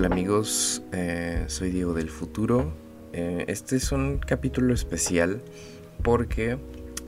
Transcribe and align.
Hola 0.00 0.14
amigos, 0.14 0.82
eh, 0.92 1.44
soy 1.48 1.70
Diego 1.70 1.92
del 1.92 2.08
futuro. 2.08 2.72
Eh, 3.12 3.44
este 3.48 3.76
es 3.76 3.92
un 3.92 4.16
capítulo 4.16 4.72
especial 4.72 5.42
porque 6.02 6.56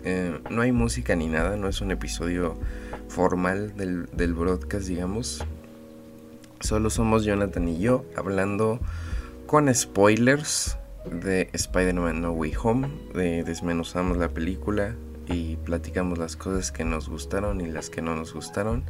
eh, 0.05 0.39
no 0.51 0.61
hay 0.61 0.73
música 0.73 1.17
ni 1.17 1.27
nada, 1.27 1.57
no 1.57 1.69
es 1.69 1.81
un 1.81 1.91
episodio 1.91 2.59
formal 3.09 3.75
del, 3.79 4.11
del 4.13 4.35
broadcast, 4.35 4.89
digamos. 4.89 5.43
Solo 6.61 6.91
somos 6.91 7.25
Jonathan 7.25 7.67
y 7.67 7.79
yo 7.79 8.05
hablando 8.15 8.79
con 9.47 9.75
spoilers 9.75 10.77
de 11.07 11.49
Spider-Man 11.55 12.21
No 12.21 12.33
Way 12.33 12.53
Home. 12.63 12.91
desmenuzamos 13.15 14.19
la 14.19 14.29
película 14.29 14.95
y 15.29 15.57
platicamos 15.57 16.19
las 16.19 16.37
cosas 16.37 16.71
que 16.71 16.85
nos 16.85 17.09
gustaron 17.09 17.63
y 17.63 17.71
las 17.71 17.89
que 17.89 18.03
no 18.03 18.15
nos 18.15 18.35
gustaron. 18.35 18.85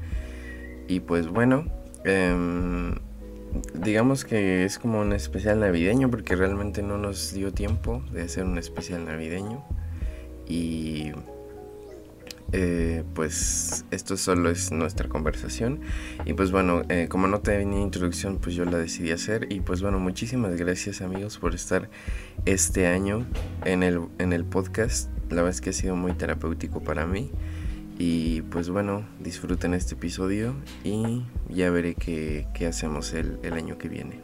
Y 0.88 0.98
pues 0.98 1.28
bueno, 1.28 1.66
em, 2.04 2.96
digamos 3.74 4.24
que 4.24 4.64
es 4.64 4.78
como 4.78 5.00
un 5.00 5.12
especial 5.12 5.60
navideño 5.60 6.10
porque 6.10 6.36
realmente 6.36 6.82
no 6.82 6.98
nos 6.98 7.32
dio 7.32 7.52
tiempo 7.52 8.02
de 8.12 8.22
hacer 8.22 8.44
un 8.44 8.58
especial 8.58 9.04
navideño. 9.04 9.64
Y 10.48 11.12
eh, 12.52 13.02
pues 13.14 13.86
esto 13.90 14.16
solo 14.16 14.50
es 14.50 14.72
nuestra 14.72 15.08
conversación. 15.08 15.80
Y 16.24 16.34
pues 16.34 16.50
bueno, 16.50 16.82
eh, 16.88 17.08
como 17.08 17.26
no 17.26 17.40
tenía 17.40 17.80
introducción, 17.80 18.38
pues 18.38 18.54
yo 18.54 18.64
la 18.64 18.78
decidí 18.78 19.10
hacer. 19.10 19.46
Y 19.50 19.60
pues 19.60 19.82
bueno, 19.82 19.98
muchísimas 19.98 20.54
gracias 20.56 21.00
amigos 21.00 21.38
por 21.38 21.54
estar 21.54 21.88
este 22.44 22.86
año 22.86 23.26
en 23.64 23.82
el, 23.82 24.00
en 24.18 24.32
el 24.32 24.44
podcast. 24.44 25.10
La 25.30 25.36
verdad 25.36 25.50
es 25.50 25.60
que 25.60 25.70
ha 25.70 25.72
sido 25.72 25.96
muy 25.96 26.12
terapéutico 26.12 26.82
para 26.82 27.06
mí. 27.06 27.30
Y 27.98 28.42
pues 28.42 28.68
bueno, 28.68 29.06
disfruten 29.20 29.74
este 29.74 29.94
episodio 29.94 30.54
y 30.82 31.22
ya 31.48 31.70
veré 31.70 31.94
qué, 31.94 32.48
qué 32.54 32.66
hacemos 32.66 33.12
el, 33.12 33.38
el 33.42 33.52
año 33.52 33.78
que 33.78 33.88
viene. 33.88 34.20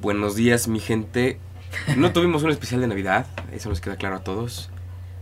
Buenos 0.00 0.34
días, 0.34 0.66
mi 0.66 0.80
gente. 0.80 1.38
No 1.96 2.12
tuvimos 2.12 2.42
un 2.42 2.50
especial 2.50 2.80
de 2.80 2.86
Navidad, 2.86 3.26
eso 3.52 3.68
nos 3.68 3.82
queda 3.82 3.96
claro 3.96 4.16
a 4.16 4.24
todos. 4.24 4.70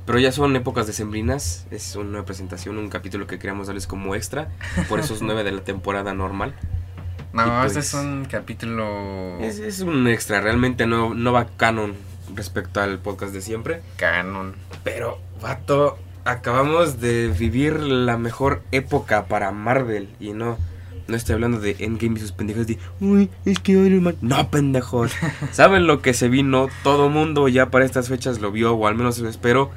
Pero 0.08 0.20
ya 0.20 0.32
son 0.32 0.56
épocas 0.56 0.86
decembrinas, 0.86 1.66
es 1.70 1.94
una 1.94 2.24
presentación, 2.24 2.78
un 2.78 2.88
capítulo 2.88 3.26
que 3.26 3.38
queríamos 3.38 3.66
darles 3.66 3.86
como 3.86 4.14
extra, 4.14 4.48
por 4.88 5.00
esos 5.00 5.20
nueve 5.22 5.44
de 5.44 5.52
la 5.52 5.60
temporada 5.60 6.14
normal. 6.14 6.54
No, 7.34 7.62
este 7.62 7.80
es 7.80 7.92
un 7.92 8.24
capítulo... 8.24 9.38
Es, 9.40 9.80
un 9.80 10.08
extra, 10.08 10.40
realmente 10.40 10.86
no, 10.86 11.12
no 11.12 11.32
va 11.34 11.46
canon 11.58 11.92
respecto 12.34 12.80
al 12.80 13.00
podcast 13.00 13.34
de 13.34 13.42
siempre. 13.42 13.82
Canon. 13.98 14.54
Pero, 14.82 15.20
vato, 15.42 15.98
acabamos 16.24 17.02
de 17.02 17.28
vivir 17.28 17.78
la 17.78 18.16
mejor 18.16 18.62
época 18.72 19.26
para 19.26 19.50
Marvel 19.50 20.08
y 20.18 20.32
no... 20.32 20.56
No 21.06 21.16
estoy 21.16 21.34
hablando 21.34 21.60
de 21.60 21.76
Endgame 21.80 22.18
y 22.18 22.22
sus 22.22 22.32
pendejos 22.32 22.66
de, 22.66 22.78
uy, 23.00 23.28
es 23.44 23.58
que 23.58 23.72
Iron 23.72 24.02
Man. 24.02 24.16
No, 24.22 24.50
pendejos. 24.50 25.12
¿Saben 25.52 25.86
lo 25.86 26.00
que 26.00 26.14
se 26.14 26.28
vino? 26.28 26.68
Todo 26.82 27.10
mundo 27.10 27.48
ya 27.48 27.70
para 27.70 27.84
estas 27.84 28.08
fechas 28.08 28.40
lo 28.40 28.52
vio, 28.52 28.74
o 28.74 28.86
al 28.86 28.94
menos 28.94 29.18
lo 29.18 29.28
espero 29.28 29.70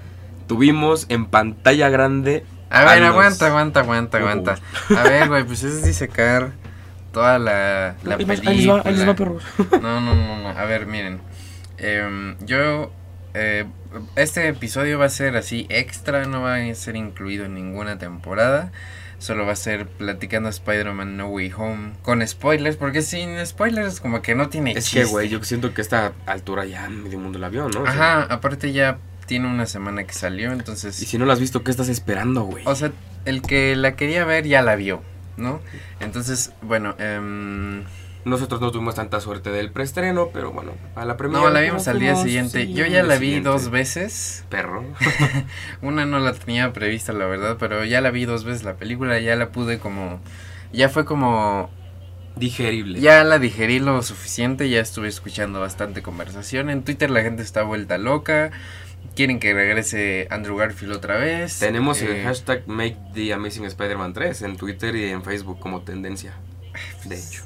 tuvimos 0.51 1.05
en 1.07 1.27
pantalla 1.27 1.87
grande. 1.87 2.43
A 2.69 2.83
ver, 2.83 3.03
aguanta, 3.03 3.47
aguanta, 3.47 3.79
aguanta, 3.79 4.17
aguanta. 4.17 4.55
A 4.97 5.03
ver, 5.03 5.29
güey, 5.29 5.45
pues 5.45 5.63
es 5.63 5.85
disecar 5.85 6.51
toda 7.13 7.39
la, 7.39 7.95
la 8.03 8.17
película. 8.17 8.51
Ahí 8.51 8.57
les 8.57 8.69
va, 8.69 8.81
ahí 8.83 8.93
les 8.93 9.07
va, 9.07 9.15
perros. 9.15 9.43
No, 9.81 10.01
no, 10.01 10.13
no, 10.13 10.39
no. 10.39 10.49
A 10.49 10.65
ver, 10.65 10.87
miren. 10.87 11.21
Eh, 11.77 12.35
yo. 12.41 12.91
Eh, 13.33 13.65
este 14.17 14.49
episodio 14.49 14.99
va 14.99 15.05
a 15.05 15.09
ser 15.09 15.37
así 15.37 15.67
extra, 15.69 16.25
no 16.25 16.41
va 16.41 16.55
a 16.55 16.75
ser 16.75 16.97
incluido 16.97 17.45
en 17.45 17.53
ninguna 17.53 17.97
temporada. 17.97 18.73
Solo 19.19 19.45
va 19.45 19.53
a 19.53 19.55
ser 19.55 19.87
platicando 19.87 20.49
Spider-Man 20.49 21.15
No 21.15 21.27
Way 21.27 21.53
Home 21.55 21.93
con 22.01 22.27
spoilers, 22.27 22.75
porque 22.75 23.03
sin 23.03 23.45
spoilers 23.45 24.01
como 24.01 24.21
que 24.21 24.35
no 24.35 24.49
tiene 24.49 24.71
Es 24.71 24.89
que, 24.89 25.05
güey, 25.05 25.29
yo 25.29 25.41
siento 25.45 25.73
que 25.73 25.79
a 25.79 25.83
esta 25.83 26.11
altura 26.25 26.65
ya 26.65 26.89
medio 26.89 27.19
mundo 27.19 27.39
la 27.39 27.47
vio, 27.47 27.69
¿no? 27.69 27.85
Ajá, 27.85 28.23
aparte 28.23 28.73
ya 28.73 28.97
tiene 29.31 29.47
una 29.47 29.65
semana 29.65 30.03
que 30.03 30.11
salió, 30.11 30.51
entonces... 30.51 31.01
Y 31.01 31.05
si 31.05 31.17
no 31.17 31.25
la 31.25 31.31
has 31.31 31.39
visto, 31.39 31.63
¿qué 31.63 31.71
estás 31.71 31.87
esperando, 31.87 32.43
güey? 32.43 32.65
O 32.67 32.75
sea, 32.75 32.91
el 33.23 33.41
que 33.41 33.77
la 33.77 33.95
quería 33.95 34.25
ver 34.25 34.45
ya 34.45 34.61
la 34.61 34.75
vio, 34.75 35.03
¿no? 35.37 35.61
Entonces, 36.01 36.51
bueno, 36.61 36.95
eh, 36.99 37.81
Nosotros 38.25 38.59
no 38.59 38.71
tuvimos 38.71 38.95
tanta 38.95 39.21
suerte 39.21 39.49
del 39.49 39.71
preestreno, 39.71 40.31
pero 40.33 40.51
bueno, 40.51 40.73
a 40.95 41.05
la 41.05 41.15
primera... 41.15 41.39
No, 41.39 41.49
la 41.49 41.61
vimos 41.61 41.87
al 41.87 41.99
día 41.99 42.17
siguiente. 42.17 42.73
Yo 42.73 42.85
ya 42.85 43.03
la 43.03 43.15
vi 43.15 43.39
dos 43.39 43.69
veces. 43.69 44.43
Perro. 44.49 44.83
una 45.81 46.05
no 46.05 46.19
la 46.19 46.33
tenía 46.33 46.73
prevista, 46.73 47.13
la 47.13 47.25
verdad, 47.25 47.55
pero 47.57 47.85
ya 47.85 48.01
la 48.01 48.11
vi 48.11 48.25
dos 48.25 48.43
veces 48.43 48.65
la 48.65 48.75
película, 48.75 49.17
ya 49.21 49.37
la 49.37 49.53
pude 49.53 49.79
como... 49.79 50.19
Ya 50.73 50.89
fue 50.89 51.05
como 51.05 51.69
digerible. 52.35 52.99
Ya 52.99 53.23
la 53.23 53.39
digerí 53.39 53.79
lo 53.79 54.03
suficiente, 54.03 54.69
ya 54.69 54.81
estuve 54.81 55.07
escuchando 55.07 55.61
bastante 55.61 56.01
conversación. 56.01 56.69
En 56.69 56.83
Twitter 56.83 57.09
la 57.09 57.21
gente 57.21 57.43
está 57.43 57.63
vuelta 57.63 57.97
loca 57.97 58.51
quieren 59.15 59.39
que 59.39 59.53
regrese 59.53 60.27
Andrew 60.29 60.57
Garfield 60.57 60.95
otra 60.95 61.17
vez. 61.17 61.59
Tenemos 61.59 62.01
el 62.01 62.11
eh, 62.11 62.23
hashtag 62.23 62.67
Make 62.67 62.97
the 63.13 63.33
Amazing 63.33 63.65
Spider-Man 63.65 64.13
3 64.13 64.41
en 64.43 64.57
Twitter 64.57 64.95
y 64.95 65.05
en 65.09 65.23
Facebook 65.23 65.59
como 65.59 65.81
tendencia. 65.81 66.33
De 67.05 67.15
hecho. 67.15 67.43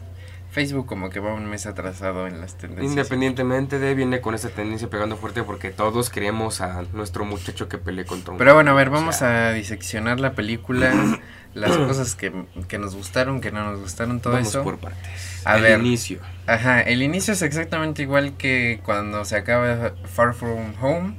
Facebook 0.55 0.85
como 0.85 1.09
que 1.09 1.19
va 1.19 1.33
un 1.33 1.47
mes 1.47 1.65
atrasado 1.65 2.27
en 2.27 2.39
las 2.39 2.57
tendencias. 2.57 2.89
Independientemente 2.89 3.77
de, 3.77 3.93
viene 3.93 4.21
con 4.21 4.35
esa 4.35 4.47
tendencia 4.47 4.89
pegando 4.89 5.17
fuerte 5.17 5.43
porque 5.43 5.69
todos 5.71 6.09
queremos 6.09 6.61
a 6.61 6.83
nuestro 6.93 7.25
muchacho 7.25 7.67
que 7.67 7.77
pelee 7.77 8.05
contra 8.05 8.31
un... 8.31 8.37
Pero 8.37 8.53
bueno, 8.53 8.71
a 8.71 8.73
ver, 8.73 8.89
vamos 8.89 9.21
a 9.21 9.51
diseccionar 9.51 10.21
la 10.21 10.31
película, 10.31 10.93
las 11.53 11.75
cosas 11.75 12.15
que, 12.15 12.31
que, 12.69 12.77
nos 12.77 12.95
gustaron, 12.95 13.41
que 13.41 13.51
no 13.51 13.69
nos 13.69 13.81
gustaron, 13.81 14.21
todo 14.21 14.31
vamos 14.31 14.47
eso. 14.47 14.63
por 14.63 14.77
partes. 14.77 15.41
A 15.43 15.57
el 15.57 15.81
inicio. 15.81 16.19
Ajá, 16.47 16.79
el 16.79 17.03
inicio 17.03 17.33
es 17.33 17.41
exactamente 17.41 18.03
igual 18.03 18.37
que 18.37 18.79
cuando 18.85 19.25
se 19.25 19.35
acaba 19.35 19.93
Far 20.05 20.33
From 20.33 20.73
Home 20.81 21.15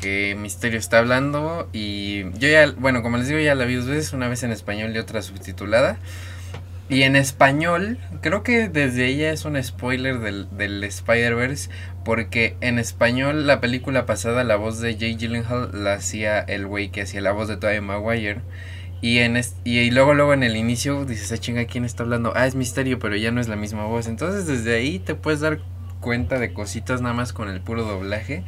que 0.00 0.36
Misterio 0.38 0.78
está 0.78 0.98
hablando 0.98 1.68
y 1.72 2.24
yo 2.38 2.48
ya, 2.48 2.72
bueno, 2.78 3.02
como 3.02 3.16
les 3.16 3.28
digo, 3.28 3.40
ya 3.40 3.54
la 3.54 3.64
vi 3.64 3.74
dos 3.74 3.86
veces, 3.86 4.12
una 4.12 4.28
vez 4.28 4.42
en 4.42 4.52
español 4.52 4.94
y 4.94 4.98
otra 4.98 5.22
subtitulada. 5.22 5.98
Y 6.88 7.02
en 7.02 7.16
español, 7.16 7.98
creo 8.22 8.42
que 8.42 8.68
desde 8.68 9.06
ella 9.06 9.30
es 9.30 9.44
un 9.44 9.62
spoiler 9.62 10.20
del, 10.20 10.48
del 10.56 10.82
Spider-Verse, 10.84 11.68
porque 12.02 12.56
en 12.62 12.78
español 12.78 13.46
la 13.46 13.60
película 13.60 14.06
pasada 14.06 14.42
la 14.42 14.56
voz 14.56 14.80
de 14.80 14.96
Jay 14.96 15.16
Gyllenhaal 15.16 15.84
la 15.84 15.94
hacía 15.94 16.40
el 16.40 16.66
güey 16.66 16.88
que 16.88 17.02
hacía 17.02 17.20
la 17.20 17.32
voz 17.32 17.48
de 17.48 17.58
Tobey 17.58 17.82
Maguire. 17.82 18.40
Y, 19.02 19.18
en 19.18 19.38
y, 19.64 19.90
luego, 19.90 20.14
luego 20.14 20.32
en 20.32 20.42
el 20.42 20.56
inicio 20.56 21.04
dices, 21.04 21.30
ah, 21.30 21.38
chinga, 21.38 21.66
¿quién 21.66 21.84
está 21.84 22.04
hablando? 22.04 22.32
Ah, 22.34 22.46
es 22.46 22.54
Misterio, 22.54 22.98
pero 22.98 23.16
ya 23.16 23.30
no 23.30 23.40
es 23.40 23.48
la 23.48 23.56
misma 23.56 23.84
voz. 23.84 24.08
Entonces 24.08 24.46
desde 24.46 24.74
ahí 24.74 24.98
te 24.98 25.14
puedes 25.14 25.40
dar 25.40 25.60
cuenta 26.00 26.38
de 26.38 26.52
cositas 26.52 27.02
nada 27.02 27.14
más 27.14 27.32
con 27.32 27.48
el 27.48 27.60
puro 27.60 27.84
doblaje 27.84 28.44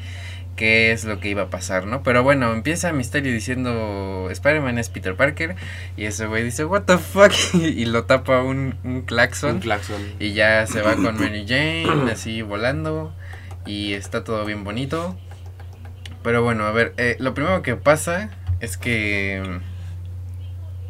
qué 0.57 0.93
es 0.93 1.05
lo 1.05 1.21
que 1.21 1.29
iba 1.29 1.43
a 1.43 1.51
pasar, 1.51 1.87
¿no? 1.87 2.03
Pero 2.03 2.23
bueno, 2.23 2.53
empieza 2.53 2.93
Misterio 2.93 3.33
diciendo 3.33 4.29
Spider-Man 4.31 4.79
es 4.79 4.89
Peter 4.89 5.17
Parker 5.17 5.57
y 5.97 6.05
ese 6.05 6.27
güey 6.27 6.45
dice, 6.45 6.65
what 6.65 6.83
the 6.83 6.99
fuck, 6.99 7.33
y 7.55 7.85
lo 7.87 8.05
tapa 8.05 8.43
un, 8.43 8.77
un 8.85 9.03
claxon. 9.03 9.57
Un 9.57 9.61
claxon. 9.61 10.03
Y 10.19 10.33
ya 10.33 10.67
se 10.67 10.83
va 10.83 10.97
con 10.97 11.17
Mary 11.21 11.47
Jane, 11.47 12.11
así 12.13 12.43
volando, 12.43 13.15
y 13.67 13.95
está 13.95 14.25
todo 14.25 14.45
bien 14.45 14.65
bonito. 14.65 15.17
Pero 16.23 16.43
bueno, 16.43 16.65
a 16.67 16.73
ver, 16.73 16.93
eh, 16.99 17.17
lo 17.19 17.33
primero 17.35 17.63
que 17.63 17.77
pasa 17.77 18.31
es 18.61 18.77
que... 18.77 19.61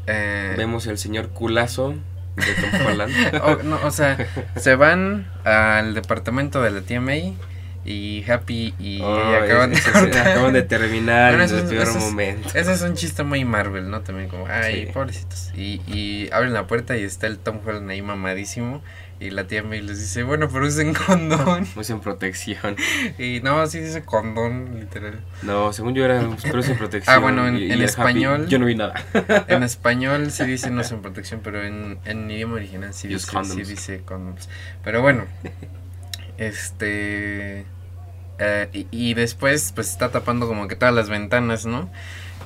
Eh, 0.06 0.54
Vemos 0.56 0.86
el 0.88 0.98
señor 0.98 1.28
culazo 1.28 1.94
de 2.34 2.54
Tom 2.54 2.86
Holland. 2.86 3.14
o, 3.42 3.62
no, 3.62 3.78
o 3.84 3.90
sea, 3.92 4.16
se 4.56 4.74
van 4.74 5.30
al 5.44 5.94
departamento 5.94 6.62
de 6.62 6.70
la 6.72 6.80
tía 6.80 7.00
May 7.00 7.36
y 7.84 8.24
Happy 8.30 8.74
y 8.78 9.00
acaban, 9.00 9.70
de 9.70 9.78
acaban, 10.20 10.52
de 10.52 10.62
terminar 10.62 11.34
en 11.34 11.40
el 11.40 11.64
peor 11.64 11.98
momento. 11.98 12.48
ese 12.54 12.72
es 12.72 12.82
un 12.82 12.94
chiste 12.94 13.22
muy 13.22 13.44
Marvel, 13.44 13.90
¿no? 13.90 14.02
También 14.02 14.28
como, 14.28 14.46
ay, 14.46 14.86
pobrecitos. 14.92 15.50
Y, 15.56 15.80
y 15.86 16.28
abren 16.32 16.52
la 16.52 16.66
puerta 16.66 16.96
y 16.96 17.04
está 17.04 17.26
el 17.26 17.38
Tom 17.38 17.60
Holland 17.64 17.90
ahí 17.90 18.02
mamadísimo. 18.02 18.82
Y 19.20 19.28
la 19.28 19.46
tía 19.46 19.62
May 19.62 19.82
les 19.82 19.98
dice, 20.00 20.22
bueno, 20.22 20.48
pero 20.48 20.66
usen 20.66 20.94
condón. 20.94 21.68
Usen 21.76 22.00
protección. 22.00 22.76
Y 23.18 23.40
no, 23.42 23.66
sí 23.66 23.78
dice 23.78 24.02
condón, 24.02 24.80
literal. 24.80 25.20
No, 25.42 25.74
según 25.74 25.94
yo 25.94 26.06
era, 26.06 26.26
pero 26.42 26.60
usen 26.60 26.78
protección. 26.78 27.14
Ah, 27.14 27.18
bueno, 27.18 27.46
en, 27.46 27.82
español. 27.82 28.48
yo 28.48 28.58
no 28.58 28.64
vi 28.64 28.76
nada. 28.76 28.94
en 29.46 29.62
español 29.62 30.30
sí 30.30 30.44
dice 30.44 30.70
no 30.70 30.80
usen 30.80 31.02
protección, 31.02 31.40
pero 31.44 31.62
en, 31.62 31.98
en 32.06 32.30
idioma 32.30 32.54
original 32.54 32.94
sí 32.94 33.08
dice, 33.08 33.30
sí 33.44 33.62
dice 33.62 34.00
condoms. 34.06 34.48
Pero 34.82 35.02
bueno, 35.02 35.26
este. 36.40 37.64
Eh, 38.38 38.86
y, 38.90 39.14
después, 39.14 39.72
pues 39.74 39.90
está 39.90 40.10
tapando 40.10 40.48
como 40.48 40.66
que 40.66 40.74
todas 40.74 40.94
las 40.94 41.10
ventanas, 41.10 41.66
¿no? 41.66 41.90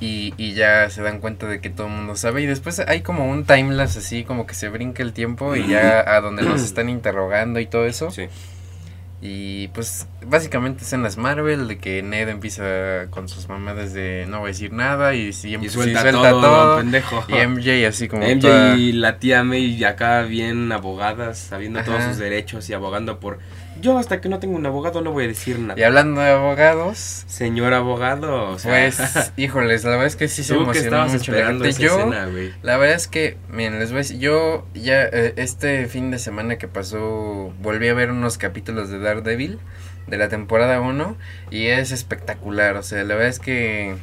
Y, 0.01 0.33
y 0.35 0.53
ya 0.53 0.89
se 0.89 1.01
dan 1.01 1.21
cuenta 1.21 1.47
de 1.47 1.61
que 1.61 1.69
todo 1.69 1.87
el 1.87 1.93
mundo 1.93 2.17
sabe. 2.17 2.41
Y 2.41 2.45
después 2.45 2.79
hay 2.79 3.01
como 3.01 3.29
un 3.29 3.45
timelapse 3.45 3.99
así, 3.99 4.25
como 4.25 4.45
que 4.45 4.53
se 4.53 4.67
brinca 4.67 5.01
el 5.01 5.13
tiempo 5.13 5.55
y 5.55 5.67
ya 5.67 6.03
a 6.05 6.19
donde 6.19 6.43
nos 6.43 6.61
están 6.63 6.89
interrogando 6.89 7.61
y 7.61 7.65
todo 7.65 7.85
eso. 7.85 8.11
Sí. 8.11 8.27
Y 9.21 9.69
pues 9.69 10.07
básicamente 10.23 10.83
escenas 10.83 11.17
Marvel 11.17 11.67
de 11.67 11.77
que 11.77 12.03
Ned 12.03 12.27
empieza 12.29 13.07
con 13.09 13.27
sus 13.27 13.47
mamadas 13.47 13.93
de 13.93 14.25
no 14.27 14.39
voy 14.39 14.49
a 14.49 14.51
decir 14.51 14.73
nada 14.73 15.15
y, 15.15 15.33
si, 15.33 15.55
Y 15.55 15.59
sí 15.63 15.69
suelta, 15.69 16.11
todo, 16.11 16.77
pendejo. 16.77 17.23
Y 17.29 17.47
MJ 17.47 17.87
así 17.87 18.07
como 18.07 18.23
MJ 18.23 18.41
toda- 18.41 18.75
y 18.75 18.91
la 18.91 19.17
tía 19.17 19.43
May 19.43 19.83
acá 19.83 20.21
bien 20.23 20.71
abogadas, 20.71 21.39
sabiendo 21.39 21.81
todos 21.83 22.03
sus 22.03 22.17
derechos 22.17 22.69
y 22.69 22.73
abogando 22.73 23.19
por... 23.19 23.39
Yo 23.81 23.97
hasta 23.97 24.21
que 24.21 24.29
no 24.29 24.39
tengo 24.39 24.55
un 24.55 24.65
abogado 24.65 25.01
no 25.01 25.11
voy 25.11 25.25
a 25.25 25.27
decir 25.27 25.59
nada. 25.59 25.79
Y 25.79 25.83
hablando 25.83 26.21
de 26.21 26.29
abogados, 26.29 27.25
Señor 27.27 27.73
abogado, 27.73 28.51
o 28.51 28.59
sea... 28.59 28.71
pues 28.71 29.33
híjoles, 29.37 29.83
la 29.83 29.91
verdad 29.91 30.07
es 30.07 30.15
que 30.15 30.27
sí 30.27 30.43
se 30.43 30.55
emocionó 30.55 31.07
mucho 31.07 31.31
la 31.31 31.47
gente. 31.47 31.69
esa 31.69 31.81
Yo, 31.81 31.99
escena, 31.99 32.29
la 32.61 32.77
verdad 32.77 32.95
es 32.95 33.07
que, 33.07 33.37
miren, 33.49 33.79
les 33.79 33.89
voy 33.89 33.97
a 33.97 34.01
decir, 34.01 34.19
yo 34.19 34.65
ya 34.73 35.03
eh, 35.03 35.33
este 35.37 35.87
fin 35.87 36.11
de 36.11 36.19
semana 36.19 36.57
que 36.57 36.67
pasó 36.67 37.53
volví 37.61 37.87
a 37.87 37.93
ver 37.93 38.11
unos 38.11 38.37
capítulos 38.37 38.89
de 38.89 38.99
Daredevil 38.99 39.59
de 40.07 40.17
la 40.17 40.29
temporada 40.29 40.79
1 40.81 41.17
y 41.51 41.67
es 41.67 41.91
espectacular, 41.91 42.77
o 42.77 42.83
sea, 42.83 43.03
la 43.03 43.15
verdad 43.15 43.29
es 43.29 43.39
que 43.39 43.95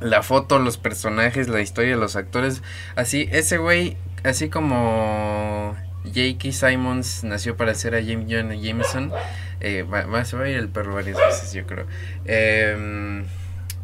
la 0.00 0.22
foto, 0.22 0.58
los 0.58 0.76
personajes, 0.78 1.48
la 1.48 1.60
historia, 1.60 1.96
los 1.96 2.16
actores, 2.16 2.62
así, 2.96 3.28
ese 3.32 3.58
güey, 3.58 3.96
así 4.24 4.48
como 4.48 5.74
J.K. 6.06 6.52
Simons 6.52 7.24
nació 7.24 7.56
para 7.56 7.74
ser 7.74 7.94
a 7.94 7.98
James 8.02 8.26
John 8.30 8.50
Jameson, 8.60 9.12
eh, 9.60 9.82
va, 9.82 10.24
se 10.24 10.36
va 10.36 10.44
a 10.44 10.48
ir 10.48 10.56
el 10.56 10.68
perro 10.68 10.94
varias 10.94 11.16
veces, 11.16 11.52
yo 11.52 11.66
creo. 11.66 11.86
Em, 12.24 13.24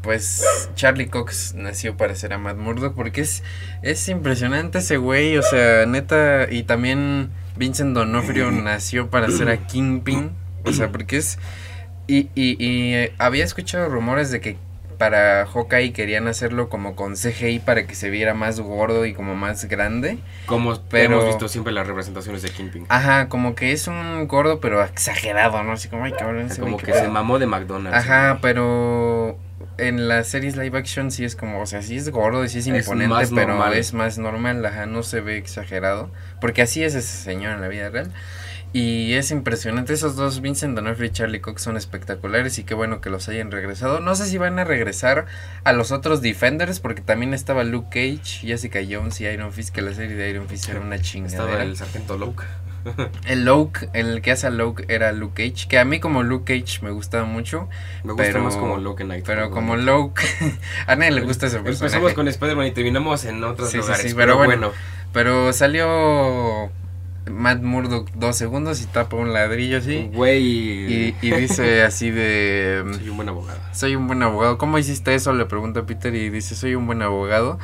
pues 0.03 0.45
Charlie 0.75 1.09
Cox 1.09 1.55
nació 1.55 1.97
para 1.97 2.15
ser 2.15 2.33
a 2.33 2.39
Matt 2.39 2.57
Murdock 2.57 2.95
porque 2.95 3.21
es, 3.21 3.43
es 3.83 4.09
impresionante 4.09 4.79
ese 4.79 4.97
güey, 4.97 5.37
o 5.39 5.43
sea, 5.43 5.87
neta, 5.87 6.49
y 6.51 6.65
también 6.65 7.31
Vincent 7.57 7.95
Donofrio 7.95 8.51
nació 8.51 9.11
para 9.11 9.31
ser 9.31 9.49
a 9.49 9.67
Kingpin, 9.67 10.33
o 10.65 10.73
sea, 10.73 10.91
porque 10.91 11.19
es... 11.19 11.39
Y, 12.09 12.29
y, 12.35 12.57
y 12.59 12.95
eh, 12.95 13.15
había 13.19 13.45
escuchado 13.45 13.89
rumores 13.89 14.33
de 14.33 14.41
que 14.41 14.57
para 15.03 15.47
Hawkeye 15.47 15.93
querían 15.93 16.29
hacerlo 16.29 16.69
como 16.69 16.95
con 16.95 17.17
CGI 17.17 17.59
para 17.59 17.89
que 17.89 17.97
se 17.97 18.09
viera 18.09 18.35
más 18.35 18.61
gordo 18.61 19.05
y 19.05 19.15
como 19.15 19.35
más 19.35 19.65
grande. 19.65 20.19
Como 20.47 20.79
Pero- 20.91 21.15
hemos 21.17 21.27
visto 21.27 21.49
siempre 21.49 21.73
las 21.73 21.89
representaciones 21.89 22.41
de 22.43 22.51
Kingpin. 22.51 22.87
Ajá, 22.89 23.29
como 23.29 23.57
que 23.57 23.73
es 23.73 23.89
un 23.89 24.29
gordo 24.29 24.61
pero 24.61 24.81
exagerado, 24.85 25.61
¿no? 25.65 25.73
Así 25.73 25.89
como, 25.89 26.05
ay, 26.05 26.13
cabrón, 26.13 26.43
ese 26.43 26.61
como 26.61 26.77
que 26.77 26.93
se 26.93 27.01
pedo". 27.01 27.11
mamó 27.11 27.41
de 27.41 27.47
McDonald's. 27.47 27.99
Ajá, 27.99 28.39
pero 28.41 29.37
en 29.77 30.07
las 30.07 30.29
series 30.29 30.57
live 30.57 30.79
action 30.79 31.11
sí 31.11 31.25
es 31.25 31.35
como, 31.35 31.61
o 31.61 31.67
sea, 31.67 31.83
sí 31.83 31.97
es 31.97 32.09
gordo 32.11 32.45
y 32.45 32.49
sí 32.49 32.59
es 32.61 32.69
Es 32.69 32.87
imponente, 32.87 33.27
pero 33.35 33.55
normal. 33.57 33.75
es 33.75 33.95
más 33.95 34.19
normal, 34.19 34.65
ajá, 34.65 34.87
no 34.87 35.03
se 35.03 35.21
ve 35.21 35.37
exagerado, 35.37 36.13
porque 36.41 36.63
así 36.63 36.85
es 36.85 36.95
ese 36.95 37.25
señor 37.25 37.55
en 37.55 37.61
la 37.61 37.67
vida 37.67 37.89
real. 37.91 38.13
Y 38.75 39.13
es 39.15 39.31
impresionante, 39.31 39.93
esos 39.93 40.17
dos, 40.17 40.41
Vincent 40.41 40.75
D'Onofrio 40.75 41.07
y 41.09 41.13
Charlie 41.13 41.41
Cox, 41.43 41.61
son 41.63 41.77
espectaculares 41.77 42.59
y 42.59 42.65
qué 42.65 42.73
bueno 42.73 43.03
que 43.03 43.11
los 43.11 43.29
hayan 43.29 43.51
regresado. 43.51 44.01
No 44.01 44.15
sé 44.15 44.25
si 44.27 44.39
van 44.39 44.59
a 44.59 44.65
regresar 44.65 45.27
a 45.65 45.73
los 45.75 45.93
otros 45.93 46.23
Defenders, 46.23 46.81
porque 46.81 47.03
también 47.03 47.35
estaba 47.35 47.65
Luke 47.65 47.89
Cage, 47.91 48.47
Jessica 48.47 48.81
Jones 48.89 49.21
y 49.21 49.27
Iron 49.27 49.53
Fist, 49.53 49.75
que 49.75 49.83
la 49.83 49.93
serie 49.93 50.17
de 50.17 50.31
Iron 50.31 50.49
Fist 50.49 50.71
era 50.71 50.81
una 50.81 50.99
chingadera. 50.99 51.45
Estaba 51.45 51.63
el 51.63 51.77
sargento 51.77 52.17
Luke. 52.17 52.45
El 53.29 53.45
Luke, 53.45 53.89
el 53.93 54.23
que 54.23 54.33
hace 54.33 54.49
a 54.49 54.51
Luke 54.51 54.87
era 54.89 55.13
Luke 55.13 55.35
Cage, 55.51 55.69
que 55.69 55.79
a 55.79 55.85
mí 55.85 56.01
como 56.01 56.25
Luke 56.25 56.59
Cage 56.61 56.81
me 56.83 56.91
gustaba 56.91 57.25
mucho, 57.25 57.69
Me 58.03 58.13
gusta 58.15 58.25
Pero- 58.25 58.43
más 58.43 58.57
como 58.57 58.79
Luke 58.79 59.05
Knight. 59.05 59.25
pero 59.25 59.51
como 59.53 59.77
Luke, 59.77 60.21
a 60.89 60.97
nadie 60.97 61.13
le 61.13 61.21
gusta 61.21 61.47
ese 61.47 61.61
personaje. 61.61 61.85
Empezamos 61.95 62.15
con 62.15 62.27
Spider-Man 62.27 62.67
y 62.67 62.71
terminamos 62.73 63.25
en 63.25 63.45
otros 63.45 63.71
Sí, 63.71 63.77
lugares. 63.77 64.01
sí, 64.03 64.09
pero 64.17 64.37
pero 64.37 64.37
bueno. 64.39 64.73
Pero 65.13 65.53
salió 65.53 66.73
Matt 67.31 67.63
Murdock 67.63 68.11
dos 68.15 68.37
segundos 68.37 68.83
y 68.83 68.87
tapa 68.87 69.17
un 69.17 69.33
ladrillo 69.33 69.79
así. 69.79 70.11
Güey. 70.13 70.43
Y, 70.43 71.17
y 71.23 71.31
dice 71.33 71.83
así 71.85 72.11
de... 72.11 72.83
Soy 72.99 73.09
un 73.09 73.17
buen 73.17 73.29
abogado. 73.29 73.61
Soy 73.73 73.97
un 73.97 74.07
buen 74.07 74.23
abogado. 74.23 74.59
¿Cómo 74.59 74.79
hiciste 74.79 75.15
eso? 75.15 75.33
Le 75.33 75.47
pregunta 75.47 75.81
a 75.81 75.87
Peter 75.87 76.15
y 76.15 76.31
dice, 76.31 76.55
soy 76.55 76.75
un 76.75 76.87
buen 76.87 77.03
abogado. 77.03 77.59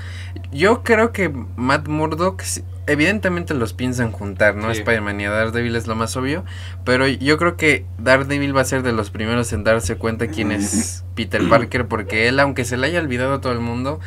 Yo 0.52 0.82
creo 0.82 1.12
que 1.12 1.32
Matt 1.56 1.88
Murdock, 1.88 2.42
evidentemente 2.86 3.54
los 3.54 3.72
piensan 3.72 4.12
juntar, 4.12 4.54
¿no? 4.54 4.72
Sí. 4.72 4.80
Spider-Man 4.80 5.20
y 5.20 5.24
a 5.24 5.30
Daredevil 5.30 5.76
es 5.76 5.86
lo 5.86 5.96
más 5.96 6.16
obvio. 6.16 6.44
Pero 6.84 7.06
yo 7.06 7.36
creo 7.36 7.56
que 7.56 7.84
Daredevil 7.98 8.56
va 8.56 8.60
a 8.60 8.64
ser 8.64 8.82
de 8.82 8.92
los 8.92 9.10
primeros 9.10 9.52
en 9.52 9.64
darse 9.64 9.96
cuenta 9.96 10.28
quién 10.28 10.52
es 10.52 11.04
Peter 11.14 11.46
Parker. 11.48 11.88
Porque 11.88 12.28
él, 12.28 12.38
aunque 12.40 12.64
se 12.64 12.76
le 12.76 12.86
haya 12.86 13.00
olvidado 13.00 13.34
a 13.34 13.40
todo 13.40 13.52
el 13.52 13.60
mundo, 13.60 14.00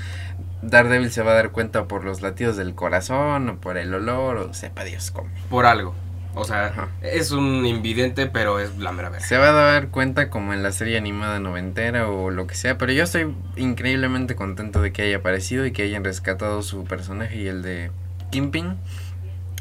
Daredevil 0.61 1.11
se 1.11 1.23
va 1.23 1.31
a 1.31 1.35
dar 1.35 1.51
cuenta 1.51 1.85
por 1.85 2.03
los 2.03 2.21
latidos 2.21 2.57
del 2.57 2.75
corazón 2.75 3.49
o 3.49 3.55
por 3.57 3.77
el 3.77 3.93
olor 3.93 4.37
o 4.37 4.53
sepa 4.53 4.83
Dios 4.83 5.11
cómo. 5.11 5.29
Por 5.49 5.65
algo. 5.65 5.95
O 6.33 6.45
sea, 6.45 6.67
Ajá. 6.67 6.87
es 7.01 7.31
un 7.31 7.65
invidente, 7.65 8.25
pero 8.27 8.59
es 8.59 8.77
la 8.77 8.93
mera 8.93 9.09
verdad. 9.09 9.25
Se 9.27 9.37
va 9.37 9.49
a 9.49 9.51
dar 9.51 9.89
cuenta 9.89 10.29
como 10.29 10.53
en 10.53 10.63
la 10.63 10.71
serie 10.71 10.97
animada 10.97 11.39
noventera 11.39 12.07
o 12.07 12.31
lo 12.31 12.47
que 12.47 12.55
sea, 12.55 12.77
pero 12.77 12.93
yo 12.93 13.03
estoy 13.03 13.35
increíblemente 13.57 14.35
contento 14.35 14.81
de 14.81 14.93
que 14.93 15.01
haya 15.01 15.17
aparecido 15.17 15.65
y 15.65 15.73
que 15.73 15.83
hayan 15.83 16.05
rescatado 16.05 16.61
su 16.61 16.85
personaje 16.85 17.35
y 17.37 17.47
el 17.47 17.61
de 17.63 17.91
Kingpin. 18.29 18.77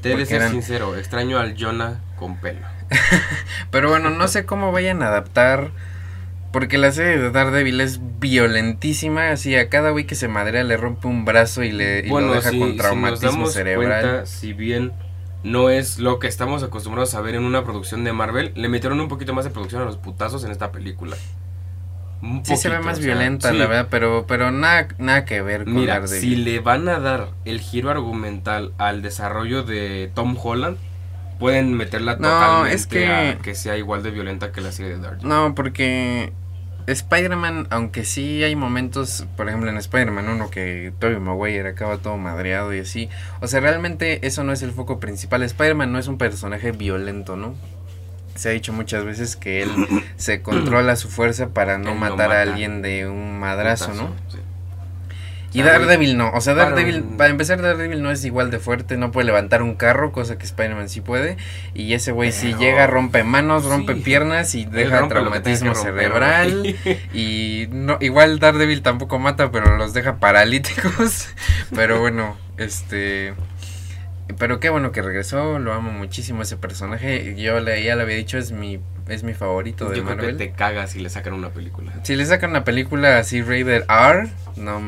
Te 0.00 0.10
he 0.10 0.12
de 0.12 0.14
porque 0.18 0.26
ser 0.26 0.36
eran- 0.42 0.52
sincero, 0.52 0.96
extraño 0.96 1.38
al 1.40 1.56
Jonah 1.58 1.98
con 2.16 2.36
pelo. 2.36 2.60
Pero 3.72 3.88
bueno, 3.88 4.10
no 4.10 4.28
sé 4.28 4.44
cómo 4.46 4.70
vayan 4.70 5.02
a 5.02 5.08
adaptar, 5.08 5.70
porque 6.52 6.78
la 6.78 6.90
serie 6.92 7.18
de 7.18 7.30
Daredevil 7.30 7.80
es 7.80 8.00
violentísima, 8.18 9.30
así 9.30 9.54
a 9.56 9.68
cada 9.68 9.90
güey 9.90 10.06
que 10.06 10.14
se 10.14 10.28
madrea 10.28 10.64
le 10.64 10.76
rompe 10.76 11.06
un 11.06 11.24
brazo 11.24 11.62
y, 11.62 11.72
le, 11.72 12.00
y 12.00 12.08
lo 12.08 12.32
deja 12.34 12.50
si, 12.50 12.58
con 12.58 12.72
si 12.72 12.76
traumatismo 12.76 13.26
nos 13.28 13.32
damos 13.34 13.52
cerebral. 13.52 14.00
cuenta, 14.02 14.26
si 14.26 14.52
bien 14.52 14.92
no 15.44 15.70
es 15.70 15.98
lo 15.98 16.18
que 16.18 16.26
estamos 16.26 16.62
acostumbrados 16.62 17.14
a 17.14 17.20
ver 17.20 17.34
en 17.34 17.44
una 17.44 17.64
producción 17.64 18.04
de 18.04 18.12
Marvel, 18.12 18.52
le 18.56 18.68
metieron 18.68 19.00
un 19.00 19.08
poquito 19.08 19.32
más 19.32 19.44
de 19.44 19.50
producción 19.50 19.82
a 19.82 19.84
los 19.84 19.96
putazos 19.96 20.44
en 20.44 20.50
esta 20.50 20.70
película. 20.72 21.16
Un 22.22 22.44
Sí 22.44 22.56
se 22.58 22.68
ve 22.68 22.80
más 22.80 22.98
o 22.98 23.02
sea, 23.02 23.06
violenta, 23.14 23.50
sí. 23.50 23.56
la 23.56 23.66
verdad, 23.66 23.88
pero, 23.90 24.26
pero 24.28 24.50
nada, 24.50 24.88
nada 24.98 25.24
que 25.24 25.40
ver 25.40 25.64
con 25.64 25.74
Mira, 25.74 26.00
Daredevil. 26.00 26.20
si 26.20 26.36
le 26.36 26.60
van 26.60 26.86
a 26.88 26.98
dar 27.00 27.28
el 27.46 27.60
giro 27.60 27.88
argumental 27.90 28.72
al 28.76 29.00
desarrollo 29.00 29.62
de 29.62 30.10
Tom 30.14 30.36
Holland, 30.42 30.76
pueden 31.38 31.72
meterla 31.72 32.16
No, 32.16 32.28
totalmente 32.28 32.74
es 32.76 32.86
que- 32.86 33.08
a 33.08 33.38
que 33.38 33.54
sea 33.54 33.78
igual 33.78 34.02
de 34.02 34.10
violenta 34.10 34.52
que 34.52 34.60
la 34.60 34.72
serie 34.72 34.92
de 34.92 34.98
Daredevil. 34.98 35.26
No, 35.26 35.54
porque 35.54 36.34
Spider-Man, 36.92 37.66
aunque 37.70 38.04
sí 38.04 38.42
hay 38.44 38.56
momentos, 38.56 39.26
por 39.36 39.48
ejemplo 39.48 39.70
en 39.70 39.76
Spider-Man 39.76 40.28
1 40.28 40.50
que 40.50 40.92
Tobey 40.98 41.18
Maguire 41.18 41.68
acaba 41.68 41.98
todo 41.98 42.16
madreado 42.16 42.74
y 42.74 42.80
así, 42.80 43.08
o 43.40 43.46
sea, 43.46 43.60
realmente 43.60 44.26
eso 44.26 44.44
no 44.44 44.52
es 44.52 44.62
el 44.62 44.72
foco 44.72 45.00
principal. 45.00 45.42
Spider-Man 45.42 45.92
no 45.92 45.98
es 45.98 46.08
un 46.08 46.18
personaje 46.18 46.72
violento, 46.72 47.36
¿no? 47.36 47.54
Se 48.36 48.48
ha 48.48 48.52
dicho 48.52 48.72
muchas 48.72 49.04
veces 49.04 49.36
que 49.36 49.62
él 49.62 49.70
se 50.16 50.40
controla 50.42 50.96
su 50.96 51.08
fuerza 51.08 51.48
para 51.50 51.76
no 51.78 51.90
Él 51.90 51.94
no 51.94 52.00
matar 52.00 52.28
mata. 52.28 52.38
a 52.38 52.42
alguien 52.42 52.80
de 52.80 53.06
un 53.06 53.38
madrazo, 53.38 53.92
¿no? 53.94 54.14
Sí. 55.50 55.58
Y 55.58 55.62
sea, 55.62 55.72
Daredevil 55.72 56.16
no, 56.16 56.30
o 56.30 56.40
sea, 56.40 56.54
Daredevil, 56.54 57.02
un- 57.02 57.16
para 57.16 57.30
empezar, 57.30 57.60
Daredevil 57.60 58.02
no 58.02 58.10
es 58.10 58.24
igual 58.24 58.50
de 58.50 58.58
fuerte, 58.60 58.96
no 58.96 59.10
puede 59.10 59.26
levantar 59.26 59.62
un 59.62 59.74
carro, 59.74 60.12
cosa 60.12 60.38
que 60.38 60.44
Spider-Man 60.44 60.88
sí 60.88 61.00
puede. 61.00 61.36
Y 61.74 61.92
ese 61.94 62.12
güey 62.12 62.30
si 62.32 62.48
Pero- 62.48 62.58
llega, 62.60 62.86
rompe 62.86 63.24
manos, 63.24 63.64
rompe 63.64 63.94
Sí. 63.94 64.00
piernas 64.00 64.54
y 64.54 64.64
deja 64.64 65.08
traumatismo 65.08 65.74
romper, 65.74 65.92
cerebral. 65.94 66.76
Y 67.12 67.66
no, 67.70 67.98
igual 68.00 68.38
Daredevil 68.38 68.82
tampoco 68.82 69.18
mata, 69.18 69.50
pero 69.50 69.76
los 69.76 69.92
deja 69.92 70.16
paralíticos. 70.16 71.28
pero 71.74 72.00
bueno, 72.00 72.36
este. 72.56 73.34
Pero 74.38 74.60
qué 74.60 74.70
bueno 74.70 74.92
que 74.92 75.02
regresó, 75.02 75.58
lo 75.58 75.72
amo 75.72 75.90
muchísimo 75.92 76.42
ese 76.42 76.56
personaje. 76.56 77.34
Yo 77.36 77.60
le, 77.60 77.82
ya 77.82 77.96
le 77.96 78.02
había 78.02 78.16
dicho, 78.16 78.38
es 78.38 78.52
mi, 78.52 78.80
es 79.08 79.22
mi 79.22 79.34
favorito 79.34 79.88
de 79.88 79.98
Yo 79.98 80.04
creo 80.04 80.16
que 80.16 80.22
Marvel. 80.22 80.36
te 80.36 80.52
cagas 80.52 80.90
si 80.90 81.00
le 81.00 81.10
sacan 81.10 81.32
una 81.34 81.50
película. 81.50 81.92
Si 82.02 82.16
le 82.16 82.24
sacan 82.26 82.50
una 82.50 82.64
película 82.64 83.18
así 83.18 83.42
rated 83.42 83.84
R, 83.88 84.28
no, 84.56 84.80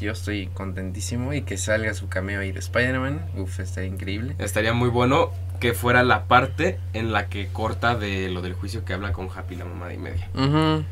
yo 0.00 0.12
estoy 0.12 0.48
contentísimo. 0.48 1.32
Y 1.32 1.42
que 1.42 1.56
salga 1.56 1.94
su 1.94 2.08
cameo 2.08 2.40
ahí 2.40 2.52
de 2.52 2.58
Spider-Man, 2.60 3.20
uf, 3.36 3.60
está 3.60 3.84
increíble. 3.84 4.34
Estaría 4.38 4.72
muy 4.72 4.88
bueno 4.88 5.30
que 5.60 5.72
fuera 5.72 6.02
la 6.02 6.24
parte 6.24 6.78
en 6.92 7.12
la 7.12 7.28
que 7.28 7.48
corta 7.48 7.94
de 7.94 8.28
lo 8.30 8.42
del 8.42 8.52
juicio 8.52 8.84
que 8.84 8.92
habla 8.92 9.12
con 9.12 9.28
Happy 9.34 9.56
la 9.56 9.64
mamá 9.64 9.92
y 9.92 9.96
media. 9.98 10.28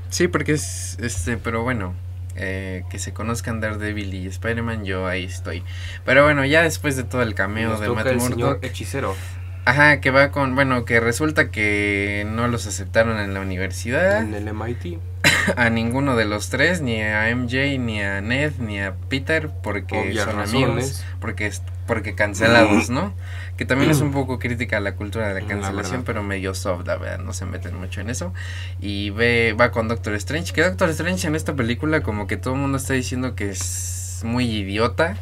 Sí, 0.09 0.29
porque 0.29 0.53
es, 0.53 0.97
este, 1.01 1.37
pero 1.37 1.63
bueno, 1.63 1.95
eh, 2.37 2.85
que 2.91 2.99
se 2.99 3.13
conozcan 3.13 3.61
Daredevil 3.61 4.13
y 4.15 4.27
Spider-Man, 4.27 4.85
yo 4.85 5.07
ahí 5.07 5.25
estoy. 5.25 5.63
Pero 6.05 6.25
bueno, 6.25 6.45
ya 6.45 6.63
después 6.63 6.97
de 6.97 7.05
todo 7.05 7.23
el 7.23 7.35
cameo 7.35 7.71
Nos 7.71 7.81
de 7.81 7.87
toca 7.87 8.05
Matt 8.05 8.13
el 8.13 8.21
señor 8.21 8.39
Murdock, 8.39 8.65
hechicero. 8.65 9.17
ajá, 9.65 10.01
que 10.01 10.11
va 10.11 10.31
con, 10.31 10.55
bueno, 10.55 10.85
que 10.85 11.01
resulta 11.01 11.51
que 11.51 12.27
no 12.29 12.49
los 12.49 12.67
aceptaron 12.67 13.19
en 13.19 13.35
la 13.35 13.41
universidad, 13.41 14.23
En 14.23 14.35
el 14.35 14.53
MIT. 14.53 14.99
a 15.57 15.71
ninguno 15.71 16.17
de 16.17 16.25
los 16.27 16.51
tres, 16.51 16.81
ni 16.83 17.01
a 17.03 17.35
MJ, 17.35 17.79
ni 17.79 18.03
a 18.03 18.21
Ned, 18.21 18.53
ni 18.59 18.81
a 18.81 18.95
Peter, 19.09 19.51
porque 19.63 19.99
Obvias 19.99 20.25
son 20.25 20.37
razones. 20.37 20.69
amigos, 20.69 21.05
porque 21.21 21.51
porque 21.87 22.15
cancelados, 22.15 22.89
¿no? 22.91 23.13
Que 23.57 23.65
también 23.65 23.91
es 23.91 24.01
un 24.01 24.11
poco 24.13 24.39
crítica 24.39 24.79
a 24.79 24.81
la 24.81 24.97
cultura 24.97 25.29
de 25.29 25.35
la 25.35 25.41
La 25.41 25.47
cancelación, 25.47 26.03
pero 26.05 26.23
medio 26.23 26.55
soft, 26.55 26.87
la 26.87 26.97
verdad, 26.97 27.19
no 27.25 27.33
se 27.33 27.47
meten 27.47 27.77
mucho 27.77 28.01
en 28.01 28.11
eso. 28.11 28.33
Y 28.81 29.11
ve, 29.11 29.55
va 29.59 29.71
con 29.71 29.89
Doctor 29.89 30.15
Strange, 30.15 30.53
que 30.53 30.63
Doctor 30.63 30.89
Strange 30.91 31.27
en 31.29 31.35
esta 31.37 31.55
película 31.55 32.03
como 32.03 32.27
que 32.27 32.37
todo 32.37 32.55
el 32.55 32.61
mundo 32.61 32.79
está 32.79 32.95
diciendo 32.95 33.35
que 33.35 33.51
es 33.51 34.23
muy 34.25 34.45
idiota, 34.51 35.17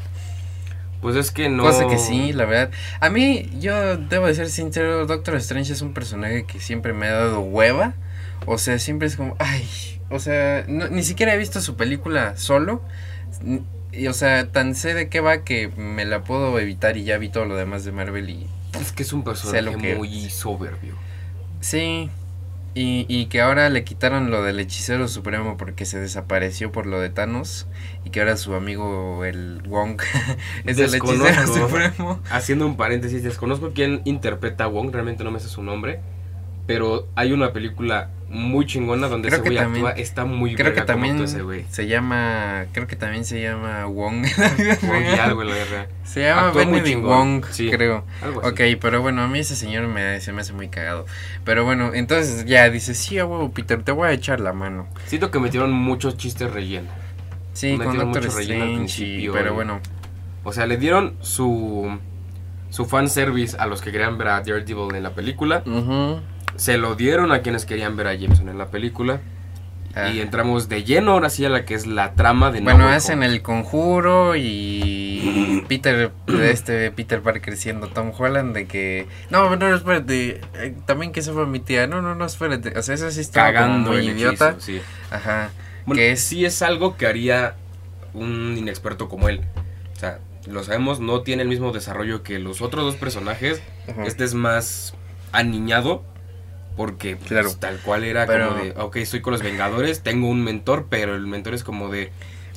Pues 1.00 1.16
es 1.16 1.30
que 1.32 1.48
no. 1.48 1.62
cosa 1.64 1.86
que 1.88 1.98
sí, 1.98 2.32
la 2.32 2.44
verdad. 2.46 2.70
A 3.00 3.10
mí, 3.10 3.50
yo 3.58 3.96
debo 3.96 4.26
de 4.28 4.34
ser 4.34 4.48
sincero, 4.48 5.04
Doctor 5.06 5.34
Strange 5.36 5.72
es 5.72 5.82
un 5.82 5.92
personaje 5.92 6.44
que 6.44 6.60
siempre 6.60 6.92
me 6.92 7.06
ha 7.08 7.12
dado 7.12 7.40
hueva. 7.40 7.94
O 8.46 8.56
sea, 8.58 8.78
siempre 8.78 9.08
es 9.08 9.16
como, 9.16 9.36
ay, 9.38 9.68
o 10.10 10.18
sea, 10.18 10.64
no- 10.68 10.88
ni 10.88 11.02
siquiera 11.02 11.34
he 11.34 11.38
visto 11.38 11.60
su 11.60 11.76
película 11.76 12.36
solo. 12.36 12.82
Y, 13.92 14.06
o 14.06 14.12
sea, 14.12 14.50
tan 14.50 14.74
sé 14.74 14.94
de 14.94 15.08
qué 15.08 15.20
va 15.20 15.44
que 15.44 15.68
me 15.68 16.04
la 16.04 16.24
puedo 16.24 16.58
evitar 16.58 16.96
y 16.96 17.04
ya 17.04 17.18
vi 17.18 17.28
todo 17.28 17.44
lo 17.44 17.56
demás 17.56 17.84
de 17.84 17.92
Marvel 17.92 18.30
y 18.30 18.46
Es 18.80 18.92
que 18.92 19.02
es 19.02 19.12
un 19.12 19.22
personaje 19.22 19.62
lo 19.62 19.76
que 19.76 19.94
muy 19.94 20.30
soberbio. 20.30 20.94
Sí, 21.60 22.10
y, 22.74 23.04
y 23.06 23.26
que 23.26 23.42
ahora 23.42 23.68
le 23.68 23.84
quitaron 23.84 24.30
lo 24.30 24.42
del 24.42 24.58
hechicero 24.58 25.06
supremo 25.06 25.58
porque 25.58 25.84
se 25.84 26.00
desapareció 26.00 26.72
por 26.72 26.86
lo 26.86 27.00
de 27.00 27.10
Thanos 27.10 27.66
y 28.04 28.10
que 28.10 28.20
ahora 28.20 28.38
su 28.38 28.54
amigo 28.54 29.26
el 29.26 29.60
Wong 29.68 30.00
es 30.64 30.78
el 30.78 30.94
hechicero 30.94 31.46
supremo. 31.46 32.20
Haciendo 32.30 32.66
un 32.66 32.78
paréntesis, 32.78 33.22
desconozco 33.22 33.72
quién 33.74 34.00
interpreta 34.06 34.64
a 34.64 34.66
Wong, 34.68 34.90
realmente 34.90 35.22
no 35.22 35.30
me 35.30 35.38
sé 35.38 35.48
su 35.48 35.62
nombre. 35.62 36.00
Pero 36.66 37.08
hay 37.14 37.32
una 37.32 37.52
película 37.52 38.08
muy 38.32 38.64
chingona 38.66 39.08
donde 39.08 39.28
Creo 39.28 39.40
ese 39.42 39.50
güey 39.50 39.58
actúa, 39.62 39.90
está 39.92 40.24
muy 40.24 40.54
Creo 40.54 40.72
que 40.72 40.80
también 40.80 41.20
ese 41.20 41.42
güey. 41.42 41.66
se 41.70 41.86
llama, 41.86 42.64
creo 42.72 42.86
que 42.86 42.96
también 42.96 43.24
se 43.26 43.40
llama 43.42 43.84
Wong. 43.86 44.24
Wong 44.82 45.02
y 45.14 45.18
algo 45.18 45.44
la 45.44 45.54
guerra. 45.54 45.86
Se 46.04 46.22
llama 46.22 46.48
Actúa 46.48 46.64
Benedict 46.64 47.00
Wong, 47.02 47.44
sí. 47.50 47.70
creo. 47.70 48.04
Ok, 48.42 48.60
pero 48.80 49.02
bueno, 49.02 49.22
a 49.22 49.28
mí 49.28 49.38
ese 49.40 49.54
señor 49.54 49.86
me, 49.86 50.20
se 50.20 50.32
me 50.32 50.40
hace 50.40 50.52
muy 50.54 50.68
cagado. 50.68 51.04
Pero 51.44 51.64
bueno, 51.64 51.92
entonces 51.94 52.44
ya 52.46 52.68
dice, 52.70 52.94
sí, 52.94 53.18
a 53.18 53.26
huevo, 53.26 53.50
Peter, 53.52 53.82
te 53.82 53.92
voy 53.92 54.08
a 54.08 54.12
echar 54.12 54.40
la 54.40 54.52
mano. 54.52 54.88
Siento 55.06 55.30
que 55.30 55.38
metieron 55.38 55.70
muchos 55.72 56.16
chistes 56.16 56.50
relleno. 56.50 56.88
Sí, 57.52 57.76
con 57.76 57.86
Metieron 57.86 58.12
Doctor 58.12 58.34
relleno 58.34 58.64
al 58.64 58.70
Strange, 58.86 59.04
y- 59.04 59.28
pero 59.28 59.52
bueno, 59.54 59.80
O 60.44 60.52
sea, 60.52 60.66
le 60.66 60.78
dieron 60.78 61.14
su 61.20 61.98
su 62.70 62.86
fanservice 62.86 63.54
a 63.58 63.66
los 63.66 63.82
que 63.82 63.92
querían 63.92 64.16
ver 64.16 64.28
a 64.28 64.40
Daredevil 64.40 64.94
en 64.94 65.02
la 65.02 65.10
película. 65.10 65.62
ujú, 65.66 66.20
Se 66.56 66.78
lo 66.78 66.94
dieron 66.94 67.32
a 67.32 67.40
quienes 67.42 67.64
querían 67.66 67.96
ver 67.96 68.06
a 68.08 68.14
Jameson 68.14 68.48
en 68.48 68.58
la 68.58 68.66
película. 68.70 69.20
ah. 69.94 70.10
Y 70.10 70.20
entramos 70.20 70.68
de 70.68 70.84
lleno 70.84 71.12
ahora 71.12 71.30
sí 71.30 71.44
a 71.44 71.48
la 71.48 71.64
que 71.64 71.74
es 71.74 71.86
la 71.86 72.14
trama 72.14 72.50
de 72.50 72.60
No 72.60 72.64
Bueno, 72.64 72.86
Way 72.86 72.94
hacen 72.94 73.22
el 73.22 73.42
conjuro 73.42 74.36
y 74.36 75.64
Peter, 75.68 76.12
este 76.42 76.90
Peter 76.90 77.20
Parker 77.22 77.56
siendo 77.56 77.88
Tom 77.88 78.12
Holland 78.16 78.54
de 78.54 78.66
que... 78.66 79.06
No, 79.30 79.54
no, 79.56 79.74
espérate, 79.74 80.40
eh, 80.54 80.74
también 80.86 81.12
que 81.12 81.22
se 81.22 81.32
fue 81.32 81.46
mi 81.46 81.60
tía, 81.60 81.86
no, 81.86 82.02
no, 82.02 82.14
no, 82.14 82.24
espérate, 82.24 82.78
o 82.78 82.82
sea, 82.82 82.94
eso 82.94 83.10
sí 83.10 83.20
está 83.20 83.52
cagando 83.52 83.90
muy 83.92 84.00
el 84.08 84.16
idiota, 84.16 84.50
hechizo, 84.50 84.60
sí. 84.60 84.80
ajá, 85.10 85.50
Bueno, 85.86 85.98
que 85.98 86.12
es... 86.12 86.20
sí 86.20 86.44
es 86.44 86.62
algo 86.62 86.96
que 86.96 87.06
haría 87.06 87.56
un 88.14 88.56
inexperto 88.58 89.08
como 89.08 89.28
él. 89.28 89.40
O 89.96 89.98
sea, 89.98 90.18
lo 90.46 90.62
sabemos, 90.64 91.00
no 91.00 91.22
tiene 91.22 91.42
el 91.42 91.48
mismo 91.48 91.72
desarrollo 91.72 92.22
que 92.22 92.38
los 92.38 92.60
otros 92.62 92.84
dos 92.84 92.96
personajes. 92.96 93.62
Ajá. 93.88 94.04
Este 94.04 94.24
es 94.24 94.34
más 94.34 94.94
aniñado. 95.32 96.02
Porque 96.76 97.16
pues, 97.16 97.28
Claro. 97.28 97.52
tal 97.58 97.78
cual 97.78 98.04
era 98.04 98.26
Pero- 98.26 98.48
como 98.50 98.64
de, 98.64 98.70
ok, 98.76 98.96
estoy 98.96 99.20
con 99.20 99.32
los 99.32 99.42
Vengadores, 99.42 100.02
tengo 100.02 100.28
un 100.28 100.42
mentor, 100.42 100.86
pero 100.88 101.14
el 101.14 101.26
mentor 101.26 101.54
es 101.54 101.64
como 101.64 101.88
de... 101.90 102.10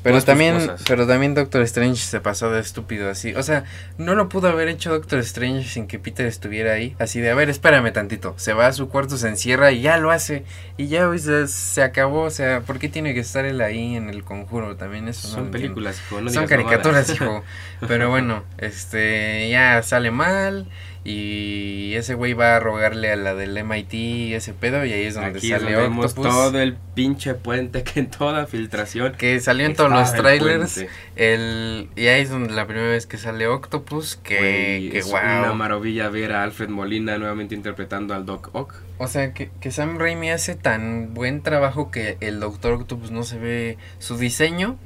Pero 0.03 0.21
también, 0.23 0.69
pero 0.87 1.07
también 1.07 1.33
Doctor 1.33 1.63
Strange 1.63 1.95
se 1.99 2.19
pasó 2.19 2.51
de 2.51 2.61
estúpido 2.61 3.09
así. 3.09 3.33
O 3.33 3.41
sea, 3.41 3.63
no 3.97 4.13
lo 4.13 4.29
pudo 4.29 4.49
haber 4.49 4.67
hecho 4.67 4.91
Doctor 4.91 5.17
Strange 5.17 5.67
sin 5.67 5.87
que 5.87 5.97
Peter 5.97 6.27
estuviera 6.27 6.73
ahí. 6.73 6.95
Así 6.99 7.21
de, 7.21 7.31
a 7.31 7.33
ver, 7.33 7.49
espérame 7.49 7.91
tantito. 7.91 8.35
Se 8.37 8.53
va 8.53 8.67
a 8.67 8.71
su 8.71 8.87
cuarto, 8.87 9.17
se 9.17 9.27
encierra 9.29 9.71
y 9.71 9.81
ya 9.81 9.97
lo 9.97 10.11
hace. 10.11 10.43
Y 10.77 10.89
ya 10.89 11.09
o 11.09 11.17
sea, 11.17 11.47
se 11.47 11.81
acabó. 11.81 12.21
O 12.21 12.29
sea, 12.29 12.61
¿por 12.61 12.77
qué 12.77 12.87
tiene 12.87 13.15
que 13.15 13.21
estar 13.21 13.45
él 13.45 13.59
ahí 13.61 13.95
en 13.95 14.11
el 14.11 14.23
conjuro? 14.23 14.75
También 14.75 15.07
eso 15.07 15.27
no 15.29 15.33
Son 15.33 15.45
entiendo. 15.45 15.57
películas, 15.73 15.99
hijo, 16.05 16.21
no 16.21 16.29
Son 16.29 16.45
caricaturas, 16.45 17.09
hijo. 17.09 17.43
Pero 17.87 18.07
bueno, 18.11 18.43
este, 18.59 19.49
ya 19.49 19.81
sale 19.81 20.11
mal. 20.11 20.67
Y 21.07 21.93
ese 21.93 22.15
güey 22.15 22.33
va 22.33 22.55
a 22.55 22.59
rogarle 22.59 23.11
a 23.11 23.15
la 23.15 23.35
del 23.35 23.63
MIT 23.63 23.93
y 23.93 24.33
ese 24.33 24.53
pedo. 24.53 24.83
Y 24.83 24.91
ahí 24.91 25.03
es 25.03 25.13
donde 25.13 25.37
Aquí 25.37 25.49
sale 25.49 25.75
vemos 25.75 26.07
Octopus. 26.07 26.31
todo 26.31 26.59
el 26.59 26.77
pinche 26.95 27.35
puente 27.35 27.83
que 27.83 27.99
en 27.99 28.09
toda 28.09 28.47
filtración... 28.47 29.13
Que 29.13 29.39
salió 29.39 29.67
en 29.67 29.75
todos 29.75 29.91
los 29.91 30.11
el 30.13 30.19
trailers. 30.19 30.73
puente. 30.73 30.91
El, 31.15 31.89
y 31.95 32.07
ahí 32.07 32.23
es 32.23 32.31
donde 32.31 32.53
la 32.53 32.65
primera 32.65 32.89
vez 32.89 33.05
que 33.05 33.19
sale 33.19 33.45
Octopus, 33.45 34.15
que, 34.15 34.37
Güey, 34.39 34.89
que 34.89 34.97
es 34.97 35.05
una 35.05 35.45
wow. 35.49 35.55
maravilla 35.55 36.09
ver 36.09 36.33
a 36.33 36.41
Alfred 36.41 36.69
Molina 36.69 37.19
nuevamente 37.19 37.53
interpretando 37.53 38.15
al 38.15 38.25
Doc 38.25 38.49
Ock. 38.53 38.73
O 38.97 39.07
sea, 39.07 39.31
que, 39.31 39.51
que 39.59 39.69
Sam 39.69 39.99
Raimi 39.99 40.31
hace 40.31 40.55
tan 40.55 41.13
buen 41.13 41.43
trabajo 41.43 41.91
que 41.91 42.17
el 42.19 42.39
Doctor 42.39 42.73
Octopus 42.73 43.11
no 43.11 43.21
se 43.21 43.37
ve, 43.37 43.77
su 43.99 44.17
diseño 44.17 44.79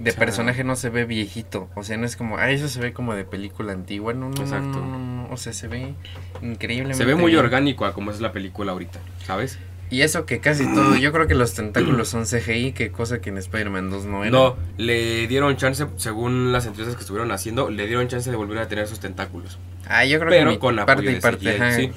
de 0.00 0.10
O 0.10 0.12
sea, 0.14 0.18
personaje 0.24 0.64
no 0.64 0.74
se 0.76 0.88
ve 0.90 1.04
viejito. 1.04 1.68
O 1.76 1.84
sea, 1.84 1.96
no 1.96 2.06
es 2.06 2.16
como, 2.16 2.38
ah, 2.38 2.50
eso 2.50 2.68
se 2.68 2.80
ve 2.80 2.92
como 2.92 3.14
de 3.14 3.24
película 3.24 3.72
antigua. 3.72 4.12
No, 4.14 4.30
no, 4.30 4.40
Exacto. 4.42 4.80
no, 4.80 4.86
no, 4.86 4.98
no. 4.98 5.28
O 5.30 5.36
sea, 5.36 5.52
se 5.52 5.68
ve 5.68 5.94
increíblemente 6.42 6.96
Se 6.98 7.04
ve 7.04 7.14
muy 7.14 7.32
bien. 7.32 7.44
orgánico 7.44 7.84
a 7.84 7.92
como 7.92 8.10
es 8.10 8.20
la 8.20 8.32
película 8.32 8.72
ahorita, 8.72 8.98
¿sabes? 9.24 9.58
Y 9.90 10.02
eso 10.02 10.24
que 10.24 10.38
casi 10.38 10.64
todo, 10.72 10.94
yo 10.96 11.10
creo 11.12 11.26
que 11.26 11.34
los 11.34 11.52
tentáculos 11.54 12.08
son 12.08 12.24
CGI, 12.24 12.72
que 12.72 12.92
cosa 12.92 13.20
que 13.20 13.30
en 13.30 13.38
Spider-Man 13.38 13.90
2 13.90 14.04
no 14.06 14.22
era. 14.22 14.30
No, 14.30 14.56
le 14.78 15.26
dieron 15.26 15.56
chance, 15.56 15.84
según 15.96 16.52
las 16.52 16.66
entrevistas 16.66 16.94
que 16.96 17.00
estuvieron 17.00 17.32
haciendo, 17.32 17.70
le 17.70 17.88
dieron 17.88 18.06
chance 18.06 18.30
de 18.30 18.36
volver 18.36 18.58
a 18.58 18.68
tener 18.68 18.86
sus 18.86 19.00
tentáculos. 19.00 19.58
Ah, 19.88 20.04
yo 20.04 20.20
creo 20.20 20.30
Pero 20.30 20.50
que 20.52 20.58
con 20.60 20.76
parte 20.76 21.10
y 21.10 21.16
parte, 21.20 21.58
CGI, 21.58 21.72
sí. 21.74 21.92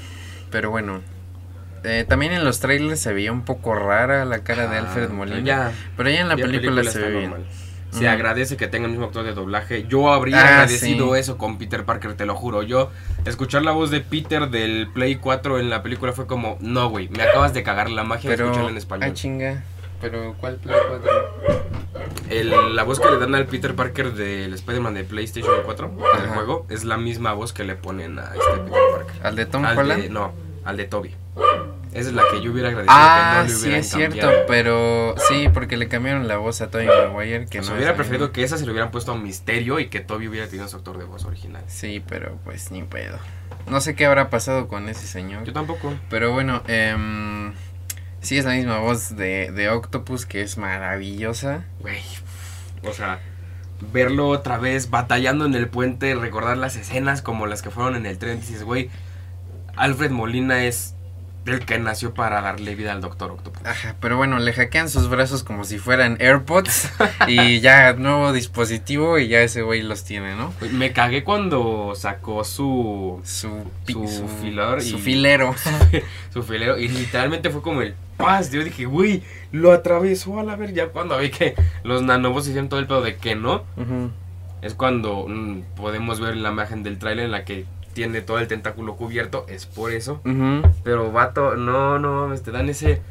Pero 0.49 0.71
bueno. 0.71 1.01
Eh, 1.83 2.05
también 2.07 2.31
en 2.31 2.43
los 2.43 2.59
trailers 2.61 2.99
se 2.99 3.13
veía 3.13 3.31
un 3.31 3.43
poco 3.45 3.75
rara 3.75 4.25
la 4.25 4.39
cara 4.39 4.67
de 4.67 4.77
Ah, 4.77 4.79
Alfred 4.79 5.09
Molina. 5.09 5.39
Ya, 5.41 5.71
pero 5.95 6.09
ya 6.09 6.21
en 6.21 6.29
la 6.29 6.35
película, 6.35 6.83
se 6.85 6.97
ve 6.99 7.09
bien. 7.11 7.29
normal. 7.29 7.45
Se 7.93 8.07
agradece 8.09 8.57
que 8.57 8.67
tenga 8.67 8.85
el 8.85 8.91
mismo 8.91 9.05
actor 9.05 9.23
de 9.23 9.33
doblaje. 9.33 9.85
Yo 9.87 10.11
habría 10.11 10.39
Ah, 10.41 10.47
agradecido 10.61 11.13
sí. 11.13 11.19
eso 11.19 11.37
con 11.37 11.57
Peter 11.57 11.85
Parker, 11.85 12.15
te 12.15 12.25
lo 12.25 12.35
juro. 12.35 12.63
Yo, 12.63 12.89
escuchar 13.25 13.61
la 13.63 13.71
voz 13.71 13.91
de 13.91 14.01
Peter 14.01 14.49
del 14.49 14.87
Play 14.91 15.15
4 15.15 15.59
en 15.59 15.69
la 15.69 15.83
película 15.83 16.11
fue 16.13 16.25
como, 16.27 16.57
no, 16.59 16.89
güey, 16.89 17.09
me 17.09 17.23
acabas 17.23 17.53
de 17.53 17.63
cagar 17.63 17.89
la 17.89 18.03
magia 18.03 18.29
de 18.29 18.35
escucharla 18.35 18.69
en 18.69 18.75
Ah, 18.75 18.79
español. 18.79 19.13
chinga. 19.13 19.63
Pero, 20.01 20.35
¿cuál 20.39 20.55
Play 20.57 20.75
4? 20.89 21.11
El- 22.29 22.75
la 22.75 22.83
voz 22.83 22.99
que 22.99 23.09
le 23.09 23.17
dan 23.19 23.35
al 23.35 23.45
Peter 23.45 23.75
Parker 23.75 24.13
del 24.13 24.53
Spider-Man 24.53 24.95
de 24.95 25.03
PlayStation 25.03 25.53
4, 25.63 25.91
del 26.19 26.27
juego, 26.29 26.65
es 26.69 26.83
la 26.83 26.97
misma 26.97 27.33
voz 27.33 27.53
que 27.53 27.63
le 27.63 27.75
ponen 27.75 28.17
a 28.19 28.23
este 28.33 28.63
Peter 28.65 28.81
Parker. 28.97 29.25
¿Al 29.25 29.35
de 29.35 29.45
Tom 29.45 29.65
Al 29.65 29.77
Holland? 29.77 30.03
de- 30.03 30.09
no, 30.09 30.33
al 30.65 30.77
de 30.77 30.85
Toby. 30.85 31.15
Esa 31.93 32.09
es 32.09 32.13
la 32.13 32.23
que 32.31 32.41
yo 32.41 32.51
hubiera 32.51 32.69
agradecido 32.69 32.95
ah, 32.97 33.31
que 33.31 33.37
no 33.37 33.43
le 33.43 33.49
sí, 33.49 33.61
hubieran 33.63 33.79
es 33.81 33.89
cierto. 33.89 34.29
pero 34.47 35.15
sí, 35.29 35.47
porque 35.53 35.77
le 35.77 35.87
cambiaron 35.87 36.27
la 36.27 36.37
voz 36.37 36.61
a 36.61 36.69
Tobey 36.69 36.87
Maguire. 36.87 37.45
Que 37.45 37.61
sea, 37.61 37.71
no 37.71 37.77
hubiera 37.77 37.95
preferido 37.95 38.31
que 38.31 38.43
esa 38.43 38.57
se 38.57 38.65
le 38.65 38.71
hubieran 38.71 38.91
puesto 38.91 39.11
a 39.11 39.17
Misterio 39.17 39.79
y 39.79 39.87
que 39.87 39.99
Toby 39.99 40.27
hubiera 40.27 40.47
tenido 40.47 40.67
su 40.67 40.77
actor 40.77 40.97
de 40.97 41.05
voz 41.05 41.25
original. 41.25 41.63
Sí, 41.67 42.03
pero 42.07 42.39
pues 42.43 42.71
ni 42.71 42.83
pedo. 42.83 43.17
No 43.69 43.79
sé 43.79 43.95
qué 43.95 44.05
habrá 44.05 44.29
pasado 44.29 44.67
con 44.67 44.89
ese 44.89 45.07
señor. 45.07 45.43
Yo 45.43 45.53
tampoco. 45.53 45.93
Pero 46.09 46.33
bueno, 46.33 46.63
em, 46.67 47.53
sí 48.21 48.37
es 48.37 48.45
la 48.45 48.53
misma 48.53 48.79
voz 48.79 49.15
de, 49.15 49.51
de 49.51 49.69
Octopus, 49.69 50.25
que 50.25 50.41
es 50.41 50.57
maravillosa. 50.57 51.63
Güey, 51.79 52.01
o 52.83 52.93
sea, 52.93 53.19
verlo 53.91 54.27
otra 54.29 54.57
vez 54.57 54.89
batallando 54.89 55.45
en 55.45 55.55
el 55.55 55.67
puente, 55.67 56.15
recordar 56.15 56.57
las 56.57 56.75
escenas 56.75 57.21
como 57.21 57.45
las 57.45 57.61
que 57.61 57.69
fueron 57.69 57.95
en 57.95 58.05
el 58.05 58.17
tren, 58.17 58.39
dices, 58.39 58.63
güey, 58.63 58.89
Alfred 59.75 60.11
Molina 60.11 60.65
es 60.65 60.95
el 61.45 61.65
que 61.65 61.77
nació 61.79 62.13
para 62.13 62.41
darle 62.41 62.75
vida 62.75 62.91
al 62.93 63.01
Doctor 63.01 63.31
Octopus. 63.31 63.65
Ajá, 63.65 63.95
pero 63.99 64.15
bueno, 64.17 64.39
le 64.39 64.53
hackean 64.53 64.89
sus 64.89 65.09
brazos 65.09 65.43
como 65.43 65.63
si 65.65 65.77
fueran 65.77 66.17
AirPods 66.21 66.89
y 67.27 67.59
ya 67.59 67.93
nuevo 67.93 68.31
dispositivo 68.31 69.19
y 69.19 69.27
ya 69.27 69.41
ese 69.41 69.61
güey 69.61 69.81
los 69.81 70.03
tiene, 70.05 70.35
¿no? 70.35 70.53
Me 70.71 70.93
cagué 70.93 71.23
cuando 71.23 71.93
sacó 71.95 72.43
su 72.43 73.19
Su, 73.25 73.65
pi- 73.85 73.93
Su 73.93 74.27
filador 74.41 74.81
su 74.81 74.97
y- 74.97 75.01
filero. 75.01 75.53
su 76.33 76.43
filero 76.43 76.77
y 76.77 76.87
literalmente 76.87 77.49
fue 77.49 77.61
como 77.61 77.81
el 77.81 77.93
paz. 78.17 78.51
Yo 78.51 78.63
dije, 78.63 78.85
güey, 78.85 79.23
lo 79.51 79.71
atravesó 79.73 80.39
a 80.39 80.43
la 80.43 80.55
ver. 80.55 80.73
Ya 80.73 80.87
cuando 80.89 81.17
vi 81.17 81.29
que 81.29 81.55
los 81.83 82.01
nanobots 82.03 82.47
hicieron 82.47 82.69
todo 82.69 82.79
el 82.79 82.87
pedo 82.87 83.01
de 83.01 83.17
que 83.17 83.35
no, 83.35 83.63
es 84.61 84.73
cuando 84.75 85.25
mm, 85.27 85.61
podemos 85.75 86.19
ver 86.21 86.37
la 86.37 86.51
imagen 86.51 86.83
del 86.83 86.97
tráiler 86.99 87.25
en 87.25 87.31
la 87.31 87.43
que 87.43 87.65
tiene 87.93 88.21
todo 88.21 88.39
el 88.39 88.47
tentáculo 88.47 88.95
cubierto. 88.95 89.45
Es 89.47 89.65
por 89.65 89.91
eso. 89.91 90.21
Pero 90.83 91.11
vato, 91.11 91.55
no, 91.55 91.99
no 91.99 92.21
mames, 92.21 92.43
te 92.43 92.51
dan 92.51 92.69
ese 92.69 93.01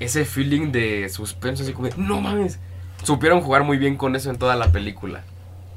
ese 0.00 0.24
feeling 0.24 0.72
de 0.72 1.08
suspenso 1.08 1.62
así 1.62 1.72
como, 1.72 1.88
no 1.96 2.20
mames. 2.20 2.58
Supieron 3.02 3.40
jugar 3.40 3.64
muy 3.64 3.78
bien 3.78 3.96
con 3.96 4.16
eso 4.16 4.30
en 4.30 4.38
toda 4.38 4.56
la 4.56 4.72
película. 4.72 5.22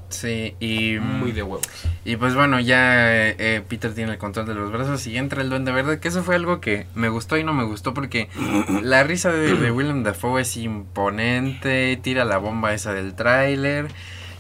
Sí, 0.10 0.56
y, 0.62 0.98
Muy 1.00 1.34
de 1.34 1.44
huevos. 1.44 1.68
y 2.06 2.16
pues 2.16 2.34
bueno, 2.34 2.62
ya 2.62 3.14
eh, 3.14 3.36
eh, 3.40 3.62
Peter 3.68 3.94
tiene 3.94 4.14
el 4.14 4.18
control 4.18 4.46
de 4.46 4.56
los 4.56 4.72
brazos 4.72 5.06
y 5.06 5.18
entra 5.18 5.42
el 5.42 5.50
duende 5.50 5.74
verde, 5.74 6.00
que 6.00 6.08
eso 6.08 6.24
fue 6.24 6.36
algo 6.36 6.62
que 6.62 6.88
me 6.96 7.10
gustó 7.10 7.38
y 7.38 7.44
no 7.44 7.54
me 7.54 7.66
gustó 7.66 7.94
porque 7.94 8.30
la 8.84 9.04
risa 9.04 9.34
de, 9.34 9.56
de 9.56 9.70
Willem 9.70 10.04
Dafoe 10.04 10.44
es 10.44 10.56
imponente, 10.56 12.00
tira 12.02 12.24
la 12.24 12.38
bomba 12.38 12.74
esa 12.74 12.94
del 12.94 13.16
tráiler 13.16 13.88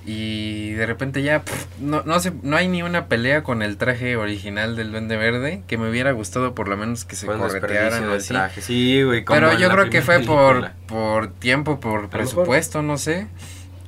Y 0.09 0.71
de 0.71 0.85
repente 0.85 1.21
ya 1.21 1.43
no, 1.81 2.01
no, 2.03 2.21
sé, 2.21 2.31
no 2.41 2.55
hay 2.55 2.69
ni 2.69 2.81
una 2.81 3.07
pelea 3.07 3.43
con 3.43 3.61
el 3.61 3.75
traje 3.75 4.15
original 4.15 4.77
del 4.77 4.91
Duende 4.91 5.17
Verde 5.17 5.63
que 5.67 5.77
me 5.77 5.89
hubiera 5.89 6.13
gustado 6.13 6.55
por 6.55 6.69
lo 6.69 6.77
menos 6.77 7.03
que 7.03 7.17
se 7.17 7.27
corretearan 7.27 8.09
así. 8.11 8.29
Traje. 8.29 8.61
Sí, 8.61 9.03
güey, 9.03 9.25
Pero 9.25 9.59
yo 9.59 9.69
creo 9.69 9.89
que 9.89 10.01
fue 10.01 10.19
por, 10.21 10.71
por 10.87 11.27
tiempo, 11.27 11.81
por 11.81 12.09
presupuesto, 12.09 12.81
no 12.81 12.97
sé. 12.97 13.27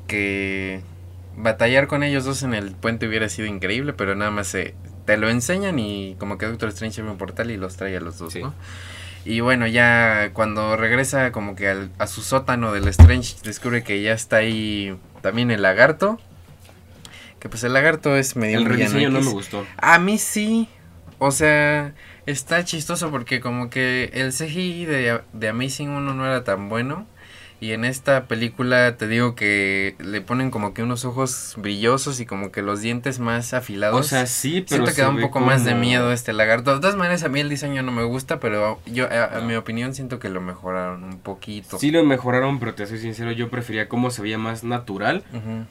Que 0.08 0.82
batallar 1.38 1.88
con 1.88 2.04
ellos 2.04 2.26
dos 2.26 2.44
en 2.44 2.54
el 2.54 2.72
puente 2.72 3.08
hubiera 3.08 3.30
sido 3.30 3.48
increíble, 3.48 3.94
pero 3.94 4.14
nada 4.14 4.30
más 4.30 4.48
se, 4.48 4.76
te 5.06 5.16
lo 5.16 5.30
enseñan 5.30 5.80
y 5.80 6.18
como 6.20 6.38
que 6.38 6.48
Doctor 6.48 6.68
Strange 6.68 7.00
abre 7.00 7.14
un 7.14 7.18
portal 7.18 7.50
y 7.50 7.56
los 7.56 7.78
trae 7.78 7.96
a 7.96 8.02
los 8.02 8.18
dos, 8.18 8.36
¿no? 8.36 8.54
Y 9.26 9.42
bueno, 9.42 9.68
ya 9.68 10.32
cuando 10.34 10.78
regresa 10.78 11.32
como 11.32 11.56
que 11.56 11.68
al, 11.68 11.92
a 11.98 12.08
su 12.08 12.22
sótano 12.22 12.72
del 12.72 12.88
Strange, 12.88 13.36
descubre 13.44 13.84
que 13.84 14.02
ya 14.02 14.14
está 14.14 14.38
ahí 14.38 14.98
también 15.22 15.52
el 15.52 15.62
lagarto. 15.62 16.20
Que 17.40 17.50
pues 17.50 17.64
el 17.64 17.74
lagarto 17.74 18.16
es 18.18 18.36
medio... 18.36 18.60
El 18.60 18.66
rediseño 18.66 19.10
no 19.10 19.22
me 19.22 19.32
gustó. 19.32 19.66
A 19.78 20.00
mí 20.00 20.18
sí. 20.18 20.68
O 21.20 21.32
sea, 21.32 21.94
está 22.26 22.64
chistoso 22.64 23.12
porque 23.12 23.40
como 23.40 23.70
que 23.70 24.10
el 24.14 24.32
CGI 24.32 24.86
de, 24.86 25.22
de 25.34 25.48
Amazing 25.50 25.90
1 25.90 26.14
no 26.14 26.26
era 26.26 26.44
tan 26.44 26.70
bueno. 26.70 27.08
Y 27.62 27.74
en 27.74 27.84
esta 27.84 28.26
película 28.26 28.96
te 28.96 29.08
digo 29.08 29.36
que 29.36 29.96
le 30.00 30.22
ponen 30.22 30.50
como 30.50 30.74
que 30.74 30.82
unos 30.82 31.04
ojos 31.04 31.56
brillosos 31.58 32.20
y 32.22 32.26
como 32.26 32.52
que 32.52 32.62
los 32.62 32.82
dientes 32.82 33.20
más 33.20 33.54
afilados. 33.54 34.00
O 34.00 34.04
sea, 34.04 34.28
sí, 34.28 34.64
pero 34.68 34.86
siento 34.86 34.96
que 34.96 35.02
da 35.02 35.10
un 35.10 35.20
poco 35.20 35.42
más 35.42 35.66
de 35.66 35.76
miedo 35.76 36.14
este 36.14 36.32
lagarto. 36.32 36.74
De 36.74 36.80
todas 36.80 36.96
maneras, 36.96 37.24
a 37.24 37.30
mí 37.30 37.42
el 37.42 37.50
diseño 37.50 37.84
no 37.84 37.92
me 37.92 38.04
gusta, 38.04 38.40
pero 38.40 38.80
yo, 38.86 39.08
a, 39.12 39.42
mi 39.42 39.56
opinión, 39.56 39.94
siento 39.94 40.20
que 40.20 40.30
lo 40.30 40.40
mejoraron 40.40 41.04
un 41.04 41.20
poquito. 41.20 41.78
Sí 41.80 41.92
lo 41.92 42.04
mejoraron, 42.06 42.60
pero 42.60 42.76
te 42.76 42.88
soy 42.88 43.00
sincero, 43.00 43.32
yo 43.34 43.50
prefería 43.50 43.90
cómo 43.90 44.10
se 44.10 44.22
veía 44.22 44.38
más 44.38 44.64
natural. 44.64 45.24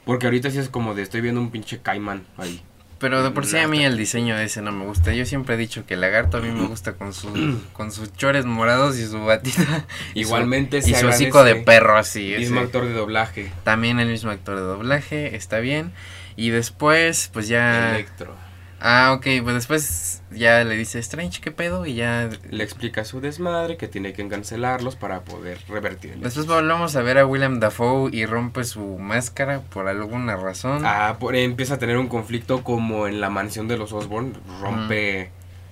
Porque 0.05 0.27
ahorita 0.27 0.51
sí 0.51 0.59
es 0.59 0.69
como 0.69 0.93
de 0.93 1.01
estoy 1.01 1.21
viendo 1.21 1.41
un 1.41 1.49
pinche 1.49 1.79
caimán 1.79 2.23
ahí. 2.37 2.61
Pero 2.99 3.23
de 3.23 3.31
por 3.31 3.45
sí 3.45 3.57
a 3.57 3.67
mí 3.67 3.83
el 3.83 3.97
diseño 3.97 4.35
de 4.35 4.43
ese 4.43 4.61
no 4.61 4.71
me 4.71 4.85
gusta. 4.85 5.13
Yo 5.13 5.25
siempre 5.25 5.55
he 5.55 5.57
dicho 5.57 5.85
que 5.85 5.93
el 5.93 6.01
lagarto 6.01 6.37
a 6.37 6.41
mí 6.41 6.51
me 6.51 6.67
gusta 6.67 6.93
con 6.93 7.13
sus 7.13 7.31
con 7.73 7.91
sus 7.91 8.13
chores 8.13 8.45
morados 8.45 8.97
y 8.97 9.07
su 9.07 9.23
batida. 9.23 9.85
Igualmente 10.13 10.79
y 10.79 10.81
su, 10.81 10.89
y 10.89 10.93
su 10.95 11.07
hocico 11.07 11.43
de 11.43 11.55
perro 11.55 11.97
así. 11.97 12.33
El 12.33 12.41
mismo 12.41 12.59
actor 12.59 12.85
de 12.85 12.93
doblaje. 12.93 13.51
También 13.63 13.99
el 13.99 14.09
mismo 14.09 14.31
actor 14.31 14.57
de 14.57 14.63
doblaje, 14.63 15.35
está 15.35 15.59
bien. 15.59 15.91
Y 16.35 16.51
después, 16.51 17.29
pues 17.33 17.47
ya... 17.47 17.95
Electro. 17.95 18.48
Ah, 18.81 19.13
ok, 19.13 19.27
pues 19.43 19.55
después 19.55 20.21
ya 20.31 20.63
le 20.63 20.77
dice 20.77 20.99
Strange, 20.99 21.41
¿qué 21.41 21.51
pedo? 21.51 21.85
Y 21.85 21.95
ya... 21.95 22.29
Le 22.49 22.63
explica 22.63 23.03
su 23.03 23.19
desmadre, 23.19 23.75
que 23.75 23.87
tiene 23.89 24.13
que 24.13 24.25
cancelarlos 24.27 24.95
para 24.95 25.21
poder 25.21 25.59
revertirlos. 25.67 26.21
Después 26.21 26.47
volvemos 26.47 26.95
a 26.95 27.01
ver 27.01 27.17
a 27.17 27.25
William 27.25 27.59
Dafoe 27.59 28.09
y 28.15 28.25
rompe 28.25 28.63
su 28.63 28.97
máscara 28.97 29.61
por 29.61 29.89
alguna 29.89 30.37
razón. 30.37 30.83
Ah, 30.85 31.17
por, 31.19 31.35
empieza 31.35 31.73
a 31.73 31.77
tener 31.77 31.97
un 31.97 32.07
conflicto 32.07 32.63
como 32.63 33.07
en 33.07 33.19
la 33.19 33.29
mansión 33.29 33.67
de 33.67 33.77
los 33.77 33.91
Osborn. 33.91 34.33
Rompe 34.61 35.29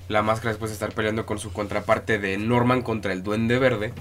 la 0.09 0.21
máscara 0.21 0.49
después 0.49 0.71
de 0.71 0.73
estar 0.73 0.91
peleando 0.91 1.25
con 1.25 1.39
su 1.39 1.53
contraparte 1.53 2.19
de 2.19 2.37
Norman 2.37 2.81
contra 2.81 3.13
el 3.13 3.23
Duende 3.23 3.57
Verde. 3.57 3.93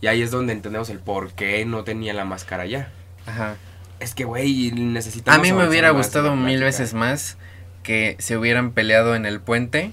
Y 0.00 0.08
ahí 0.08 0.22
es 0.22 0.32
donde 0.32 0.52
entendemos 0.52 0.90
el 0.90 0.98
por 0.98 1.32
qué 1.32 1.64
no 1.64 1.84
tenía 1.84 2.12
la 2.14 2.24
máscara 2.24 2.66
ya. 2.66 2.90
Ajá. 3.26 3.56
Es 4.00 4.12
que, 4.14 4.24
güey, 4.24 4.72
necesitamos... 4.72 5.38
A 5.38 5.40
mí 5.40 5.52
me 5.52 5.68
hubiera 5.68 5.90
gustado 5.90 6.34
mil 6.34 6.60
veces 6.62 6.94
más 6.94 7.38
que 7.84 8.16
se 8.18 8.36
hubieran 8.36 8.72
peleado 8.72 9.14
en 9.14 9.26
el 9.26 9.40
puente 9.40 9.92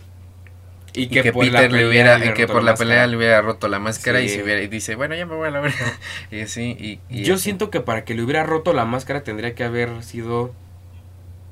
y 0.93 1.07
que, 1.07 1.31
Peter 1.31 1.71
le 1.71 1.87
hubiera 1.87 2.33
que 2.33 2.47
por 2.47 2.63
la, 2.63 2.73
pelea 2.73 3.07
le 3.07 3.15
hubiera 3.15 3.41
roto 3.41 3.67
la 3.67 3.79
máscara 3.79 4.21
y 4.21 4.29
se 4.29 4.43
hubiera 4.43 4.61
y 4.61 4.67
dice 4.67 4.95
bueno 4.95 5.15
ya 5.15 5.25
me 5.25 5.35
voy 5.35 5.47
a 5.47 5.51
la 5.51 5.61
verga 5.61 5.93
y 6.31 6.41
así 6.41 6.99
y, 7.09 7.23
yo 7.23 7.37
siento 7.37 7.69
que 7.69 7.79
para 7.79 8.03
que 8.03 8.13
le 8.13 8.23
hubiera 8.23 8.43
roto 8.43 8.73
la 8.73 8.85
máscara 8.85 9.23
tendría 9.23 9.55
que 9.55 9.63
haber 9.63 10.03
sido 10.03 10.53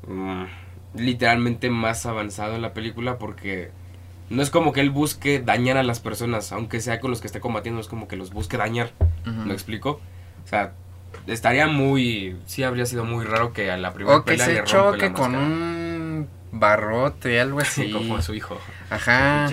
mm, 0.07 0.43
literalmente 0.95 1.69
más 1.69 2.05
avanzado 2.05 2.55
en 2.55 2.61
la 2.61 2.73
película 2.73 3.17
porque 3.17 3.69
no 4.29 4.41
es 4.41 4.49
como 4.49 4.73
que 4.73 4.81
él 4.81 4.89
busque 4.89 5.39
dañar 5.39 5.77
a 5.77 5.83
las 5.83 5.99
personas 5.99 6.51
aunque 6.51 6.81
sea 6.81 6.99
con 6.99 7.11
los 7.11 7.21
que 7.21 7.27
esté 7.27 7.39
combatiendo 7.39 7.79
es 7.79 7.87
como 7.87 8.07
que 8.07 8.15
los 8.15 8.31
busque 8.31 8.57
dañar. 8.57 8.91
¿me 9.25 9.53
explico? 9.53 10.01
o 10.43 10.47
sea 10.47 10.73
estaría 11.27 11.67
muy 11.67 12.37
sí 12.45 12.63
habría 12.63 12.85
sido 12.85 13.05
muy 13.05 13.25
raro 13.25 13.53
que 13.53 13.71
a 13.71 13.77
la 13.77 13.93
primera 13.93 14.23
pelea 14.23 14.47
le 14.47 14.63
choque 14.63 15.13
con 15.13 15.35
un 15.35 15.88
barrote, 16.51 17.39
algo 17.39 17.59
así. 17.61 17.91
Como 17.91 18.17
a 18.17 18.21
su 18.21 18.33
hijo. 18.33 18.59
Ajá. 18.89 19.49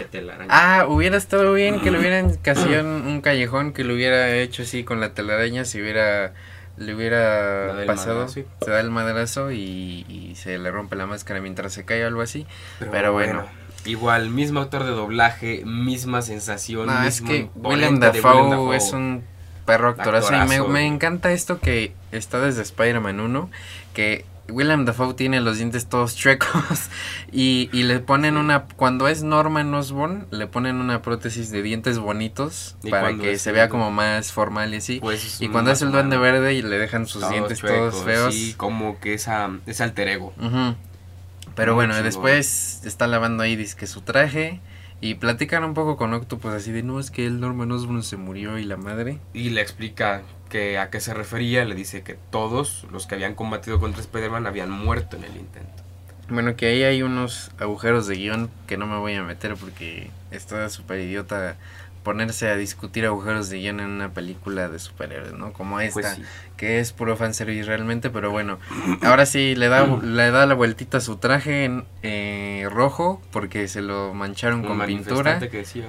Ah, 0.49 0.87
hubiera 0.89 1.17
estado 1.17 1.53
bien 1.53 1.81
que 1.81 1.91
le 1.91 1.99
hubieran 1.99 2.37
casi 2.43 2.69
un, 2.75 3.21
callejón 3.21 3.73
que 3.73 3.85
lo 3.85 3.95
hubiera 3.95 4.35
hecho 4.35 4.63
así 4.63 4.85
con 4.85 5.01
la 5.01 5.15
telaraña 5.15 5.65
si 5.65 5.81
hubiera 5.81 6.33
le 6.77 6.95
hubiera 6.95 7.85
pasado, 7.87 8.29
se 8.29 8.45
da 8.67 8.81
el 8.81 8.91
madrazo 8.91 9.51
y, 9.51 10.35
se 10.37 10.59
le 10.59 10.71
rompe 10.71 10.95
la 10.95 11.07
máscara 11.07 11.41
mientras 11.41 11.73
se 11.73 11.87
cae 11.87 12.05
o 12.05 12.07
algo 12.07 12.21
así. 12.21 12.47
Pero, 12.79 13.13
bueno. 13.13 13.47
Igual, 13.87 14.31
mismo 14.31 14.61
actor 14.61 14.85
de 14.85 14.91
doblaje, 14.91 15.63
misma 15.65 16.21
sensación. 16.21 16.87
No, 16.87 17.03
es 17.05 17.23
que 17.23 17.49
William 17.55 17.99
Dafoe, 17.99 18.77
es 18.77 18.93
un 18.93 19.25
perro 19.65 19.91
actorazo. 19.91 20.35
Y 20.35 20.49
me, 20.49 20.61
me, 20.63 20.87
encanta 20.87 21.33
esto 21.33 21.61
que 21.61 21.95
está 22.13 22.41
desde 22.41 22.63
Spider-Man 22.63 23.21
1, 23.21 23.51
que 23.95 24.27
William 24.49 24.85
Dafoe 24.85 25.15
tiene 25.15 25.41
los 25.41 25.59
dientes 25.59 25.87
todos 25.87 26.15
chuecos 26.17 26.89
y, 27.33 27.69
y, 27.73 27.83
le 27.83 27.99
ponen 28.01 28.37
una, 28.37 28.65
cuando 28.77 29.09
es 29.09 29.23
Norman 29.23 29.73
Osborn, 29.75 30.27
le 30.31 30.47
ponen 30.47 30.77
una 30.77 31.03
prótesis 31.03 31.51
de 31.51 31.63
dientes 31.63 31.99
bonitos 31.99 32.77
para 32.89 33.17
que 33.17 33.39
se 33.39 33.53
vea 33.53 33.69
como 33.69 33.91
más 33.91 34.33
formal 34.33 34.75
y 34.75 34.79
así. 34.79 35.01
Pues 35.01 35.41
y 35.41 35.49
cuando 35.49 35.71
es 35.71 35.83
el 35.83 35.93
duende 35.93 36.17
verde 36.17 36.55
y 36.55 36.63
le 36.63 36.79
dejan 36.79 37.07
sus 37.07 37.29
dientes 37.29 37.61
todos 37.61 38.05
feos. 38.05 38.35
Sí, 38.35 38.55
como 38.57 39.01
que 39.01 39.15
esa, 39.15 39.51
es 39.67 39.81
alter 39.81 40.09
ego. 40.09 40.33
Pero 41.55 41.75
bueno, 41.75 42.01
después 42.03 42.83
está 42.85 43.07
lavando 43.07 43.43
ahí 43.43 43.57
que 43.57 43.87
su 43.87 44.03
traje 44.03 44.61
y 45.01 45.15
platican 45.15 45.65
un 45.65 45.75
poco 45.75 45.97
con 45.97 46.15
Octopus 46.15 46.53
así 46.53 46.73
de, 46.73 46.83
no, 46.83 47.01
es 47.01 47.11
que 47.11 47.27
el 47.27 47.41
Norman 47.41 47.71
Osborn 47.73 48.03
se 48.03 48.17
murió 48.17 48.59
y 48.59 48.65
la 48.65 48.77
madre. 48.77 49.19
Y 49.35 49.51
le 49.51 49.61
explica 49.61 50.23
que 50.49 50.79
a 50.79 50.91
qué 50.91 51.01
se 51.01 51.15
refería, 51.15 51.65
le 51.65 51.75
dice 51.75 52.03
que 52.03 52.15
todos 52.31 52.87
los 52.91 53.07
que 53.07 53.15
habían 53.15 53.35
combatido 53.35 53.81
contra 53.81 54.01
Spider-Man 54.01 54.47
habían 54.47 54.71
muerto 54.71 55.17
en 55.17 55.25
el 55.25 55.37
intento. 55.37 55.83
Bueno, 56.29 56.57
que 56.57 56.67
ahí 56.67 56.83
hay 56.83 57.03
unos 57.03 57.53
agujeros 57.61 58.09
de 58.09 58.17
guion 58.17 58.51
que 58.67 58.77
no 58.77 58.87
me 58.87 58.99
voy 58.99 59.15
a 59.15 59.23
meter 59.23 59.55
porque 59.55 60.11
está 60.33 60.69
súper 60.69 61.01
idiota 61.01 61.57
ponerse 62.07 62.49
a 62.49 62.57
discutir 62.57 63.05
agujeros 63.05 63.51
de 63.51 63.59
guion 63.59 63.81
en 63.81 63.87
una 63.87 64.13
película 64.13 64.69
de 64.69 64.79
superhéroes, 64.79 65.33
¿no? 65.33 65.53
Como 65.53 65.75
pues 65.75 65.97
esta, 65.97 66.17
que 66.57 66.79
es 66.79 66.93
puro 66.93 67.17
fanservice 67.17 67.65
realmente, 67.65 68.11
pero 68.11 68.31
bueno, 68.31 68.61
ahora 69.03 69.27
sí 69.27 69.57
le 69.57 69.67
da, 69.67 69.85
le 70.05 70.31
da 70.31 70.47
la 70.47 70.55
vueltita 70.55 70.99
a 70.99 71.01
su 71.01 71.17
traje 71.17 71.83
eh, 72.05 72.69
rojo 72.71 73.21
porque 73.33 73.67
se 73.67 73.83
lo 73.83 74.15
mancharon 74.15 74.63
con 74.63 74.81
pintura. 74.87 75.41
que 75.41 75.49
decía, 75.49 75.89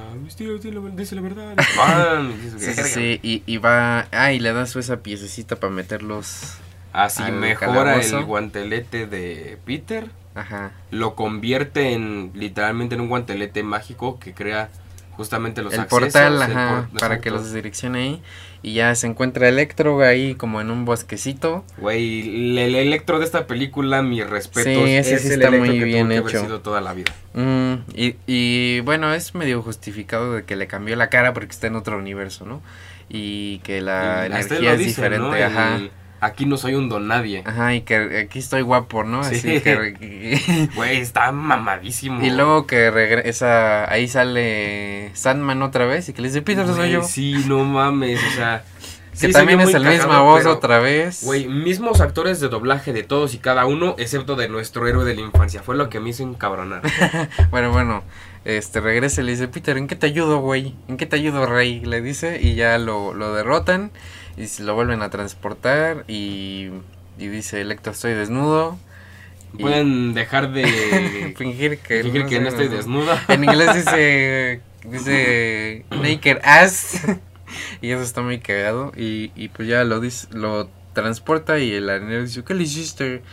dice 0.95 1.13
la 1.13 1.21
verdad. 1.21 1.55
sí, 2.57 2.73
sí, 2.73 3.43
y 3.45 3.57
va, 3.57 4.07
ah, 4.11 4.33
y 4.33 4.39
le 4.39 4.53
da 4.53 4.65
su 4.65 4.79
esa 4.79 4.97
piececita 5.03 5.57
para 5.57 5.71
meterlos. 5.71 6.57
Así 6.93 7.21
mejora 7.31 8.01
el 8.01 8.25
guantelete 8.25 9.05
de 9.05 9.59
Peter. 9.65 10.09
Ajá. 10.33 10.71
Lo 10.89 11.13
convierte 11.13 11.93
en 11.93 12.31
literalmente 12.33 12.95
en 12.95 13.01
un 13.01 13.07
guantelete 13.07 13.61
mágico 13.61 14.19
que 14.19 14.33
crea 14.33 14.69
justamente 15.17 15.61
los 15.61 15.73
el 15.73 15.87
portal 15.87 16.41
ajá, 16.41 16.89
para 16.99 17.19
que 17.19 17.31
los 17.31 17.51
direccione 17.51 17.99
ahí. 17.99 18.21
Y 18.63 18.73
ya 18.73 18.95
se 18.95 19.07
encuentra 19.07 19.49
Electro 19.49 20.01
ahí 20.01 20.35
como 20.35 20.61
en 20.61 20.71
un 20.71 20.85
bosquecito. 20.85 21.65
Güey 21.77 22.57
el, 22.57 22.75
Electro 22.75 23.19
de 23.19 23.25
esta 23.25 23.47
película 23.47 24.01
mi 24.01 24.23
respeto 24.23 24.85
sí, 24.85 24.95
ese 24.95 25.19
sí 25.19 25.33
está 25.33 25.51
muy 25.51 25.79
bien 25.79 26.11
hecho. 26.11 26.41
sido 26.41 26.61
toda 26.61 26.79
la 26.81 26.93
vida. 26.93 27.13
Mm, 27.33 27.73
y, 27.93 28.15
y 28.25 28.79
bueno 28.81 29.13
es 29.13 29.35
medio 29.35 29.61
justificado 29.61 30.33
de 30.33 30.45
que 30.45 30.55
le 30.55 30.67
cambió 30.67 30.95
la 30.95 31.09
cara 31.09 31.33
porque 31.33 31.51
está 31.51 31.67
en 31.67 31.75
otro 31.75 31.97
universo 31.97 32.45
no 32.45 32.61
y 33.09 33.59
que 33.59 33.81
la 33.81 34.25
energía 34.25 34.73
es 34.73 34.79
diferente 34.79 35.43
ajá 35.43 35.79
aquí 36.19 36.45
no 36.45 36.57
soy 36.57 36.75
un 36.75 36.89
don 36.89 37.07
nadie. 37.07 37.43
Ajá, 37.45 37.73
y 37.73 37.81
que 37.81 38.19
aquí 38.19 38.39
estoy 38.39 38.61
guapo, 38.61 39.03
¿no? 39.03 39.21
Así 39.21 39.61
que... 39.61 40.69
Güey, 40.75 40.97
está 40.97 41.31
mamadísimo. 41.31 42.23
Y 42.23 42.29
luego 42.31 42.67
que 42.67 42.91
regresa, 42.91 43.91
ahí 43.91 44.07
sale 44.07 45.11
Sandman 45.13 45.61
otra 45.61 45.85
vez 45.85 46.09
y 46.09 46.13
que 46.13 46.21
le 46.21 46.29
dice, 46.29 46.41
Peter, 46.41 46.65
soy 46.67 46.91
yo. 46.91 47.03
Sí, 47.03 47.43
no 47.47 47.63
mames, 47.63 48.19
o 48.23 48.35
sea... 48.35 48.63
Que 49.19 49.29
también 49.29 49.59
es 49.61 49.73
el 49.73 49.83
misma 49.83 50.21
voz 50.21 50.45
otra 50.45 50.79
vez. 50.79 51.23
Güey, 51.23 51.47
mismos 51.47 52.01
actores 52.01 52.39
de 52.39 52.49
doblaje 52.49 52.93
de 52.93 53.01
todos 53.01 53.33
y 53.33 53.39
cada 53.39 53.65
uno, 53.65 53.95
excepto 53.97 54.35
de 54.35 54.47
nuestro 54.47 54.87
héroe 54.87 55.05
de 55.05 55.15
la 55.15 55.21
infancia. 55.21 55.63
Fue 55.63 55.75
lo 55.75 55.89
que 55.89 55.99
me 55.99 56.09
hizo 56.09 56.21
encabronar. 56.21 56.83
bueno, 57.49 57.71
bueno, 57.71 58.03
este 58.45 58.79
regresa 58.79 59.21
y 59.21 59.25
le 59.25 59.31
dice, 59.31 59.47
Peter, 59.47 59.75
¿en 59.77 59.87
qué 59.87 59.95
te 59.95 60.05
ayudo, 60.05 60.39
güey? 60.39 60.75
¿En 60.87 60.97
qué 60.97 61.07
te 61.07 61.15
ayudo, 61.15 61.47
Rey? 61.47 61.79
Le 61.79 62.01
dice, 62.01 62.39
y 62.41 62.53
ya 62.53 62.77
lo, 62.77 63.15
lo 63.15 63.33
derrotan 63.33 63.91
y 64.37 64.47
se 64.47 64.63
lo 64.63 64.75
vuelven 64.75 65.01
a 65.01 65.09
transportar 65.09 66.05
y, 66.07 66.69
y 67.17 67.27
dice, 67.27 67.59
Electro, 67.59 67.91
estoy 67.91 68.13
desnudo. 68.13 68.77
Pueden 69.59 70.13
dejar 70.13 70.51
de 70.51 71.33
fingir 71.37 71.79
que, 71.79 72.03
fingir 72.03 72.23
no, 72.23 72.29
que 72.29 72.39
no 72.39 72.49
estoy 72.49 72.67
desnuda. 72.67 73.23
En 73.27 73.43
inglés 73.43 73.73
dice, 73.85 74.61
dice 74.83 75.85
naked 75.89 76.37
ass. 76.43 77.01
y 77.81 77.89
eso 77.89 78.03
está 78.03 78.21
muy 78.21 78.39
cagado. 78.39 78.91
Y, 78.95 79.31
y 79.35 79.47
pues 79.49 79.67
ya 79.67 79.83
lo, 79.83 79.99
dice, 79.99 80.27
lo 80.31 80.69
transporta 80.93 81.57
y 81.59 81.73
el 81.73 81.89
arenero 81.89 82.21
dice, 82.21 82.43
¿qué 82.43 82.53
le 82.53 82.63
hiciste? 82.63 83.23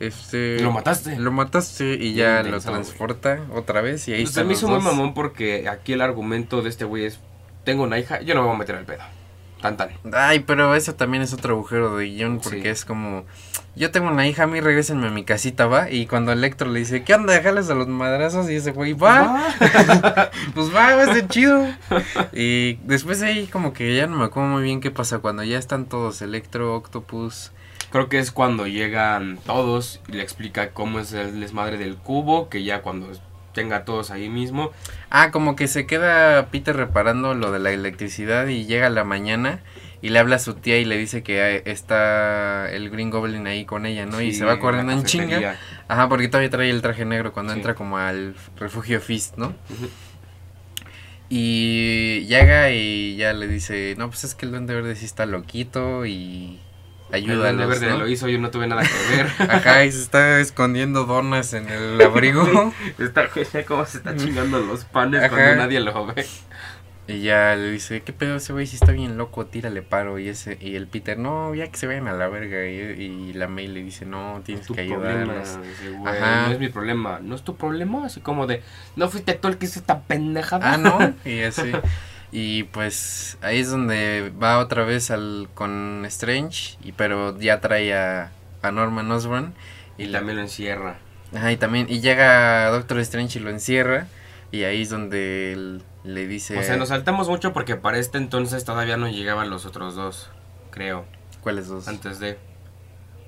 Este, 0.00 0.60
Lo 0.60 0.72
mataste. 0.72 1.16
Lo 1.18 1.30
mataste 1.30 1.94
y 1.94 2.14
ya 2.14 2.42
lo 2.42 2.58
transporta 2.60 3.40
otra 3.52 3.80
vez 3.80 4.08
y 4.08 4.12
ahí 4.12 4.22
Pues 4.22 4.30
están 4.30 4.42
a 4.42 4.48
mí 4.48 4.54
los 4.54 4.62
hizo 4.62 4.68
muy 4.68 4.80
mamón 4.80 5.14
porque 5.14 5.68
aquí 5.68 5.92
el 5.92 6.00
argumento 6.00 6.62
de 6.62 6.68
este 6.68 6.84
güey 6.84 7.04
es: 7.04 7.20
Tengo 7.64 7.84
una 7.84 7.98
hija, 7.98 8.20
yo 8.22 8.34
no 8.34 8.40
me 8.40 8.48
voy 8.48 8.56
a 8.56 8.58
meter 8.58 8.76
al 8.76 8.84
pedo. 8.84 9.02
Tan 9.64 9.78
tan. 9.78 9.88
Ay, 10.12 10.40
pero 10.40 10.74
eso 10.74 10.94
también 10.94 11.22
es 11.22 11.32
otro 11.32 11.54
agujero 11.54 11.96
de 11.96 12.04
guion 12.10 12.38
porque 12.38 12.60
Sí. 12.62 12.68
es 12.68 12.84
como, 12.84 13.24
yo 13.74 13.90
tengo 13.90 14.08
una 14.10 14.26
hija, 14.28 14.42
a 14.42 14.46
mí 14.46 14.60
regrésenme 14.60 15.06
a 15.06 15.10
mi 15.10 15.24
casita, 15.24 15.64
¿va? 15.66 15.90
Y 15.90 16.04
cuando 16.06 16.32
Electro 16.32 16.70
le 16.70 16.80
dice, 16.80 17.02
¿qué 17.02 17.14
onda? 17.14 17.32
Déjales 17.32 17.70
a 17.70 17.74
los 17.74 17.88
madrazos 17.88 18.50
y 18.50 18.56
ese 18.56 18.72
güey, 18.72 18.92
va, 18.92 19.42
pues 20.54 20.68
va, 20.74 20.94
va 20.96 21.02
a 21.04 21.14
ser 21.14 21.28
chido. 21.28 21.66
y 22.34 22.74
después 22.84 23.22
ahí 23.22 23.46
como 23.46 23.72
que 23.72 23.96
ya 23.96 24.06
no 24.06 24.16
me 24.18 24.24
acuerdo 24.26 24.50
muy 24.50 24.62
bien 24.64 24.82
qué 24.82 24.90
pasa 24.90 25.20
cuando 25.20 25.42
ya 25.44 25.56
están 25.58 25.86
todos, 25.86 26.20
Electro, 26.20 26.74
Octopus. 26.76 27.50
Creo 27.90 28.08
que 28.10 28.18
es 28.18 28.32
cuando 28.32 28.66
llegan 28.66 29.38
todos 29.46 30.00
y 30.08 30.12
le 30.12 30.22
explica 30.22 30.72
cómo 30.72 30.98
es 30.98 31.12
el 31.14 31.40
desmadre 31.40 31.78
del 31.78 31.96
cubo, 31.96 32.48
que 32.50 32.64
ya 32.64 32.82
cuando 32.82 33.10
tenga 33.54 33.76
a 33.76 33.84
todos 33.86 34.10
ahí 34.10 34.28
mismo. 34.28 34.70
Ah, 35.08 35.30
como 35.30 35.56
que 35.56 35.66
se 35.68 35.86
queda 35.86 36.48
Peter 36.50 36.76
reparando 36.76 37.34
lo 37.34 37.50
de 37.52 37.58
la 37.60 37.70
electricidad 37.70 38.46
y 38.48 38.66
llega 38.66 38.90
la 38.90 39.04
mañana 39.04 39.60
y 40.02 40.10
le 40.10 40.18
habla 40.18 40.36
a 40.36 40.38
su 40.38 40.52
tía 40.54 40.76
y 40.78 40.84
le 40.84 40.98
dice 40.98 41.22
que 41.22 41.62
está 41.64 42.70
el 42.70 42.90
Green 42.90 43.08
Goblin 43.08 43.46
ahí 43.46 43.64
con 43.64 43.86
ella, 43.86 44.04
¿no? 44.04 44.20
y 44.20 44.34
se 44.34 44.44
va 44.44 44.58
corriendo 44.60 44.92
en 44.92 45.04
chinga. 45.04 45.56
Ajá, 45.88 46.08
porque 46.10 46.28
todavía 46.28 46.50
trae 46.50 46.68
el 46.68 46.82
traje 46.82 47.06
negro 47.06 47.32
cuando 47.32 47.54
Sí. 47.54 47.60
entra 47.60 47.74
como 47.74 47.96
al 47.96 48.34
refugio 48.58 49.00
Fist, 49.00 49.38
¿no? 49.38 49.54
Y 51.30 52.26
llega 52.26 52.70
y 52.70 53.16
ya 53.16 53.32
le 53.32 53.48
dice, 53.48 53.94
no, 53.96 54.08
pues 54.08 54.24
es 54.24 54.34
que 54.34 54.44
el 54.46 54.52
duende 54.52 54.74
verde 54.74 54.94
sí 54.94 55.04
está 55.06 55.24
loquito 55.26 56.04
y 56.06 56.60
Ayuda 57.14 57.34
a 57.34 57.36
Duende 57.36 57.66
los, 57.66 57.80
verde 57.80 57.92
¿no? 57.92 57.98
lo 58.00 58.08
hizo, 58.08 58.26
yo 58.28 58.40
no 58.40 58.50
tuve 58.50 58.66
nada 58.66 58.82
que 58.82 59.16
ver. 59.16 59.28
Ajá, 59.50 59.84
y 59.84 59.92
se 59.92 60.02
está 60.02 60.40
escondiendo 60.40 61.04
donas 61.04 61.52
en 61.54 61.68
el 61.68 62.00
abrigo. 62.00 62.72
Está 62.98 63.28
cómo 63.68 63.86
se 63.86 63.98
está 63.98 64.16
chingando 64.16 64.58
los 64.58 64.84
panes 64.84 65.22
Ajá. 65.22 65.28
cuando 65.28 65.56
nadie 65.56 65.78
lo 65.78 66.06
ve. 66.06 66.26
y 67.06 67.20
ya 67.20 67.54
le 67.54 67.70
dice, 67.70 68.00
¿qué 68.00 68.12
pedo 68.12 68.34
ese 68.36 68.52
güey? 68.52 68.66
Si 68.66 68.74
está 68.74 68.90
bien 68.90 69.16
loco, 69.16 69.46
tírale 69.46 69.82
paro. 69.82 70.18
Y 70.18 70.28
ese 70.28 70.58
y 70.60 70.74
el 70.74 70.88
Peter, 70.88 71.16
no, 71.16 71.54
ya 71.54 71.68
que 71.68 71.76
se 71.76 71.86
vayan 71.86 72.08
a 72.08 72.14
la 72.14 72.26
verga. 72.26 72.66
Y, 72.66 72.80
y 72.80 73.32
la 73.32 73.46
May 73.46 73.68
le 73.68 73.84
dice, 73.84 74.06
no, 74.06 74.42
tienes 74.44 74.66
tu 74.66 74.74
que 74.74 74.80
ayudarnos. 74.80 75.56
no 75.92 76.50
es 76.50 76.58
mi 76.58 76.68
problema, 76.68 77.20
no 77.22 77.36
es 77.36 77.42
tu 77.42 77.54
problema, 77.56 78.06
así 78.06 78.20
como 78.20 78.48
de, 78.48 78.60
no 78.96 79.08
fuiste 79.08 79.34
tú 79.34 79.46
el 79.46 79.56
que 79.56 79.66
hizo 79.66 79.78
esta 79.78 80.00
pendejada. 80.00 80.72
Ah, 80.72 80.76
no, 80.78 81.14
y 81.24 81.42
así. 81.42 81.70
Y 82.36 82.64
pues 82.64 83.38
ahí 83.42 83.60
es 83.60 83.70
donde 83.70 84.32
va 84.42 84.58
otra 84.58 84.82
vez 84.82 85.12
al 85.12 85.48
con 85.54 86.02
Strange, 86.06 86.76
y 86.82 86.90
pero 86.90 87.38
ya 87.38 87.60
trae 87.60 87.94
a, 87.94 88.32
a 88.60 88.72
Norman 88.72 89.08
Osborn. 89.12 89.54
Y 89.98 90.10
también 90.10 90.38
lo 90.38 90.42
encierra. 90.42 90.96
Ajá, 91.32 91.52
y 91.52 91.56
también, 91.56 91.86
y 91.88 92.00
llega 92.00 92.68
Doctor 92.70 92.98
Strange 92.98 93.38
y 93.38 93.42
lo 93.42 93.50
encierra, 93.50 94.08
y 94.50 94.64
ahí 94.64 94.82
es 94.82 94.90
donde 94.90 95.52
él 95.52 95.82
le 96.02 96.26
dice... 96.26 96.58
O 96.58 96.62
sea, 96.64 96.76
nos 96.76 96.88
saltamos 96.88 97.28
mucho 97.28 97.52
porque 97.52 97.76
para 97.76 97.98
este 97.98 98.18
entonces 98.18 98.64
todavía 98.64 98.96
no 98.96 99.08
llegaban 99.08 99.48
los 99.48 99.64
otros 99.64 99.94
dos, 99.94 100.28
creo, 100.72 101.04
¿Cuáles 101.40 101.68
dos? 101.68 101.86
antes 101.86 102.18
de... 102.18 102.36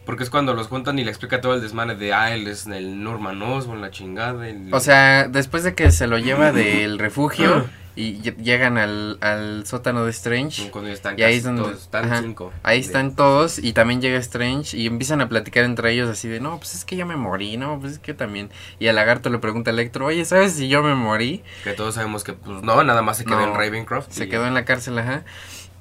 Porque 0.05 0.25
es 0.25 0.31
cuando 0.31 0.53
los 0.55 0.67
juntan 0.67 0.99
y 0.99 1.05
le 1.05 1.11
explica 1.11 1.41
todo 1.41 1.55
el 1.55 1.61
desmane 1.61 1.95
de, 1.95 2.13
ah, 2.13 2.35
él 2.35 2.49
es 2.49 2.67
el 2.67 3.05
Norman 3.05 3.41
Osborn, 3.41 3.81
la 3.81 3.93
chingada. 3.93 4.49
O 4.73 4.81
sea, 4.81 5.29
después 5.29 5.63
de 5.63 5.77
que 5.77 5.93
se 5.93 6.09
lo 6.09 6.19
lleva 6.19 6.51
del 6.51 6.99
refugio 6.99 7.69
y 7.97 8.21
lle- 8.21 8.37
llegan 8.37 8.77
al, 8.79 9.17
al 9.23 9.67
sótano 9.67 10.05
de 10.05 10.11
Strange, 10.11 10.71
ya 10.73 10.93
están 10.93 11.19
y 11.19 11.23
ahí 11.23 11.37
es 11.37 11.45
donde- 11.45 11.63
todos, 11.63 11.81
están 11.83 12.05
ajá, 12.05 12.21
cinco. 12.23 12.53
ahí 12.63 12.79
De- 12.81 12.87
están 12.87 13.17
todos 13.17 13.59
y 13.59 13.73
también 13.73 14.01
llega 14.03 14.19
Strange 14.19 14.77
y 14.77 14.87
empiezan 14.87 15.21
a 15.23 15.29
platicar 15.29 15.65
entre 15.65 15.91
ellos 15.93 16.09
así 16.09 16.29
de, 16.29 16.39
no, 16.41 16.59
pues 16.59 16.75
es 16.75 16.85
que 16.85 16.95
ya 16.97 17.07
me 17.07 17.17
morí, 17.17 17.57
no, 17.57 17.81
pues 17.81 17.95
es 17.95 17.99
que 17.99 18.13
yo 18.13 18.17
también. 18.17 18.51
Y 18.79 18.89
al 18.89 18.97
lagarto 18.97 19.31
le 19.31 19.39
pregunta 19.39 19.71
a 19.71 19.73
Electro, 19.75 20.07
oye, 20.07 20.25
¿sabes 20.27 20.53
si 20.53 20.69
yo 20.69 20.83
me 20.83 20.95
morí? 20.95 21.43
Que 21.65 21.73
todos 21.73 21.95
sabemos 21.95 22.23
que, 22.23 22.35
pues 22.35 22.63
no, 22.63 22.85
nada 22.85 23.01
más 23.03 23.17
se 23.17 23.25
quedó 23.25 23.41
No, 23.41 23.49
en 23.49 23.55
Ravencroft. 23.55 24.11
Se 24.13 24.27
y- 24.27 24.29
quedó 24.29 24.47
en 24.47 24.53
la 24.55 24.65
cárcel, 24.67 24.99
ajá. 24.99 25.25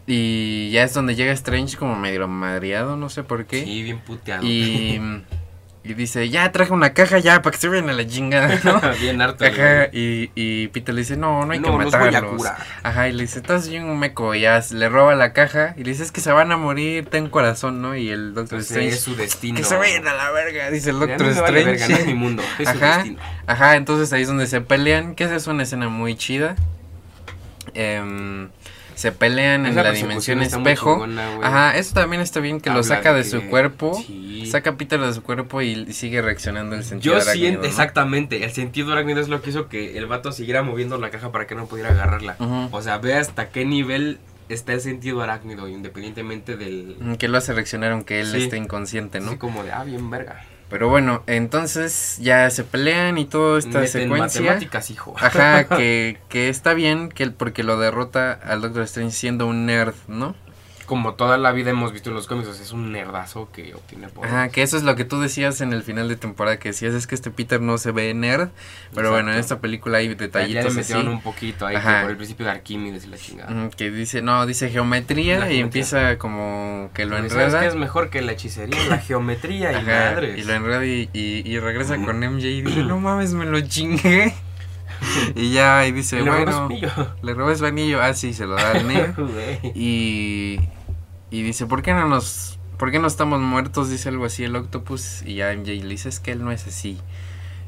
Y 0.08 0.70
ya 0.72 0.84
es 0.84 0.94
donde 0.94 1.16
llega 1.16 1.32
Strange 1.34 1.78
como 1.78 1.96
medio 1.96 2.28
madreado, 2.28 2.96
no 2.96 3.10
sé 3.10 3.24
por 3.24 3.46
qué. 3.46 3.64
Sí, 3.66 3.84
bien 3.84 4.00
puteado. 4.00 4.46
Y, 4.46 5.02
y 5.88 5.94
dice, 5.94 6.28
ya 6.30 6.52
traje 6.52 6.74
una 6.74 6.94
caja 6.94 7.20
ya 7.20 7.42
para 7.44 7.52
que 7.54 7.58
se 7.62 7.68
vayan 7.70 7.88
a 7.90 7.94
la 7.94 8.08
chingada, 8.08 8.60
¿no? 8.64 8.82
bien 9.00 9.22
harto. 9.22 9.46
Ajá, 9.46 9.86
y, 9.94 10.32
y 10.34 10.68
Peter 10.70 10.96
le 10.96 11.02
dice, 11.02 11.16
no, 11.16 11.46
no 11.46 11.54
hay 11.54 11.60
No, 11.60 11.78
que 11.78 11.84
los 11.84 11.92
voy 11.94 12.02
a 12.02 12.06
matarlos. 12.06 12.38
curar. 12.38 12.58
Ajá, 12.82 13.08
y 13.08 13.12
le 13.14 13.22
dice, 13.24 13.38
estás 13.40 13.70
bien 13.70 13.84
un 13.86 14.00
meco, 14.00 14.34
y 14.34 14.42
ya 14.42 14.60
le 14.72 14.90
roba 14.90 15.14
la 15.14 15.32
caja 15.32 15.76
y 15.78 15.84
le 15.84 15.92
dice, 15.92 16.02
es 16.04 16.12
que 16.12 16.22
se 16.22 16.32
van 16.32 16.52
a 16.52 16.58
morir, 16.58 17.06
ten 17.06 17.30
corazón, 17.30 17.82
¿no? 17.84 17.96
Y 17.96 18.10
el 18.10 18.34
Doctor 18.34 18.60
Entonces, 18.60 18.72
Strange, 18.72 18.96
es 18.96 19.02
su 19.02 19.16
destino. 19.16 19.58
que 19.58 19.64
se 19.64 19.76
vayan 19.78 20.08
a 20.08 20.14
la 20.16 20.32
verga, 20.32 20.72
dice 20.72 20.90
el 20.90 21.00
Doctor 21.00 21.22
me 21.28 21.34
vale 21.40 21.60
Strange. 21.60 21.66
verga, 21.66 21.88
no 21.88 21.96
es 21.98 22.06
mi 22.08 22.14
mundo, 22.16 22.44
es 22.58 22.68
su 22.70 22.76
Ajá. 22.84 22.96
destino. 22.98 23.20
Ajá, 23.46 23.76
entonces 23.76 24.12
ahí 24.12 24.24
es 24.24 24.28
donde 24.28 24.48
se 24.48 24.62
pelean, 24.62 25.14
que 25.14 25.26
esa 25.26 25.36
es 25.36 25.46
una 25.46 25.62
escena 25.64 25.88
muy 25.88 26.16
chida. 26.16 26.56
Em, 27.74 28.50
se 28.96 29.12
pelean 29.12 29.66
en 29.66 29.76
la 29.76 29.92
dimensión 29.92 30.42
espejo. 30.42 30.94
chingona. 30.94 31.40
Ajá, 31.44 31.78
eso 31.78 31.94
también 31.94 32.22
está 32.22 32.40
bien 32.40 32.60
que 32.62 32.70
lo 32.70 32.82
saca 32.84 33.12
de 33.14 33.20
de 33.24 33.30
su 33.30 33.42
que- 33.42 33.50
cuerpo. 33.50 34.02
Sí. 34.06 34.46
Saca 34.48 34.72
a 34.72 34.78
Peter 34.78 35.00
de 35.00 35.14
su 35.14 35.24
cuerpo 35.24 35.62
y 35.62 35.92
sigue 35.94 36.22
reaccionando 36.22 36.76
el 36.76 36.84
sentido 36.84 37.16
Yo 37.16 37.22
arácnido, 37.22 37.36
siento, 37.48 37.62
¿no? 37.64 37.68
exactamente, 37.68 38.44
el 38.44 38.52
sentido 38.52 38.92
arácnido 38.94 39.20
es 39.22 39.28
lo 39.28 39.42
que 39.42 39.50
hizo 39.50 39.68
que 39.70 39.98
el 39.98 40.06
vato 40.06 40.32
siguiera 40.32 40.62
moviendo 40.62 40.98
la 40.98 41.10
caja 41.10 41.32
para 41.32 41.48
que 41.48 41.56
no 41.56 41.66
pudiera 41.66 41.90
agarrarla. 41.90 42.36
O 42.72 42.82
sea, 42.82 42.98
ve 43.00 43.16
hasta 43.16 43.50
qué 43.50 43.66
nivel 43.66 44.20
está 44.48 44.74
el 44.74 44.82
sentido 44.82 45.22
arácnido, 45.24 45.68
independientemente 45.68 46.56
del... 46.58 46.98
Que 47.18 47.28
lo 47.28 47.38
hace 47.40 47.54
reaccionar 47.54 47.92
aunque 47.94 48.20
él 48.22 48.28
Sí. 48.28 48.44
esté 48.44 48.58
inconsciente, 48.58 49.20
¿no? 49.20 49.30
Así 49.30 49.38
como 49.38 49.64
de, 49.64 49.72
ah, 49.72 49.84
bien 49.84 50.10
verga. 50.12 50.46
Pero 50.70 50.90
bueno, 50.90 51.24
entonces 51.28 52.18
ya 52.20 52.50
se 52.50 52.64
pelean 52.64 53.18
y 53.18 53.26
toda 53.26 53.60
esta 53.60 53.80
Meten 53.80 54.04
secuencia. 54.04 54.42
matemáticas, 54.42 54.90
hijo. 54.90 55.14
Ajá, 55.18 55.68
que, 55.78 56.18
que 56.28 56.50
está 56.50 56.74
bien 56.74 57.10
que 57.10 57.30
porque 57.30 57.64
lo 57.64 57.78
derrota 57.78 58.32
al 58.34 58.62
Doctor 58.62 58.84
Strange 58.84 59.16
siendo 59.16 59.48
un 59.48 59.66
nerd, 59.66 59.94
¿no? 60.08 60.36
Como 60.86 61.16
toda 61.16 61.38
la 61.38 61.52
vida 61.52 61.72
hemos 61.72 61.92
visto 61.94 62.10
en 62.10 62.16
los 62.16 62.28
cómics, 62.28 62.48
o 62.48 62.54
sea, 62.54 62.64
es 62.64 62.72
un 62.72 62.92
nerdazo 62.92 63.50
que 63.52 63.74
obtiene 63.74 64.08
poder. 64.08 64.30
Ajá, 64.30 64.50
que 64.50 64.62
eso 64.62 64.78
es 64.78 64.84
lo 64.84 64.96
que 64.96 65.04
tú 65.06 65.20
decías 65.20 65.62
en 65.62 65.74
el 65.74 65.82
final 65.84 66.08
de 66.08 66.16
temporada, 66.16 66.60
que 66.60 66.70
decías 66.70 66.94
es 66.94 67.08
que 67.08 67.16
este 67.16 67.32
Peter 67.32 67.60
no 67.60 67.78
se 67.78 67.92
ve 67.92 68.14
nerd, 68.14 68.50
pero 68.94 69.10
bueno, 69.12 69.32
en 69.32 69.38
Exacto. 69.38 69.56
esta 69.56 69.62
película 69.62 69.98
hay 69.98 70.10
Ya 70.10 70.16
detallitos 70.16 70.76
le 70.76 70.82
así. 70.82 70.94
metieron 70.94 71.08
un 71.08 71.22
poquito 71.22 71.66
ahí, 71.66 71.76
que 71.76 71.82
por 72.02 72.12
el 72.12 72.18
principio 72.18 72.46
de 72.46 72.52
Arquímedes 72.52 73.06
y 73.06 73.08
la 73.08 73.18
chingada. 73.18 73.70
Que 73.72 73.90
dice, 73.90 74.22
no, 74.22 74.46
dice 74.46 74.70
geometría 74.70 75.40
La 75.40 75.52
y 75.52 75.56
geometría. 75.58 75.62
empieza 75.64 76.18
como 76.20 76.90
que 76.94 77.06
lo 77.06 77.16
¿Y 77.18 77.30
¿Sabes 77.30 77.46
enreda. 77.46 77.60
qué 77.62 77.68
es 77.68 77.76
mejor 77.76 78.10
que 78.10 78.22
la 78.22 78.34
hechicería? 78.34 78.86
La 78.88 78.98
geometría 79.00 79.72
y 79.72 79.76
Ajá, 79.76 80.12
madres. 80.12 80.38
y 80.38 80.44
lo 80.44 80.54
enreda 80.54 80.86
y, 80.86 81.10
y- 81.14 81.42
y 81.50 81.60
regresa 81.60 81.96
con 81.98 82.20
MJ 82.20 82.46
y 82.48 82.62
dice, 82.62 82.84
no 82.84 83.00
mames, 83.00 83.34
me 83.34 83.46
lo 83.46 83.60
chingué. 83.62 84.34
y 85.36 85.52
ya, 85.52 85.86
y 85.88 85.92
dice, 85.92 86.22
le 86.22 86.30
bueno, 86.30 86.70
le 87.22 87.34
robas 87.34 87.60
su 87.60 87.66
anillo, 87.66 88.02
ah, 88.02 88.14
sí, 88.14 88.34
se 88.34 88.46
lo 88.46 88.56
da 88.56 88.72
al. 88.72 88.86
Güey. 89.16 89.72
y, 89.76 90.60
y 91.32 91.44
dice, 91.44 91.66
¿por 91.66 91.82
qué 91.82 91.94
no 91.94 92.08
nos, 92.08 92.60
por 92.78 92.92
qué 92.92 93.00
no 93.00 93.08
estamos 93.08 93.40
muertos? 93.40 93.90
Dice 93.90 94.10
algo 94.10 94.26
así 94.26 94.44
el 94.44 94.56
octopus 94.56 95.22
y 95.26 95.36
ya 95.36 95.54
MJ 95.54 95.84
le 95.84 95.90
dice, 95.90 96.10
es 96.10 96.20
que 96.20 96.32
él 96.32 96.44
no 96.44 96.52
es 96.52 96.68
así. 96.68 97.00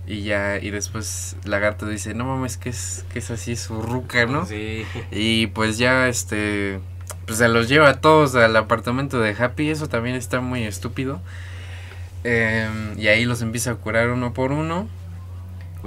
Y 0.06 0.22
ya, 0.22 0.58
y 0.58 0.70
después 0.70 1.36
Lagarto 1.44 1.86
dice, 1.86 2.14
no 2.14 2.24
mames, 2.24 2.58
que 2.58 2.70
es, 2.70 3.06
que 3.12 3.20
es 3.20 3.30
así 3.30 3.58
su 3.58 3.82
ruca, 3.82 4.26
¿no? 4.26 4.46
Sí. 4.46 4.86
Y 5.12 5.48
pues 5.48 5.78
ya, 5.78 6.08
este, 6.08 6.80
pues 7.26 7.40
se 7.40 7.50
los 7.50 7.68
lleva 7.68 7.90
a 7.90 8.00
todos 8.00 8.34
al 8.36 8.56
apartamento 8.56 9.20
de 9.20 9.36
Happy, 9.38 9.70
eso 9.70 9.90
también 9.90 10.16
está 10.16 10.40
muy 10.40 10.64
estúpido. 10.64 11.20
Em, 12.24 12.98
y 12.98 13.08
ahí 13.08 13.26
los 13.26 13.42
empieza 13.42 13.72
a 13.72 13.76
curar 13.76 14.10
uno 14.10 14.34
por 14.34 14.54
uno. 14.54 14.88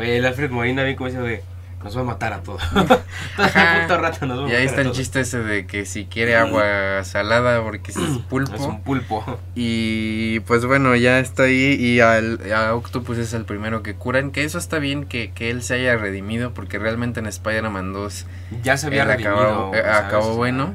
Güey, 0.00 0.16
el 0.16 0.26
Alfred 0.26 0.50
Molina 0.50 0.82
bien 0.84 0.96
como 0.96 1.08
dice 1.10 1.20
de, 1.20 1.42
nos 1.82 1.96
va 1.96 2.00
a 2.02 2.04
matar 2.04 2.32
a 2.34 2.42
todos. 2.42 2.62
Todo 3.36 3.46
Ajá. 3.46 3.86
rato 3.96 4.26
nos 4.26 4.40
va 4.40 4.46
a 4.46 4.48
Y 4.48 4.52
ahí 4.54 4.64
matar 4.64 4.66
está 4.66 4.76
a 4.76 4.80
el 4.82 4.86
todos. 4.88 4.96
chiste 4.98 5.20
ese 5.20 5.38
de 5.38 5.66
que 5.66 5.86
si 5.86 6.04
quiere 6.04 6.36
agua 6.36 7.02
salada 7.04 7.62
porque 7.62 7.90
es 7.92 7.96
pulpo. 8.28 8.54
Es 8.54 8.60
un 8.60 8.82
pulpo. 8.82 9.38
Y 9.54 10.40
pues 10.40 10.66
bueno, 10.66 10.94
ya 10.96 11.18
está 11.20 11.44
ahí 11.44 11.74
y 11.78 12.00
al, 12.00 12.40
a 12.52 12.74
Octopus 12.74 13.18
es 13.18 13.32
el 13.32 13.44
primero 13.44 13.82
que 13.82 13.94
curan. 13.94 14.30
Que 14.30 14.44
eso 14.44 14.58
está 14.58 14.78
bien 14.78 15.04
que, 15.06 15.32
que 15.32 15.50
él 15.50 15.62
se 15.62 15.74
haya 15.74 15.96
redimido 15.96 16.52
porque 16.52 16.78
realmente 16.78 17.20
en 17.20 17.26
Spider-Man 17.26 17.92
2 17.94 18.26
Ya 18.62 18.76
se 18.76 18.86
había 18.88 19.04
redimido. 19.06 19.30
acabó, 19.40 19.74
eh, 19.74 19.80
acabó 19.80 20.24
sea, 20.26 20.34
bueno. 20.34 20.74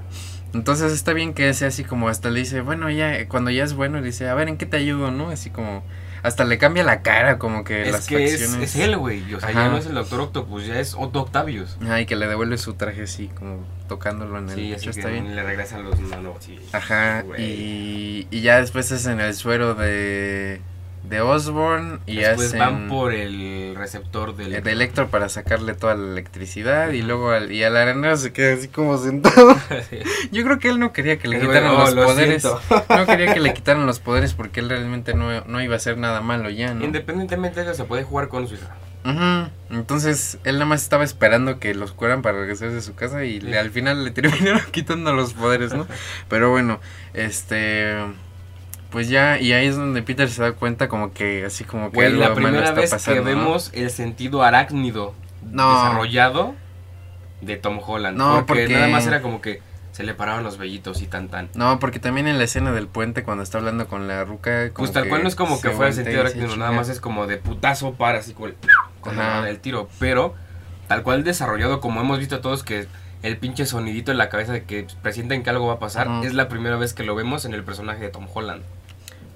Entonces 0.56 0.92
está 0.94 1.14
bien 1.14 1.34
que 1.34 1.54
sea 1.54 1.68
así 1.68 1.84
como 1.84 2.08
hasta 2.10 2.30
le 2.30 2.40
dice, 2.40 2.62
bueno, 2.62 2.90
ya, 2.90 3.28
cuando 3.28 3.52
ya 3.52 3.64
es 3.66 3.74
bueno, 3.74 4.00
le 4.00 4.06
dice, 4.06 4.30
a 4.30 4.34
ver, 4.36 4.48
¿en 4.48 4.56
qué 4.58 4.66
te 4.66 4.78
ayudo, 4.78 5.12
no? 5.12 5.30
Así 5.30 5.50
como, 5.50 5.84
hasta 6.26 6.44
le 6.44 6.58
cambia 6.58 6.84
la 6.84 7.02
cara, 7.02 7.38
como 7.38 7.64
que 7.64 7.84
Es 7.84 7.92
las 7.92 8.08
que 8.08 8.26
es, 8.26 8.40
facciones. 8.42 8.76
es 8.76 8.82
él, 8.82 8.98
güey. 8.98 9.34
O 9.34 9.40
sea, 9.40 9.50
Ajá. 9.50 9.64
ya 9.66 9.70
no 9.70 9.78
es 9.78 9.86
el 9.86 9.94
Doctor 9.96 10.20
Octopus, 10.22 10.66
ya 10.66 10.80
es 10.80 10.96
Otto 10.98 11.22
Octavius. 11.22 11.78
Ay, 11.88 12.06
que 12.06 12.16
le 12.16 12.28
devuelve 12.28 12.58
su 12.58 12.74
traje 12.74 13.04
así, 13.04 13.28
como 13.30 13.66
tocándolo 13.88 14.40
en 14.40 14.50
el 14.50 14.56
Sí, 14.56 14.74
así 14.74 14.90
está 14.90 15.04
que 15.04 15.14
bien. 15.14 15.36
le 15.36 15.44
regresan 15.44 15.84
los 15.84 16.00
nanos. 16.00 16.38
Sí. 16.40 16.60
Ajá, 16.74 17.24
y, 17.38 18.28
y 18.32 18.42
ya 18.42 18.60
después 18.60 18.92
es 18.92 19.06
en 19.06 19.20
el 19.20 19.34
suero 19.36 19.76
de, 19.76 20.62
de 21.10 21.22
Osborn 21.22 22.00
y 22.06 22.18
Después 22.18 22.48
hacen 22.48 22.60
van 22.60 22.88
por 22.88 23.14
el 23.14 23.76
receptor 23.78 24.36
del... 24.36 24.54
el 24.56 24.64
de 24.64 24.72
Electro 24.72 25.08
para 25.10 25.30
sacarle 25.30 25.74
toda 25.74 25.96
la 25.96 26.12
electricidad 26.12 26.90
y 26.92 27.02
luego 27.02 27.32
al, 27.32 27.52
y 27.52 27.64
al 27.64 27.78
arenero 27.78 28.18
se 28.18 28.34
queda 28.34 28.54
así 28.56 28.68
como 28.68 28.98
sentado. 28.98 29.56
Yo 30.32 30.44
creo 30.44 30.60
que 30.60 30.70
él 30.70 30.80
no 30.80 30.94
quería 30.94 31.18
que 31.20 31.28
le 31.28 31.40
quitaran 31.40 31.72
"Oh, 31.72 31.80
los 31.86 31.94
lo 31.94 32.04
poderes. 32.06 32.42
siento". 32.42 32.62
No 32.90 33.06
quería 33.06 33.34
que 33.34 33.40
le 33.40 33.54
quitaran 33.54 33.86
los 33.86 34.00
poderes 34.00 34.34
porque 34.34 34.60
él 34.60 34.70
realmente 34.70 35.14
no, 35.14 35.42
no 35.46 35.62
iba 35.62 35.74
a 35.74 35.78
hacer 35.78 35.98
nada 35.98 36.22
malo 36.22 36.50
ya, 36.50 36.74
¿no? 36.74 36.84
Independientemente 36.84 37.60
de 37.64 37.66
eso, 37.68 37.76
se 37.76 37.84
puede 37.86 38.04
jugar 38.04 38.28
con 38.28 38.48
su 38.48 38.56
hija. 38.56 38.76
Ujú, 39.06 39.50
Entonces 39.70 40.40
él 40.46 40.56
nada 40.56 40.66
más 40.66 40.82
estaba 40.82 41.04
esperando 41.04 41.60
que 41.60 41.76
los 41.76 41.92
cueran 41.92 42.24
para 42.24 42.40
regresarse 42.40 42.78
a 42.78 42.82
su 42.82 42.96
casa 42.96 43.24
y 43.24 43.40
le- 43.40 43.60
al 43.60 43.70
final 43.70 44.04
le 44.04 44.10
terminaron 44.10 44.62
quitando 44.72 45.14
los 45.14 45.34
poderes, 45.36 45.74
¿no? 45.74 45.86
Pero 46.28 46.50
bueno, 46.50 46.80
este 47.14 47.96
pues 48.90 49.10
ya 49.10 49.40
y 49.40 49.52
ahí 49.54 49.68
es 49.68 49.76
donde 49.76 50.02
Peter 50.02 50.30
se 50.30 50.42
da 50.42 50.52
cuenta 50.54 50.88
como 50.88 51.12
que 51.14 51.46
así 51.46 51.64
como 51.64 51.92
que 51.92 51.96
Güey, 51.98 52.14
la 52.14 52.30
malo 52.30 52.36
primera 52.36 52.64
está 52.66 52.80
vez 52.82 52.92
pasando, 52.92 53.24
que 53.24 53.32
¿no? 53.32 53.40
vemos 53.40 53.72
el 53.74 53.90
sentido 53.90 54.44
arácnido 54.44 55.14
No. 55.44 55.74
desarrollado 55.74 56.56
de 57.42 57.58
Tom 57.58 57.80
Holland. 57.86 58.18
No, 58.18 58.46
porque, 58.46 58.64
porque- 58.64 58.74
nada 58.74 58.88
más 58.88 59.06
era 59.08 59.22
como 59.22 59.42
que 59.42 59.62
se 59.92 60.04
le 60.04 60.14
paraban 60.14 60.44
los 60.44 60.58
vellitos 60.58 61.02
y 61.02 61.08
tan 61.08 61.30
tan. 61.30 61.50
No, 61.56 61.80
porque 61.80 62.00
también 62.00 62.28
en 62.28 62.38
la 62.38 62.44
escena 62.44 62.72
del 62.74 62.88
puente 62.88 63.24
cuando 63.24 63.44
está 63.44 63.60
hablando 63.60 63.88
con 63.88 64.08
la 64.08 64.26
ruca 64.26 64.70
como 64.74 64.86
Pues 64.86 64.92
tal 64.92 65.04
que 65.04 65.10
cual 65.10 65.24
no 65.24 65.30
es 65.30 65.36
como 65.36 65.62
que 65.62 65.70
fuera 65.70 65.90
el 65.90 65.94
sentido 65.96 66.22
arácnido, 66.22 66.56
nada 66.58 66.72
más 66.72 66.90
es 66.90 67.00
como 67.00 67.28
de 67.28 67.38
putazo 67.38 67.94
para 67.94 68.20
así 68.20 68.34
con 68.34 68.50
el, 68.50 68.56
con 69.00 69.18
el 69.20 69.60
tiro. 69.60 69.88
Pero 70.00 70.36
tal 70.88 71.02
cual 71.04 71.24
desarrollado 71.24 71.80
como 71.80 72.02
hemos 72.02 72.20
visto 72.20 72.40
todos 72.42 72.64
que 72.64 72.88
el 73.26 73.38
pinche 73.38 73.66
sonidito 73.66 74.12
en 74.12 74.18
la 74.18 74.30
cabeza 74.30 74.54
de 74.54 74.64
que 74.64 74.88
presienten 75.02 75.44
que 75.44 75.50
algo 75.50 75.68
va 75.68 75.74
a 75.74 75.80
pasar, 75.80 76.08
es 76.24 76.34
la 76.34 76.48
primera 76.48 76.78
vez 76.78 76.94
que 76.94 77.04
lo 77.04 77.16
vemos 77.16 77.46
en 77.46 77.54
el 77.54 77.64
personaje 77.64 78.02
de 78.02 78.10
Tom 78.10 78.28
Holland. 78.34 78.64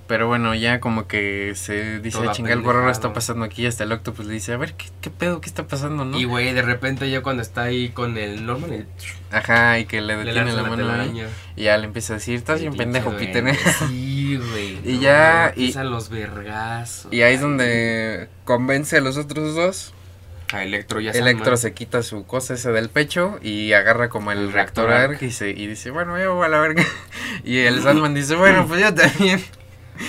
Pero 0.10 0.26
bueno, 0.28 0.56
ya 0.56 0.80
como 0.80 1.06
que 1.06 1.54
se 1.54 2.00
dice, 2.00 2.18
Toda 2.18 2.32
chinga, 2.32 2.52
algo 2.54 2.74
raro 2.74 2.90
está 2.90 3.14
pasando 3.14 3.46
aquí. 3.46 3.68
Hasta 3.68 3.84
el 3.84 3.92
Octopus 3.92 4.26
le 4.26 4.34
dice, 4.34 4.54
a 4.54 4.58
ver, 4.58 4.74
¿qué, 4.74 4.88
qué 5.02 5.12
pedo? 5.12 5.40
¿Qué 5.40 5.48
está 5.48 5.68
pasando, 5.68 6.04
no? 6.04 6.20
Y 6.20 6.24
güey, 6.24 6.52
de 6.52 6.64
repente 6.64 7.08
ya 7.12 7.22
cuando 7.22 7.44
está 7.44 7.62
ahí 7.62 7.90
con 7.90 8.18
el 8.18 8.44
Norman, 8.44 8.74
el, 8.74 8.88
Ajá, 9.32 9.78
y 9.78 9.86
que 9.86 10.02
le 10.02 10.16
detiene 10.18 10.46
lanza 10.52 10.64
la 10.64 10.68
mano 10.68 10.92
ahí. 10.92 11.28
Y 11.56 11.64
ya 11.66 11.78
le 11.78 11.86
empieza 11.86 12.14
a 12.14 12.16
decir, 12.16 12.34
estás 12.34 12.60
bien 12.60 12.74
pendejo, 12.74 13.12
Peter. 13.18 13.56
Sí, 13.88 14.38
güey. 14.52 14.80
Y 14.84 14.96
no, 14.96 15.02
ya, 15.02 15.42
güey, 15.50 15.60
y- 15.60 15.62
empiezan 15.66 15.92
los 15.92 16.10
vergazos. 16.10 17.14
y 17.14 17.22
ahí 17.22 17.36
es 17.36 17.42
donde 17.42 18.30
convence 18.46 18.98
a 18.98 19.02
los 19.02 19.16
otros 19.16 19.54
dos. 19.54 19.94
A 20.52 20.64
Electro 20.64 21.00
ya 21.00 21.14
se 21.14 21.20
Electro 21.20 21.58
se 21.58 21.74
quita 21.74 22.02
su 22.02 22.26
cosa 22.26 22.56
esa 22.56 22.72
del 22.72 22.90
pecho 22.90 23.38
y 23.42 23.74
agarra 23.74 24.10
como 24.10 24.32
el, 24.32 24.40
El 24.40 24.52
reactor 24.54 24.92
arc 24.92 25.22
y, 25.22 25.32
se, 25.32 25.52
y 25.52 25.68
dice, 25.68 25.92
bueno, 25.92 26.20
yo 26.20 26.36
voy 26.36 26.46
a 26.46 26.50
la 26.50 26.60
verga. 26.60 26.84
Y 27.44 27.60
el 27.60 27.82
Sandman 27.82 28.14
dice, 28.14 28.36
bueno, 28.36 28.66
pues 28.68 28.82
yo 28.82 28.94
también. 28.94 29.44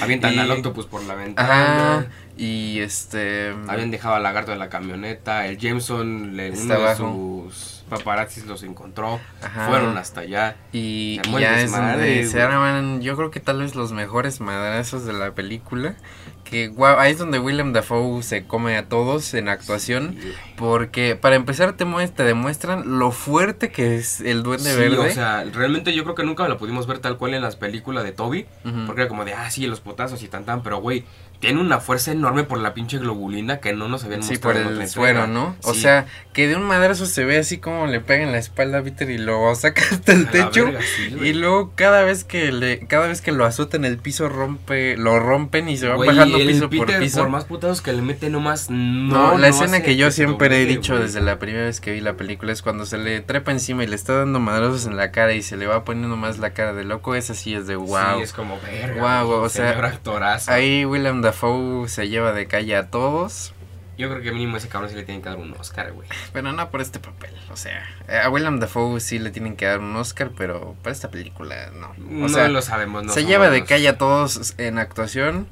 Avientan 0.00 0.35
y- 0.35 0.38
al 0.38 0.50
Octopus 0.50 0.87
por 0.87 1.03
la 1.05 1.14
ventana. 1.14 1.96
Ajá. 1.98 2.07
Y 2.37 2.81
este... 2.81 3.55
Habían 3.68 3.90
dejado 3.90 4.14
al 4.14 4.22
lagarto 4.22 4.53
en 4.53 4.59
la 4.59 4.68
camioneta. 4.70 5.46
El 5.46 5.59
Jameson, 5.59 6.37
le, 6.37 6.53
uno 6.53 6.81
de 6.81 6.96
sus 6.96 7.80
paparazzis 7.90 8.46
los 8.46 8.62
encontró. 8.62 9.20
Ajá. 9.42 9.66
Fueron 9.68 9.98
hasta 9.98 10.22
allá. 10.22 10.57
Y, 10.72 11.20
y 11.22 11.40
ya 11.40 11.61
es 11.61 11.70
donde 11.72 12.24
se 12.26 12.40
arman, 12.40 13.03
yo 13.03 13.16
creo 13.16 13.31
que 13.31 13.40
tal 13.40 13.59
vez 13.61 13.74
los 13.74 13.92
mejores 13.92 14.40
madrazos 14.40 15.05
de 15.05 15.12
la 15.12 15.33
película. 15.35 15.96
Que 16.44 16.66
guau, 16.66 16.98
ahí 16.98 17.12
es 17.12 17.18
donde 17.18 17.38
Willem 17.38 17.72
Dafoe 17.72 18.24
se 18.24 18.44
come 18.44 18.76
a 18.76 18.88
todos 18.88 19.35
en 19.35 19.48
actuación. 19.48 20.16
Sí, 20.20 20.33
Porque 20.57 21.14
para 21.14 21.37
empezar 21.37 21.74
te, 21.74 21.85
te 21.85 22.24
demuestran 22.24 22.98
lo 22.98 23.12
fuerte 23.12 23.70
que 23.70 23.94
es 23.96 24.20
el 24.20 24.42
duende 24.42 24.72
Sí, 24.72 24.76
verde. 24.81 24.98
o 24.98 25.11
sea, 25.11 25.44
realmente 25.44 25.94
yo 25.94 26.03
creo 26.03 26.16
que 26.16 26.24
nunca 26.24 26.48
la 26.48 26.59
pudimos 26.59 26.88
ver 26.88 26.98
tal 26.98 27.18
cual 27.18 27.35
en 27.35 27.42
las 27.42 27.55
películas 27.55 28.03
de 28.03 28.11
Toby. 28.12 28.46
Ujú. 28.64 28.87
Porque 28.87 29.03
era 29.03 29.09
como 29.09 29.24
de, 29.24 29.35
ah, 29.35 29.48
sí, 29.50 29.66
los 29.68 29.81
potazos 29.81 30.22
y 30.24 30.29
tan 30.29 30.44
tan. 30.44 30.64
Pero, 30.64 30.79
güey, 30.81 31.05
tiene 31.38 31.61
una 31.61 31.79
fuerza 31.79 32.11
enorme 32.11 32.42
por 32.42 32.59
la 32.59 32.74
pinche 32.74 32.98
globulina 32.98 33.61
que 33.61 33.72
no 33.72 33.87
nos 33.88 34.03
habían 34.03 34.24
Sí, 34.24 34.31
mostrado 34.33 34.64
por 34.64 34.72
en 34.72 34.81
el 34.83 34.88
suero. 34.88 35.26
¿no? 35.29 35.55
O 35.62 35.72
Sí. 35.72 35.83
sea, 35.83 36.07
que 36.33 36.48
de 36.48 36.57
un 36.57 36.64
madrazo 36.64 37.07
se 37.07 37.24
ve 37.24 37.38
así 37.38 37.59
como 37.59 37.80
le 37.87 38.01
pega 38.01 38.23
en 38.23 38.33
la 38.33 38.38
espalda 38.38 38.79
a 38.79 38.83
Peter 38.83 39.09
y 39.11 39.19
lo 39.19 39.55
saca 39.55 39.83
hasta 39.90 40.12
el 40.14 40.29
techo. 40.29 40.64
verga, 40.66 40.81
sí, 40.83 41.14
güey. 41.16 41.29
y 41.31 41.33
luego 41.35 41.73
cada 41.75 42.03
vez 42.03 42.25
que 42.25 42.53
le, 42.53 42.81
cada 42.87 43.07
vez 43.07 43.21
que 43.21 43.33
lo 43.33 43.45
azota 43.45 43.77
en 43.77 43.85
el 43.85 43.99
piso 43.99 44.29
rompe, 44.29 44.97
lo 44.97 45.19
rompen 45.21 45.69
y 45.69 45.77
se 45.77 45.88
va 45.88 45.97
Güey, 45.97 46.09
bajando 46.09 46.38
piso 46.38 46.71
Peter, 46.71 46.87
por 46.87 46.99
piso. 46.99 47.29
más 47.29 47.45
putazos 47.45 47.81
que 47.83 47.93
le 47.93 48.03
mete 48.03 48.31
nomás, 48.31 48.71
no. 48.71 49.33
No, 49.33 49.38
la 49.38 49.49
no 49.49 49.55
escena 49.55 49.83
que 49.83 49.97
yo 49.97 50.11
siempre 50.11 50.62
he 50.62 50.66
dicho 50.66 50.95
güey. 50.95 51.05
desde 51.07 51.21
la 51.21 51.38
primera 51.38 51.64
vez 51.64 51.81
que 51.81 51.93
vi 51.93 52.01
la 52.01 52.14
película 52.14 52.53
es 52.53 52.62
cuando 52.62 52.87
se 52.87 52.99
le 52.99 53.21
trepa 53.21 53.53
encima 53.53 53.85
y 53.85 53.87
le 53.87 53.97
está 53.97 54.14
dando 54.14 54.40
madrazos 54.40 54.87
en 54.87 54.97
la 54.97 55.11
cara 55.11 55.33
y 55.35 55.43
se 55.43 55.57
le 55.57 55.66
va 55.66 55.85
poniendo 55.85 56.16
más 56.16 56.38
la 56.38 56.51
cara 56.51 56.73
de 56.73 56.85
loco, 56.85 57.14
esa 57.14 57.35
sí 57.35 57.55
es 57.55 57.66
de 57.66 57.77
wow. 57.77 58.16
Sí, 58.16 58.23
es 58.23 58.33
como 58.33 58.59
verga. 58.61 59.23
Güey, 59.23 59.38
o 59.38 59.49
sea, 59.49 59.71
actorazo. 59.71 60.51
Ahí 60.51 60.85
Willem 60.85 61.23
Dafoe 61.23 61.88
se 61.88 62.09
lleva 62.09 62.33
de 62.33 62.47
calle 62.47 62.77
a 62.77 62.88
todos, 62.90 63.53
Yo 64.01 64.09
creo 64.11 64.23
que 64.23 64.33
mínimo 64.33 64.57
ese 64.57 64.69
cabrón 64.69 64.91
sí 64.91 64.97
le 64.97 65.03
tienen 65.05 65.23
que 65.23 65.29
dar 65.29 65.39
un 65.39 65.53
Oscar, 65.59 65.93
güey. 65.93 66.09
pero 66.33 66.53
no 66.53 66.71
por 66.71 66.81
este 66.81 66.99
papel, 66.99 67.31
o 67.53 67.57
sea, 67.57 67.87
a 68.25 68.29
Willem 68.31 68.59
Dafoe 68.59 68.99
sí 69.01 69.19
le 69.19 69.31
tienen 69.31 69.57
que 69.57 69.67
dar 69.67 69.79
un 69.79 69.95
Oscar, 69.97 70.31
pero 70.37 70.75
para 70.83 70.93
esta 70.93 71.11
película 71.11 71.71
no. 71.79 71.89
O 71.91 71.95
no 72.23 72.29
sea, 72.29 72.49
lo 72.49 72.63
sabemos, 72.63 73.05
no 73.05 73.13
se 73.13 73.25
lleva 73.27 73.51
de 73.51 73.65
calle 73.65 73.89
a 73.89 73.99
todos 73.99 74.55
en 74.59 74.79
actuación. 74.79 75.47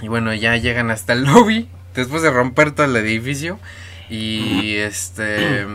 Y 0.00 0.08
bueno, 0.08 0.32
ya 0.32 0.56
llegan 0.56 0.90
hasta 0.90 1.12
el 1.12 1.24
lobby. 1.24 1.68
Después 1.94 2.22
de 2.22 2.30
romper 2.30 2.70
todo 2.72 2.86
el 2.86 2.96
edificio. 2.96 3.58
Y 4.08 4.76
este. 4.76 5.66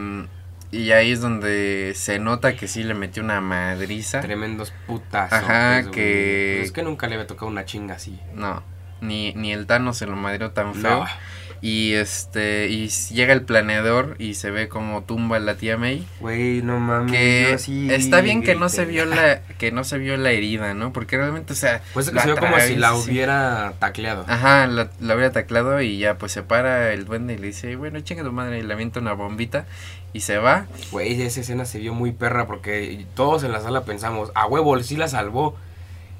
Y 0.72 0.92
ahí 0.92 1.12
es 1.12 1.22
donde 1.22 1.94
se 1.96 2.18
nota 2.18 2.56
que 2.56 2.68
sí 2.68 2.84
le 2.84 2.96
metió 2.96 3.22
una 3.22 3.42
madriza. 3.42 4.22
Tremendos 4.22 4.74
putazos. 4.88 5.38
Ajá, 5.38 5.92
que- 5.92 6.56
Pues 6.58 6.68
es 6.70 6.72
que 6.72 6.82
nunca 6.82 7.06
le 7.08 7.14
había 7.16 7.28
tocado 7.28 7.46
una 7.52 7.64
chinga 7.66 7.94
así. 7.96 8.20
No. 8.34 8.64
Ni, 9.02 9.34
ni 9.34 9.52
el 9.52 9.68
Thanos 9.68 9.98
se 9.98 10.08
lo 10.08 10.16
madrió 10.16 10.52
tan 10.52 10.74
feo. 10.74 11.00
No. 11.04 11.06
Y 11.64 11.94
este. 11.94 12.68
Y 12.68 12.90
llega 12.90 13.32
el 13.32 13.44
planeador 13.44 14.18
y 14.20 14.34
se 14.34 14.52
ve 14.52 14.68
como 14.68 15.04
tumba 15.04 15.38
a 15.38 15.40
la 15.40 15.56
tía 15.56 15.78
May. 15.78 16.06
Güey, 16.20 16.62
no 16.62 16.78
mames. 16.78 17.10
Que 17.10 17.58
sí 17.58 17.88
está 17.90 18.20
bien 18.20 18.44
que 18.44 18.54
no 18.54 18.68
se 18.68 18.84
vio 18.84 19.06
la. 19.06 19.42
que 19.58 19.72
no 19.72 19.86
se 19.86 19.98
vio 19.98 20.18
la 20.18 20.32
herida, 20.32 20.74
¿no? 20.74 20.92
Porque 20.92 21.16
realmente, 21.16 21.54
o 21.54 21.56
sea. 21.56 21.82
Pues 21.94 22.08
se 22.08 22.12
vio 22.12 22.36
como 22.36 22.60
si 22.60 22.76
la 22.76 22.90
atraviesa, 22.90 23.06
sí. 23.06 23.12
hubiera 23.12 23.74
tacleado. 23.80 24.26
Ajá, 24.28 24.68
la, 24.68 24.90
la 25.00 25.16
hubiera 25.16 25.32
taclado 25.32 25.82
y 25.82 26.00
ya 26.00 26.18
pues 26.18 26.34
se 26.34 26.44
para 26.44 26.92
el 26.92 27.06
duende 27.06 27.36
y 27.36 27.38
le 27.38 27.48
dice, 27.48 27.78
bueno, 27.78 28.02
chinga 28.02 28.24
tu 28.24 28.34
madre 28.34 28.60
y 28.60 28.64
le 28.64 28.74
avienta 28.74 29.00
una 29.00 29.14
bombita 29.14 29.66
y 30.12 30.20
se 30.20 30.40
va. 30.40 30.66
Güey, 30.92 31.22
esa 31.22 31.40
escena 31.40 31.64
se 31.64 31.80
vio 31.80 31.94
muy 31.94 32.12
perra 32.12 32.46
porque 32.46 33.06
todos 33.16 33.42
en 33.46 33.54
la 33.54 33.62
sala 33.62 33.86
pensamos, 33.86 34.34
a 34.36 34.48
huevo, 34.48 34.78
sí 34.84 34.98
la 34.98 35.08
salvó. 35.08 35.56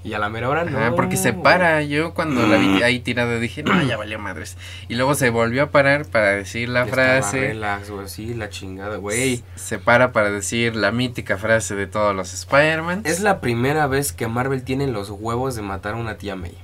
Y 0.06 0.14
a 0.14 0.20
la 0.20 0.28
mera 0.30 0.50
hora 0.50 0.66
no. 0.66 0.78
Ajá, 0.78 0.96
porque 0.96 1.16
se 1.16 1.32
para. 1.32 1.82
Yo 1.82 2.14
cuando 2.14 2.46
la 2.46 2.58
vi 2.58 2.84
ahí 2.84 3.00
tirada 3.00 3.40
dije, 3.40 3.64
no, 3.64 3.82
ya 3.84 3.96
valió 3.96 4.20
madres. 4.20 4.58
Y 4.90 4.96
luego 4.96 5.16
se 5.16 5.30
volvió 5.30 5.64
a 5.64 5.72
parar 5.72 6.06
para 6.06 6.32
decir 6.32 6.68
la 6.68 6.86
Ya 6.86 6.92
frase. 6.92 7.40
relax, 7.40 7.90
güey, 7.90 8.10
sí, 8.10 8.34
la 8.34 8.50
chingada, 8.50 8.98
güey. 8.98 9.44
Se 9.56 9.80
para 9.80 10.12
para 10.12 10.30
decir 10.30 10.76
la 10.76 10.92
mítica 10.92 11.38
frase 11.38 11.76
de 11.76 11.88
todos 11.88 12.14
los 12.14 12.34
Spider-Man. 12.34 13.04
Es 13.06 13.22
la 13.22 13.40
primera 13.40 13.88
vez 13.88 14.12
que 14.12 14.28
Marvel 14.28 14.64
tiene 14.64 14.88
los 14.88 15.10
huevos 15.10 15.56
de 15.56 15.62
matar 15.62 15.94
a 15.94 15.98
una 15.98 16.18
tía 16.18 16.36
May. 16.36 16.58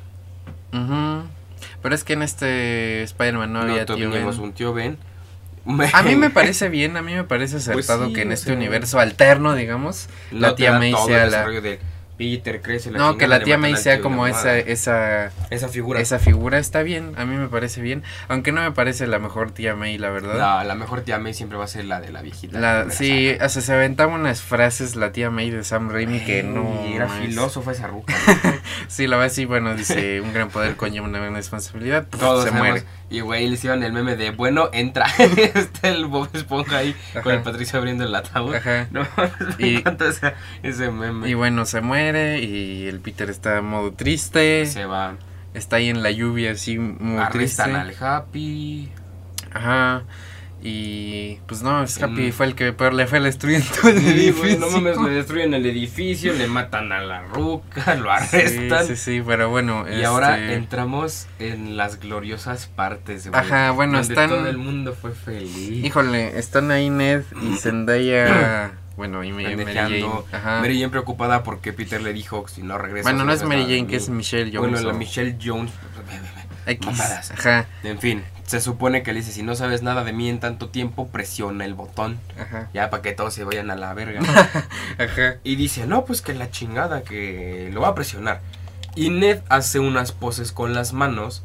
Ujú. 0.73 1.23
Pero 1.81 1.95
es 1.95 2.03
que 2.03 2.13
en 2.13 2.23
este 2.23 3.03
Spider-Man 3.03 3.53
no, 3.53 3.61
había 3.61 3.85
tío 3.85 4.09
Ben. 4.11 4.25
un 4.27 4.51
tío 4.53 4.73
Ben. 4.73 4.97
A 5.93 6.03
mí 6.03 6.15
me 6.15 6.29
parece 6.29 6.67
bien, 6.69 6.97
a 6.97 7.01
mí 7.01 7.13
me 7.13 7.23
parece 7.23 7.57
acertado 7.57 7.99
Pues 7.99 8.09
sí, 8.09 8.13
que 8.15 8.21
en 8.23 8.31
este 8.31 8.47
sea, 8.47 8.55
universo 8.55 8.99
alterno, 8.99 9.55
digamos, 9.55 10.09
No 10.31 10.39
la 10.39 10.55
tía 10.55 10.77
May 10.77 10.93
sea 11.05 11.25
la... 11.27 11.47
de 11.47 11.79
Peter 12.19 12.61
crece 12.61 12.91
la 12.91 12.99
No, 12.99 13.17
que 13.17 13.29
la 13.29 13.39
tía 13.39 13.57
May 13.57 13.77
sea 13.77 14.01
como 14.01 14.27
esa, 14.27 14.57
esa, 14.57 15.31
esa 15.49 15.69
figura. 15.69 16.01
esa 16.01 16.19
figura 16.19 16.59
está 16.59 16.83
bien, 16.83 17.13
a 17.15 17.23
mí 17.23 17.37
me 17.37 17.47
parece 17.47 17.81
bien, 17.81 18.03
aunque 18.27 18.51
no 18.51 18.61
me 18.61 18.73
parece 18.73 19.07
la 19.07 19.19
mejor 19.19 19.51
tía 19.51 19.73
May, 19.73 19.97
la 19.97 20.09
verdad. 20.09 20.37
La, 20.37 20.65
la 20.65 20.75
mejor 20.75 20.99
tía 21.01 21.17
May 21.17 21.33
siempre 21.33 21.57
va 21.57 21.63
a 21.63 21.67
ser 21.67 21.85
la 21.85 22.01
de 22.01 22.11
la 22.11 22.21
viejita. 22.21 22.59
La, 22.59 22.91
sí, 22.91 23.31
saga. 23.31 23.45
o 23.45 23.49
sea, 23.49 23.61
se 23.61 23.73
aventaba 23.73 24.13
unas 24.13 24.41
frases 24.41 24.97
la 24.97 25.13
tía 25.13 25.29
May 25.29 25.49
de 25.49 25.63
Sam 25.63 25.89
Raimi 25.89 26.19
que 26.19 26.43
no... 26.43 26.85
Y 26.89 26.93
era 26.95 27.07
filósofa 27.07 27.71
esa 27.71 27.87
ruca. 27.87 28.13
Sí, 28.87 29.07
la 29.07 29.17
verdad 29.17 29.33
sí, 29.33 29.45
bueno, 29.45 29.75
dice, 29.75 30.21
un 30.21 30.33
gran 30.33 30.49
poder 30.49 30.75
conlleva 30.75 31.05
una 31.07 31.19
gran 31.19 31.33
responsabilidad, 31.35 32.07
pues, 32.09 32.19
Todos 32.21 32.43
se 32.45 32.49
sabemos. 32.49 32.69
muere. 32.81 32.85
Y 33.09 33.21
güey, 33.21 33.47
le 33.47 33.53
hicieron 33.55 33.83
el 33.83 33.91
meme 33.93 34.15
de 34.15 34.31
bueno, 34.31 34.69
entra. 34.71 35.05
Está 35.55 35.87
el 35.89 36.05
Bob 36.05 36.29
Esponja 36.33 36.77
ahí 36.77 36.95
con 37.23 37.33
el 37.33 37.41
Patricio 37.41 37.79
abriendo 37.79 38.03
el 38.03 38.13
ataúd. 38.13 38.55
Ajá. 38.55 38.87
No, 38.91 39.01
me 39.17 39.67
Y- 39.67 39.83
ese, 40.07 40.33
ese 40.63 40.91
meme. 40.91 41.27
Y 41.29 41.33
bueno, 41.33 41.65
se 41.65 41.81
muere 41.81 42.39
y 42.39 42.87
el 42.87 42.99
Peter 42.99 43.29
está 43.29 43.57
en 43.57 43.65
modo 43.65 43.93
triste, 43.93 44.65
se 44.67 44.85
va. 44.85 45.15
está 45.53 45.77
ahí 45.77 45.89
en 45.89 46.03
la 46.03 46.11
lluvia 46.11 46.51
así 46.51 46.77
muy 46.77 47.23
triste. 47.29 47.63
Arrestan 47.63 47.75
al 47.75 47.95
Happy. 47.99 48.89
Ajá. 49.51 50.03
Y 50.61 51.35
pues 51.47 51.61
no, 51.61 51.81
es 51.83 52.01
Happy 52.03 52.27
Mm. 52.29 52.31
fue 52.33 52.45
el 52.47 52.55
que 52.55 52.73
peor 52.73 52.93
le 52.93 53.07
fue 53.07 53.19
destruyendo 53.21 53.65
todo 53.79 53.91
el 53.91 53.99
Sí, 53.99 54.03
güey, 54.03 54.19
edificio. 54.53 54.59
no 54.59 54.69
mames, 54.71 54.97
le 54.97 55.09
destruyen 55.11 55.53
el 55.53 55.65
edificio, 55.65 56.33
le 56.33 56.47
matan 56.47 56.91
a 56.91 56.99
la 57.01 57.21
ruca, 57.23 57.95
lo 57.95 58.11
arrestan. 58.11 58.85
sí, 58.85 58.95
sí, 58.97 59.23
pero 59.25 59.49
bueno. 59.49 59.85
Y 59.89 60.03
ahora 60.03 60.37
este, 60.37 60.55
entramos 60.55 61.27
en 61.39 61.77
las 61.77 61.99
gloriosas 61.99 62.67
partes, 62.67 63.27
güey. 63.29 63.39
Ajá, 63.39 63.71
bueno, 63.71 63.99
donde 63.99 64.13
están- 64.13 64.29
todo 64.29 64.47
el 64.47 64.57
mundo 64.57 64.93
fue 64.99 65.11
feliz. 65.11 65.85
Híjole, 65.85 66.37
están 66.37 66.71
ahí 66.71 66.89
Ned 66.89 67.23
y 67.41 67.55
Zendaya 67.57 68.71
bueno, 68.97 69.23
y 69.23 69.31
Mary 69.31 69.55
Jane. 69.73 70.05
Ajá. 70.33 70.59
Mary 70.59 70.77
Jane 70.77 70.89
preocupada 70.89 71.41
porque 71.43 71.71
Peter 71.71 72.01
le 72.01 72.11
dijo 72.11 72.45
si 72.49 72.63
no 72.63 72.77
regresa. 72.77 73.03
Bueno, 73.09 73.23
no 73.23 73.31
es 73.31 73.43
Mary 73.43 73.61
Jane, 73.63 73.87
que 73.87 73.95
es 73.95 74.09
Michelle 74.09 74.51
Jones. 74.53 74.71
Bueno, 74.73 74.87
la 74.91 74.93
Michelle 74.93 75.37
Jones. 75.41 75.71
X. 76.65 76.85
mamadas. 76.85 77.31
Ajá, 77.31 77.65
En 77.83 77.97
fin, 77.99 78.21
se 78.49 78.61
supone 78.61 79.03
que 79.03 79.13
le 79.13 79.19
dice, 79.19 79.31
si 79.31 79.43
no 79.43 79.53
sabes 79.55 79.83
nada 79.83 80.03
de 80.03 80.11
mí 80.11 80.27
en 80.27 80.39
tanto 80.39 80.69
tiempo, 80.69 81.07
presiona 81.09 81.65
el 81.65 81.75
botón. 81.75 82.17
ajá, 82.39 82.69
Ya 82.73 82.89
para 82.89 83.03
que 83.03 83.11
todos 83.13 83.33
se 83.33 83.43
vayan 83.43 83.69
a 83.69 83.75
la 83.75 83.93
verga. 83.93 84.21
ajá. 84.97 85.35
y 85.43 85.55
dice, 85.55 85.85
no, 85.85 86.03
pues 86.05 86.21
que 86.21 86.33
la 86.33 86.49
chingada, 86.49 87.03
que 87.03 87.69
lo 87.73 87.81
va 87.81 87.89
a 87.89 87.95
presionar. 87.95 88.41
Y 88.95 89.11
Ned 89.11 89.39
hace 89.49 89.79
unas 89.79 90.11
poses 90.11 90.51
con 90.51 90.73
las 90.73 90.93
manos 90.93 91.43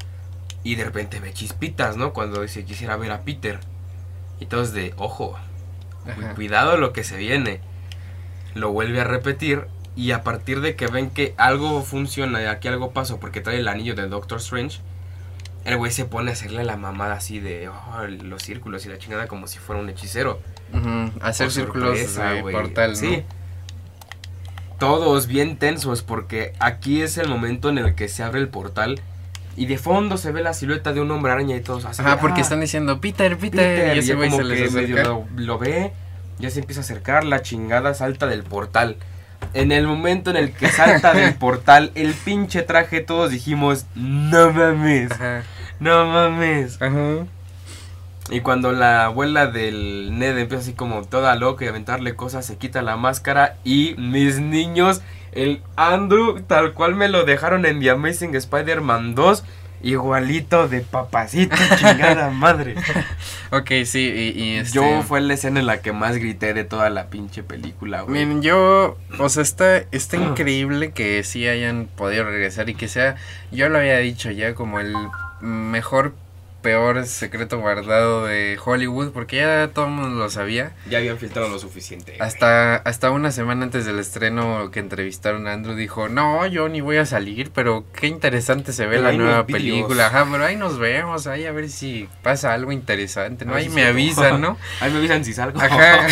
y 0.63 0.77
de 0.77 0.85
repente 0.85 1.21
ve 1.21 1.33
chispitas, 1.35 1.97
¿no? 1.99 2.15
Cuando 2.15 2.41
dice, 2.41 2.65
quisiera 2.65 2.97
ver 2.97 3.13
a 3.13 3.21
Peter. 3.21 3.61
Y 4.41 4.47
todos 4.47 4.73
de, 4.73 4.95
ojo, 4.97 5.37
Ajá. 6.07 6.35
cuidado 6.35 6.79
lo 6.79 6.93
que 6.95 7.05
se 7.05 7.17
viene. 7.19 7.61
Lo 8.55 8.73
vuelve 8.73 9.01
a 9.01 9.05
repetir 9.05 9.67
y 9.95 10.13
a 10.13 10.23
partir 10.23 10.61
de 10.63 10.75
que 10.75 10.87
ven 10.87 11.11
que 11.11 11.35
algo 11.37 11.83
funciona 11.83 12.43
y 12.43 12.47
aquí 12.47 12.69
algo 12.69 12.93
pasó 12.93 13.21
porque 13.21 13.41
trae 13.43 13.59
el 13.59 13.69
anillo 13.69 13.95
de 13.95 14.09
Doctor 14.09 14.39
Strange, 14.39 14.81
el 15.65 15.77
güey 15.77 15.91
se 15.93 16.05
pone 16.05 16.31
a 16.31 16.35
hacerle 16.35 16.65
la 16.65 16.77
mamada 16.77 17.15
así 17.15 17.41
de 17.41 17.69
oh, 17.69 18.07
los 18.07 18.43
círculos 18.43 18.85
y 18.87 18.89
la 18.89 18.99
chingada 18.99 19.27
como 19.27 19.47
si 19.47 19.59
fuera 19.59 19.81
un 19.81 19.89
hechicero. 19.89 20.41
Ujú, 20.73 21.11
Hacer 21.21 21.51
círculos 21.51 21.99
sorpresa, 21.99 22.31
de 22.33 22.43
güey. 22.43 22.55
portal, 22.55 22.91
¿no? 22.91 22.97
Sí. 22.97 23.23
Todos 24.79 25.27
bien 25.27 25.57
tensos 25.57 26.03
porque 26.03 26.53
aquí 26.59 27.01
es 27.01 27.17
el 27.17 27.29
momento 27.29 27.69
en 27.69 27.79
el 27.79 27.95
que 27.95 28.09
se 28.09 28.23
abre 28.23 28.41
el 28.41 28.49
portal 28.49 29.01
y 29.57 29.67
de 29.67 29.79
fondo 29.79 30.17
se 30.19 30.33
ve 30.33 30.43
la 30.43 30.53
silueta 30.53 30.93
de 30.93 31.01
un 31.01 31.11
hombre 31.13 31.33
araña 31.33 31.55
y 31.57 31.61
todos 31.61 31.85
así. 31.85 32.03
Ajá, 32.03 32.17
de, 32.17 32.21
porque 32.21 32.41
"Ah, 32.41 32.43
están 32.43 32.61
diciendo 32.61 33.01
Peter, 33.01 33.37
Peter, 33.39 33.77
Peter", 33.77 33.97
y 33.97 34.01
ese 34.01 34.15
güey 34.15 34.31
se 34.31 34.43
les 34.43 34.73
medio 34.73 35.03
lo, 35.05 35.27
lo 35.37 35.59
ve, 35.59 35.93
ya 36.41 36.51
se 36.51 36.59
empieza 36.59 36.81
a 36.81 36.85
acercar, 36.85 37.25
la 37.25 37.41
chingada 37.43 37.95
salta 37.95 38.27
del 38.27 38.43
portal. 38.43 38.97
En 39.53 39.71
el 39.73 39.87
momento 39.87 40.31
en 40.31 40.37
el 40.37 40.53
que 40.53 40.69
salta 40.69 41.15
del 41.15 41.35
portal, 41.39 41.93
el 41.95 42.13
pinche 42.15 42.63
traje, 42.63 43.01
todos 43.01 43.31
dijimos, 43.31 43.87
no 43.95 44.51
mames, 44.53 45.13
Ajá, 45.13 45.45
no 45.81 46.07
mames. 46.07 46.81
ajá. 46.81 47.27
Y 48.31 48.41
cuando 48.41 48.73
la 48.73 49.05
abuela 49.05 49.47
del 49.47 50.19
Ned 50.19 50.39
empieza 50.39 50.63
así 50.63 50.73
como 50.73 51.03
toda 51.05 51.37
loca 51.37 51.65
y 51.65 51.69
a 51.69 51.71
aventarle 51.71 52.17
cosas, 52.17 52.47
se 52.47 52.57
quita 52.57 52.81
la 52.81 52.97
máscara 52.97 53.57
y 53.65 53.95
mis 53.99 54.41
niños, 54.41 55.03
el 55.33 55.61
Andrew, 55.77 56.41
tal 56.41 56.73
cual 56.73 56.95
me 56.95 57.09
lo 57.09 57.25
dejaron 57.25 57.67
en 57.67 57.81
The 57.81 57.91
Amazing 57.91 58.35
Spider-Man 58.35 59.15
2, 59.15 59.45
igualito 59.83 60.69
de 60.69 60.81
papacito, 60.81 61.55
chingada 61.77 62.31
madre. 62.31 62.77
Ok, 63.51 63.71
sí, 63.85 64.11
y, 64.11 64.43
y 64.43 64.57
este... 64.57 64.77
Yo 64.77 65.03
fue 65.03 65.21
la 65.21 65.35
escena 65.35 65.61
en 65.61 65.67
la 65.67 65.83
que 65.83 65.93
más 65.93 66.17
grité 66.17 66.55
de 66.55 66.65
toda 66.65 66.89
la 66.89 67.09
pinche 67.09 67.43
película, 67.43 68.01
güey. 68.03 68.25
Miren, 68.25 68.41
yo, 68.41 68.97
o 69.19 69.29
sea, 69.29 69.43
está, 69.43 69.77
está 69.93 70.17
increíble 70.17 70.93
que 70.93 71.23
sí 71.25 71.47
hayan 71.47 71.89
podido 71.95 72.25
regresar 72.25 72.71
y 72.71 72.75
que 72.75 72.89
sea, 72.89 73.17
yo 73.53 73.69
lo 73.69 73.77
había 73.77 73.99
dicho 73.99 74.31
ya, 74.31 74.55
como 74.55 74.81
el 74.81 74.95
mejor, 75.45 76.15
peor 76.63 77.05
secreto 77.05 77.59
guardado 77.61 78.25
de 78.25 78.59
Hollywood, 78.65 79.11
porque 79.11 79.37
ya 79.37 79.69
todo 79.75 79.85
el 79.85 79.91
mundo 79.91 80.19
lo 80.19 80.31
sabía. 80.31 80.73
Ya 80.89 80.97
habían 80.97 81.19
filtrado 81.19 81.51
lo 81.51 81.59
suficiente. 81.59 82.17
Hasta, 82.21 82.77
hasta 82.77 83.11
una 83.11 83.31
semana 83.33 83.65
antes 83.65 83.85
del 83.85 83.99
estreno 83.99 84.71
que 84.71 84.81
entrevistaron 84.81 85.47
a 85.47 85.53
Andrew 85.53 85.77
dijo, 85.77 86.09
no, 86.09 86.47
yo 86.47 86.71
ni 86.71 86.81
voy 86.81 86.97
a 86.97 87.05
salir, 87.05 87.51
pero 87.55 87.85
qué 87.95 88.07
interesante 88.07 88.73
se 88.73 88.87
ve 88.87 88.97
Pero 88.97 89.03
la 89.03 89.13
nueva 89.13 89.33
unos 89.35 89.47
vídeos". 89.47 89.63
película. 89.63 90.07
Ajá, 90.07 90.27
pero 90.31 90.43
ahí 90.43 90.57
nos 90.57 90.79
vemos, 90.79 91.27
ahí 91.27 91.45
a 91.45 91.53
ver 91.53 91.69
si 91.69 92.09
pasa 92.23 92.55
algo 92.55 92.73
interesante, 92.73 93.45
¿no? 93.45 93.55
Ahí 93.55 93.69
me 93.69 93.85
avisan, 93.85 94.41
¿no? 94.41 94.57
Ahí 94.81 94.91
me 94.91 94.99
avisan 94.99 95.23
si 95.25 95.35
salgo. 95.35 95.61
Ajá. 95.61 96.07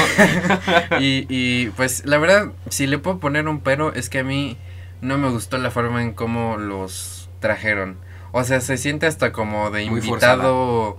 y, 1.00 1.24
y 1.30 1.70
pues 1.70 2.04
la 2.04 2.18
verdad, 2.18 2.52
si 2.68 2.86
le 2.86 2.98
puedo 2.98 3.18
poner 3.20 3.48
un 3.48 3.60
pero, 3.60 3.94
es 3.94 4.10
que 4.10 4.18
a 4.18 4.24
mí 4.24 4.58
no 5.00 5.16
me 5.16 5.30
gustó 5.30 5.56
la 5.56 5.70
forma 5.70 6.02
en 6.02 6.12
cómo 6.12 6.58
los 6.58 7.30
trajeron. 7.40 7.96
O 8.32 8.44
sea, 8.44 8.60
se 8.60 8.76
siente 8.78 9.06
hasta 9.06 9.30
como 9.32 9.70
de 9.70 9.84
Muy 9.90 10.00
invitado 10.00 10.98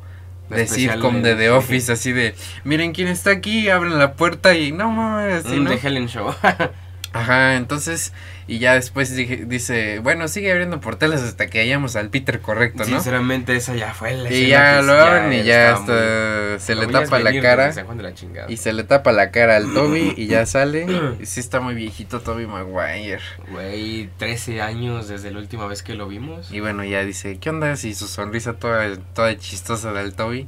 De 0.50 0.58
de 0.58 0.68
sitcom 0.68 1.22
de- 1.22 1.36
de 1.36 1.36
The 1.36 1.50
Office, 1.52 1.92
así 1.92 2.12
de, 2.12 2.36
miren 2.64 2.92
quién 2.94 3.08
está 3.08 3.32
aquí, 3.32 3.70
abren 3.70 3.98
la 3.98 4.14
puerta 4.14 4.54
y 4.56 4.72
no 4.72 4.90
mames, 4.92 5.46
Mm, 5.46 5.64
¿no? 5.64 5.70
de 5.72 5.76
Helen 5.82 6.08
Show. 6.08 6.34
Ajá, 7.14 7.56
entonces, 7.58 8.12
y 8.48 8.58
ya 8.58 8.74
después 8.74 9.16
dije- 9.16 9.46
dice, 9.46 10.00
bueno, 10.00 10.28
sigue 10.28 10.52
abriendo 10.52 10.80
portales 10.82 11.22
hasta 11.22 11.48
que 11.48 11.60
hayamos 11.60 11.96
al 11.96 12.10
Peter 12.10 12.42
correcto, 12.42 12.80
¿no? 12.80 12.86
Sinceramente, 12.86 13.56
esa 13.56 13.76
ya 13.76 13.94
fue 13.94 14.14
la 14.16 14.32
Y 14.32 14.48
ya 14.48 14.82
lo 14.82 14.94
abren 14.94 15.32
y 15.34 15.44
ya 15.44 15.74
hasta 15.76 16.60
se 16.60 16.74
le 16.76 16.88
tapa 16.88 17.20
la 17.20 17.32
cara. 17.42 17.72
Y 18.50 18.58
se 18.58 18.74
le 18.74 18.84
tapa 18.84 19.12
la 19.12 19.30
cara 19.32 19.58
al 19.58 19.74
Toby 19.74 20.14
y 20.18 20.26
ya 20.28 20.46
sale. 20.46 20.86
Y 21.22 21.26
sí 21.28 21.40
está 21.40 21.60
muy 21.60 21.76
viejito 21.76 22.20
Toby 22.22 22.48
Maguire. 22.48 23.22
Güey, 23.52 24.10
13 24.18 24.62
años 24.62 25.08
desde 25.08 25.30
la 25.32 25.38
última 25.40 25.68
vez 25.68 25.84
que 25.84 25.94
lo 25.94 26.08
vimos. 26.08 26.52
Y 26.52 26.60
bueno, 26.62 26.84
ya 26.84 27.04
dice, 27.06 27.38
¿qué 27.38 27.50
onda? 27.52 27.74
Y 27.74 27.94
su 27.94 28.08
sonrisa 28.08 28.54
toda, 28.54 28.98
toda 29.14 29.38
chistosa 29.38 29.94
del 29.94 30.14
Toby. 30.16 30.48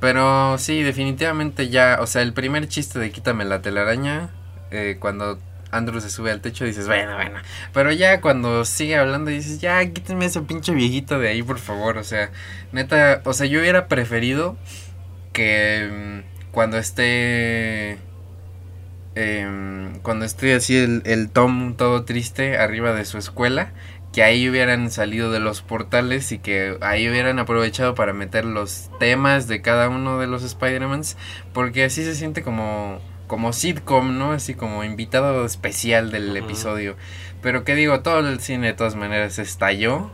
Pero 0.00 0.56
sí, 0.58 0.82
definitivamente 0.82 1.68
ya, 1.68 1.98
o 2.00 2.06
sea, 2.06 2.22
el 2.22 2.32
primer 2.32 2.66
chiste 2.68 2.98
de 2.98 3.10
quítame 3.12 3.44
la 3.44 3.60
telaraña, 3.62 4.30
eh, 4.70 4.96
cuando 4.98 5.38
Andrew 5.70 6.00
se 6.00 6.10
sube 6.10 6.30
al 6.30 6.40
techo, 6.40 6.64
dices, 6.64 6.86
bueno, 6.86 7.14
bueno. 7.14 7.40
Pero 7.72 7.92
ya 7.92 8.20
cuando 8.20 8.64
sigue 8.64 8.96
hablando, 8.96 9.30
dices, 9.30 9.60
ya, 9.60 9.84
quítenme 9.90 10.26
ese 10.26 10.40
pinche 10.42 10.74
viejito 10.74 11.18
de 11.18 11.28
ahí, 11.28 11.42
por 11.42 11.58
favor. 11.58 11.98
O 11.98 12.04
sea, 12.04 12.30
neta, 12.72 13.22
o 13.24 13.32
sea, 13.32 13.46
yo 13.46 13.60
hubiera 13.60 13.88
preferido 13.88 14.56
que 15.32 16.22
mm, 16.24 16.50
cuando 16.52 16.78
esté... 16.78 17.98
em, 19.14 19.98
cuando 20.02 20.24
esté 20.24 20.54
así 20.54 20.76
el, 20.76 21.02
el 21.04 21.30
Tom 21.30 21.74
todo 21.76 22.04
triste 22.04 22.58
arriba 22.58 22.92
de 22.94 23.04
su 23.04 23.18
escuela, 23.18 23.72
que 24.12 24.22
ahí 24.24 24.48
hubieran 24.48 24.90
salido 24.90 25.30
de 25.30 25.40
los 25.40 25.62
portales 25.62 26.32
y 26.32 26.38
que 26.38 26.76
ahí 26.80 27.08
hubieran 27.08 27.38
aprovechado 27.38 27.94
para 27.94 28.12
meter 28.12 28.44
los 28.44 28.90
temas 28.98 29.46
de 29.46 29.62
cada 29.62 29.88
uno 29.88 30.18
de 30.18 30.26
los 30.26 30.42
Spider-Mans, 30.42 31.16
porque 31.52 31.84
así 31.84 32.04
se 32.04 32.14
siente 32.16 32.42
como 32.42 33.00
como 33.30 33.52
sitcom, 33.54 34.18
¿no? 34.18 34.32
Así 34.32 34.54
como 34.54 34.82
invitado 34.84 35.46
especial 35.46 36.10
del 36.10 36.36
episodio. 36.36 36.96
Pero 37.40 37.62
que 37.64 37.74
digo, 37.76 38.00
todo 38.00 38.18
el 38.18 38.40
cine 38.40 38.66
de 38.66 38.72
todas 38.74 38.96
maneras 38.96 39.38
estalló, 39.38 40.10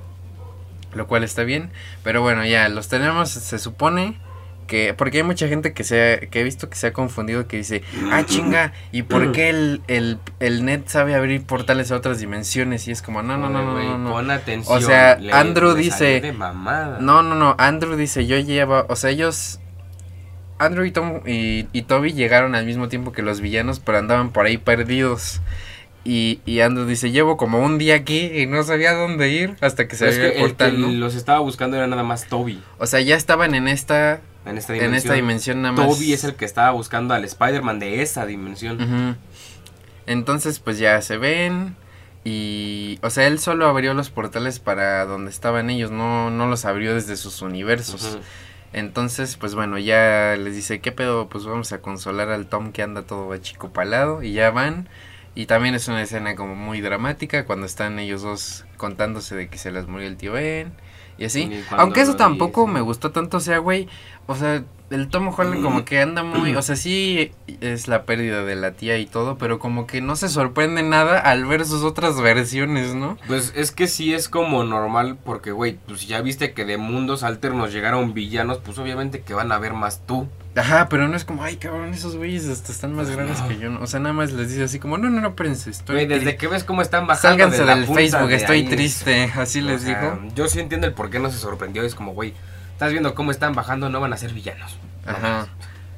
lo 0.95 1.07
cual 1.07 1.25
está 1.25 1.43
bien, 1.43 1.71
pero 2.05 2.21
bueno, 2.23 2.45
ya 2.45 2.69
los 2.69 2.89
tenemos, 2.89 3.31
se 3.31 3.59
supone 3.59 4.19
que 4.67 4.95
porque 4.95 5.19
hay 5.19 5.23
mucha 5.23 5.47
gente 5.49 5.73
que 5.73 5.85
se 5.85 5.97
ha- 6.15 6.27
que 6.29 6.41
he 6.41 6.43
visto 6.43 6.69
que 6.69 6.77
se 6.77 6.89
ha 6.89 6.93
confundido 6.93 7.47
que 7.47 7.57
dice, 7.59 7.83
"Ah, 8.11 8.25
chinga, 8.27 8.73
¿y 8.93 9.03
por 9.05 9.31
qué 9.33 9.49
el 9.49 9.81
el 9.87 10.19
el 10.41 10.65
net 10.65 10.89
sabe 10.89 11.15
abrir 11.15 11.45
portales 11.47 11.93
a 11.93 11.97
otras 11.97 12.19
dimensiones?" 12.19 12.87
Y 12.89 12.91
es 12.91 13.01
como, 13.01 13.23
"No, 13.23 13.37
no, 13.39 13.49
no, 13.49 13.63
no, 13.63 13.73
Güey, 13.75 13.87
no, 13.87 13.99
no." 13.99 14.11
Pon 14.11 14.31
atención. 14.31 14.77
O 14.77 14.81
sea, 14.81 15.17
le- 15.19 15.33
Andrew 15.33 15.71
le 15.75 15.83
dice-. 15.83 16.21
No, 17.01 17.23
no, 17.23 17.35
no. 17.37 17.55
Andrew 17.59 17.97
dice, 17.97 18.27
yo 18.27 18.39
llevo, 18.39 18.85
o 18.89 18.97
sea, 18.97 19.11
ellos, 19.11 19.61
Andrew 20.59 20.85
y 20.85 20.91
Tom 20.91 21.21
y, 21.27 21.67
y 21.73 21.83
Toby 21.83 22.13
llegaron 22.13 22.55
al 22.55 22.67
mismo 22.67 22.89
tiempo 22.89 23.13
que 23.13 23.23
los 23.23 23.41
villanos, 23.41 23.81
pero 23.81 23.99
andaban 23.99 24.31
por 24.31 24.47
ahí 24.47 24.57
perdidos. 24.59 25.41
Y, 26.05 26.41
y 26.47 26.61
Andrew 26.61 26.87
dice, 26.87 27.11
llevo 27.11 27.37
como 27.37 27.59
un 27.59 27.79
día 27.79 27.97
aquí 27.97 28.31
y 28.33 28.47
no 28.47 28.63
sabía 28.63 28.95
dónde 28.95 29.29
ir 29.29 29.57
hasta 29.61 29.89
que 29.89 29.97
se 29.97 30.09
que 30.11 30.27
el 30.29 30.41
portal, 30.41 30.81
¿no? 30.81 30.89
los 30.89 31.17
estaba 31.17 31.41
buscando 31.41 31.77
era 31.77 31.89
nada 31.89 32.05
más 32.05 32.27
Toby. 32.27 32.63
O 32.79 32.87
sea, 32.87 33.01
ya 33.01 33.17
estaban 33.17 33.57
en 33.57 33.67
esta, 33.67 34.21
En 34.45 34.57
esta 34.57 34.73
dimensión. 34.73 34.93
en 34.93 34.95
esta 34.95 35.13
dimensión 35.15 35.63
nada 35.63 35.75
más. 35.75 35.89
Toby 35.89 36.13
es 36.13 36.23
el 36.23 36.37
que 36.37 36.45
estaba 36.45 36.71
buscando 36.71 37.13
al 37.13 37.25
Spider-Man 37.25 37.81
de 37.81 38.03
esa 38.03 38.25
dimensión. 38.25 39.17
Entonces, 40.07 40.61
pues 40.61 40.79
ya 40.79 41.03
se 41.03 41.17
ven. 41.17 41.75
Y, 42.23 42.99
o 43.03 43.11
sea, 43.11 43.27
él 43.27 43.39
solo 43.39 43.69
abrió 43.69 43.93
los 43.95 44.11
portales 44.11 44.59
para 44.59 45.05
donde 45.07 45.31
estaban 45.31 45.71
ellos, 45.71 45.91
no, 45.91 46.31
no 46.31 46.47
los 46.47 46.65
abrió 46.65 46.95
desde 46.95 47.17
sus 47.17 47.43
universos. 47.43 48.19
Entonces, 48.77 49.39
pues 49.39 49.55
bueno, 49.55 49.79
ya 49.79 50.37
les 50.37 50.55
dice, 50.55 50.81
¿qué 50.81 50.93
pedo? 50.93 51.31
Pues 51.31 51.47
vamos 51.47 51.73
a 51.73 51.81
consolar 51.81 52.29
al 52.29 52.47
Tom 52.47 52.73
que 52.73 52.83
anda 52.83 53.07
todo 53.07 53.33
achicopalado 53.33 54.23
y 54.23 54.35
ya 54.35 54.51
van. 54.51 54.87
Y 55.35 55.47
también 55.47 55.75
es 55.75 55.89
una 55.89 56.03
escena 56.03 56.37
como 56.37 56.55
muy 56.55 56.83
dramática 56.83 57.47
cuando 57.47 57.65
están 57.65 57.99
ellos 57.99 58.21
dos 58.21 58.67
contándose 58.77 59.35
de 59.35 59.49
que 59.49 59.57
se 59.57 59.71
les 59.71 59.89
murió 59.89 60.07
el 60.07 60.19
tío 60.19 60.33
Ben 60.35 60.75
y 61.17 61.25
así. 61.25 61.45
Y 61.45 61.65
Aunque 61.71 62.03
eso 62.03 62.17
tampoco 62.17 62.67
me 62.67 62.83
gustó 62.83 63.13
tanto, 63.13 63.39
o 63.39 63.41
sea, 63.41 63.57
güey, 63.59 63.89
o 64.27 64.37
sea, 64.37 64.65
el 64.91 65.09
Tom 65.09 65.33
Holland 65.37 65.63
como 65.63 65.85
que 65.85 66.01
anda 66.01 66.23
muy, 66.23 66.55
o 66.55 66.63
sea, 66.63 66.77
sí 66.77 67.33
es 67.61 67.89
la 67.89 68.05
pérdida 68.05 68.45
de 68.45 68.55
la 68.55 68.73
tía 68.73 68.99
y 68.99 69.07
todo, 69.07 69.37
pero 69.37 69.59
como 69.59 69.87
que 69.87 70.01
no 70.01 70.15
se 70.15 70.29
sorprende 70.29 70.83
nada 70.83 71.19
al 71.19 71.45
ver 71.45 71.65
sus 71.65 71.83
otras 71.83 72.21
versiones, 72.21 72.95
¿no? 72.95 73.19
Pues 73.27 73.53
es 73.57 73.73
que 73.73 73.89
sí 73.89 74.15
es 74.15 74.29
como 74.29 74.63
normal 74.63 75.19
porque, 75.25 75.51
güey, 75.51 75.79
pues 75.87 76.07
ya 76.07 76.21
viste 76.21 76.53
que 76.53 76.65
de 76.65 76.77
mundos 76.77 77.25
alternos 77.25 77.73
llegaron 77.73 78.15
villanos, 78.15 78.59
pues 78.59 78.79
obviamente 78.79 79.23
que 79.23 79.35
van 79.35 79.51
a 79.51 79.59
ver 79.59 79.73
más 79.73 80.03
tú. 80.07 80.29
Ajá, 80.55 80.89
pero 80.89 81.07
no 81.07 81.17
es 81.17 81.25
como, 81.25 81.43
ay, 81.43 81.57
cabrón, 81.57 81.93
esos 81.93 82.17
güeyes 82.17 82.49
hasta 82.49 82.73
están 82.73 82.95
más 82.95 83.11
grandes 83.11 83.43
que 83.43 83.59
yo, 83.59 83.69
¿no? 83.69 83.83
O 83.83 83.87
sea, 83.87 84.01
nada 84.01 84.15
más 84.15 84.33
les 84.33 84.49
dice 84.49 84.63
así 84.63 84.79
como, 84.79 84.97
no, 84.97 85.11
no, 85.11 85.21
no, 85.21 85.29
espérense, 85.29 85.69
estoy 85.69 85.97
Güey, 85.97 86.07
desde 86.07 86.37
que 86.37 86.47
ves 86.47 86.65
cómo 86.65 86.81
están 86.81 87.07
bajando 87.07 87.45
Sálganse 87.45 87.59
de 87.59 87.67
la 87.67 87.75
del 87.75 87.85
punta 87.85 88.01
Facebook, 88.01 88.29
de 88.29 88.37
estoy 88.37 88.59
ahí, 88.59 88.69
triste, 88.69 89.33
así 89.37 89.59
o 89.59 89.65
les 89.65 89.83
sea, 89.83 90.01
dijo. 90.01 90.19
Yo 90.35 90.49
sí 90.49 90.61
entiendo 90.61 90.87
el 90.87 90.95
por 90.95 91.11
qué 91.11 91.19
no 91.19 91.31
se 91.31 91.39
sorprendió, 91.39 91.83
es 91.83 91.95
como, 91.95 92.15
güey, 92.15 92.33
estás 92.77 92.93
viendo 92.93 93.15
cómo 93.15 93.31
están 93.31 93.55
bajando, 93.55 93.89
no 93.89 94.01
van 94.01 94.13
a 94.13 94.19
ser 94.19 94.35
villanos. 94.35 94.77
No 95.07 95.13
Ajá. 95.13 95.49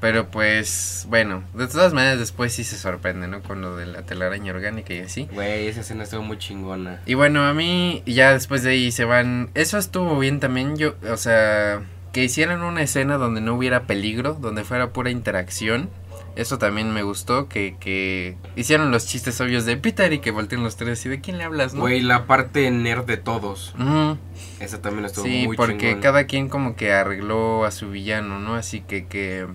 Pero 0.00 0.28
pues, 0.28 1.06
bueno, 1.08 1.42
de 1.54 1.66
todas 1.66 1.92
maneras 1.92 2.20
después 2.20 2.52
sí 2.52 2.62
se 2.62 2.76
sorprende, 2.76 3.26
¿no? 3.26 3.42
Con 3.42 3.62
lo 3.62 3.74
de 3.74 3.86
la 3.86 4.02
telaraña 4.02 4.52
orgánica 4.52 4.94
y 4.94 5.00
así. 5.00 5.28
Güey, 5.32 5.66
esa 5.66 5.80
escena 5.80 6.04
estuvo 6.04 6.22
muy 6.22 6.38
chingona. 6.38 7.00
Y 7.04 7.14
bueno, 7.14 7.44
a 7.48 7.52
mí 7.52 8.04
ya 8.06 8.32
después 8.32 8.62
de 8.62 8.70
ahí 8.70 8.92
se 8.92 9.04
van... 9.04 9.50
Eso 9.54 9.76
estuvo 9.76 10.16
bien 10.20 10.38
también, 10.38 10.76
yo, 10.76 10.94
o 11.10 11.16
sea, 11.16 11.82
que 12.12 12.22
hicieran 12.22 12.62
una 12.62 12.82
escena 12.82 13.16
donde 13.16 13.40
no 13.40 13.56
hubiera 13.56 13.88
peligro, 13.88 14.34
donde 14.34 14.62
fuera 14.62 14.92
pura 14.92 15.10
interacción. 15.10 15.90
Eso 16.38 16.56
también 16.56 16.92
me 16.94 17.02
gustó, 17.02 17.48
que, 17.48 17.74
que 17.80 18.36
hicieron 18.54 18.92
los 18.92 19.08
chistes 19.08 19.40
obvios 19.40 19.64
de 19.64 19.76
Peter 19.76 20.12
y 20.12 20.20
que 20.20 20.30
volteen 20.30 20.62
los 20.62 20.76
tres 20.76 21.04
y 21.04 21.08
de 21.08 21.20
quién 21.20 21.36
le 21.36 21.42
hablas, 21.42 21.74
¿no? 21.74 21.80
Güey, 21.80 22.00
la 22.00 22.26
parte 22.26 22.70
nerd 22.70 23.06
de 23.06 23.16
todos. 23.16 23.74
Ujú. 23.76 24.16
Esa 24.60 24.80
también 24.80 25.04
estuvo 25.04 25.24
Sí, 25.24 25.48
muy 25.48 25.56
porque 25.56 25.98
cada 25.98 26.26
quien 26.26 26.48
como 26.48 26.76
que 26.76 26.92
arregló 26.92 27.64
a 27.64 27.72
su 27.72 27.90
villano, 27.90 28.38
¿no? 28.38 28.54
Así 28.54 28.82
que 28.82 29.06
que, 29.06 29.48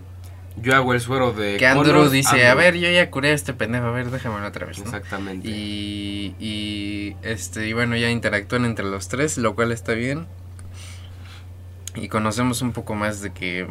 Yo 0.57 0.75
hago 0.75 0.93
el 0.93 0.99
suero 0.99 1.31
de 1.31 1.55
que 1.55 1.65
Andrew 1.65 2.09
dice, 2.09 2.47
a 2.47 2.53
ver, 2.53 2.75
yo 2.75 2.89
ya 2.91 3.09
curé 3.09 3.29
a 3.31 3.33
este 3.33 3.53
pendejo, 3.53 3.85
a 3.85 3.91
ver, 3.91 4.11
déjamelo 4.11 4.45
otra 4.45 4.65
vez, 4.65 4.79
¿no? 4.79 4.83
Exactamente. 4.83 5.47
Y, 5.47 6.35
y 6.37 7.15
este 7.21 7.65
y 7.65 7.71
bueno 7.71 7.95
ya 7.95 8.09
interactúan 8.09 8.65
entre 8.65 8.83
los 8.83 9.07
tres 9.07 9.37
lo 9.37 9.55
cual 9.55 9.71
está 9.71 9.93
bien 9.93 10.27
y 11.95 12.09
conocemos 12.09 12.61
un 12.61 12.73
poco 12.73 12.93
más 12.93 13.21
de 13.21 13.31
que 13.31 13.65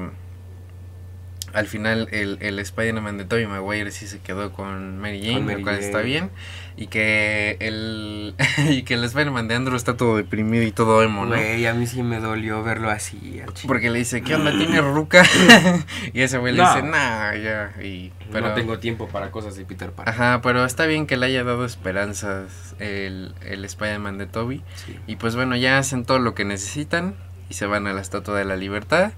al 1.52 1.66
final 1.66 2.08
el, 2.12 2.38
el 2.40 2.58
Spider-Man 2.58 3.18
de 3.18 3.24
Tobey 3.24 3.46
Maguire 3.46 3.90
sí 3.90 4.06
se 4.06 4.20
quedó 4.20 4.52
con 4.52 4.98
Mary 4.98 5.20
Jane, 5.20 5.34
Con 5.34 5.46
Mary 5.46 5.58
lo 5.58 5.64
cual 5.64 5.78
está 5.78 6.00
bien 6.00 6.30
y 6.76 6.86
que 6.86 7.56
el 7.60 8.34
y 8.70 8.82
que 8.82 8.94
el 8.94 9.04
Spider-Man 9.04 9.48
de 9.48 9.54
Andrew 9.54 9.76
está 9.76 9.96
todo 9.96 10.16
deprimido 10.16 10.64
y 10.64 10.72
todo 10.72 11.02
emo, 11.02 11.24
¿no? 11.24 11.36
Güey, 11.36 11.66
a 11.66 11.74
mí 11.74 11.86
sí 11.86 12.02
me 12.02 12.20
dolió 12.20 12.62
verlo 12.62 12.90
así. 12.90 13.42
Porque 13.66 13.90
le 13.90 14.00
dice, 14.00 14.22
¿qué 14.22 14.34
onda? 14.34 14.50
¿Tiene 14.58 14.80
ruca? 14.80 15.24
y 16.12 16.22
ese 16.22 16.38
güey 16.38 16.54
le 16.54 16.62
dice, 16.62 16.82
nah, 16.82 17.34
ya. 17.34 17.74
Y, 17.82 18.12
pero, 18.30 18.48
No 18.48 18.54
tengo 18.54 18.78
tiempo 18.78 19.08
para 19.08 19.30
cosas 19.30 19.56
de 19.56 19.64
Peter 19.64 19.90
Pan. 19.90 20.08
Ajá, 20.08 20.40
pero 20.42 20.64
está 20.64 20.86
bien 20.86 21.06
que 21.06 21.16
le 21.16 21.26
haya 21.26 21.44
dado 21.44 21.64
esperanzas 21.64 22.74
el, 22.78 23.34
el 23.42 23.64
Spider-Man 23.64 24.18
de 24.18 24.26
Toby. 24.26 24.62
Sí. 24.74 24.98
Y 25.06 25.16
pues 25.16 25.36
bueno, 25.36 25.56
ya 25.56 25.78
hacen 25.78 26.04
todo 26.04 26.18
lo 26.18 26.34
que 26.34 26.44
necesitan 26.44 27.14
y 27.50 27.54
se 27.54 27.66
van 27.66 27.86
a 27.86 27.92
la 27.92 28.00
Estatua 28.00 28.38
de 28.38 28.44
la 28.44 28.56
Libertad. 28.56 29.12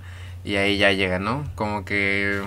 Y 0.44 0.56
ahí 0.56 0.76
ya 0.78 0.92
llega, 0.92 1.18
¿no? 1.18 1.44
Como 1.54 1.84
que... 1.84 2.42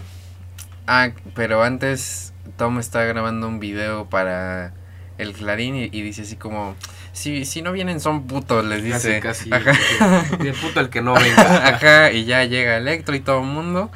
Ah, 0.85 1.09
pero 1.35 1.63
antes 1.63 2.33
Tom 2.55 2.79
está 2.79 3.03
grabando 3.03 3.47
un 3.47 3.59
video 3.59 4.09
para 4.09 4.73
el 5.17 5.33
Clarín 5.33 5.75
y, 5.75 5.83
y 5.85 6.01
dice 6.01 6.21
así 6.21 6.35
como... 6.35 6.75
Si, 7.17 7.45
si 7.45 7.63
no 7.63 7.71
vienen 7.71 7.99
son 7.99 8.27
putos, 8.27 8.63
les 8.63 8.83
dice. 8.83 9.19
Casi, 9.19 9.49
casi. 9.49 9.51
Ajá. 9.51 10.37
De 10.37 10.53
puto 10.53 10.79
el 10.79 10.89
que 10.89 11.01
no 11.01 11.15
venga. 11.15 11.67
Ajá, 11.67 12.11
y 12.11 12.25
ya 12.25 12.43
llega 12.43 12.77
Electro 12.77 13.15
y 13.15 13.19
todo 13.19 13.39
el 13.39 13.47
mundo. 13.47 13.91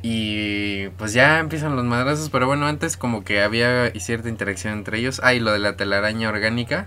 Y 0.00 0.88
pues 0.96 1.12
ya 1.12 1.38
empiezan 1.38 1.76
los 1.76 1.84
madrazos, 1.84 2.30
pero 2.30 2.46
bueno, 2.46 2.66
antes 2.66 2.96
como 2.96 3.24
que 3.24 3.42
había 3.42 3.92
cierta 4.00 4.30
interacción 4.30 4.72
entre 4.72 4.98
ellos. 4.98 5.20
Ah, 5.22 5.34
y 5.34 5.40
lo 5.40 5.52
de 5.52 5.58
la 5.58 5.76
telaraña 5.76 6.30
orgánica, 6.30 6.86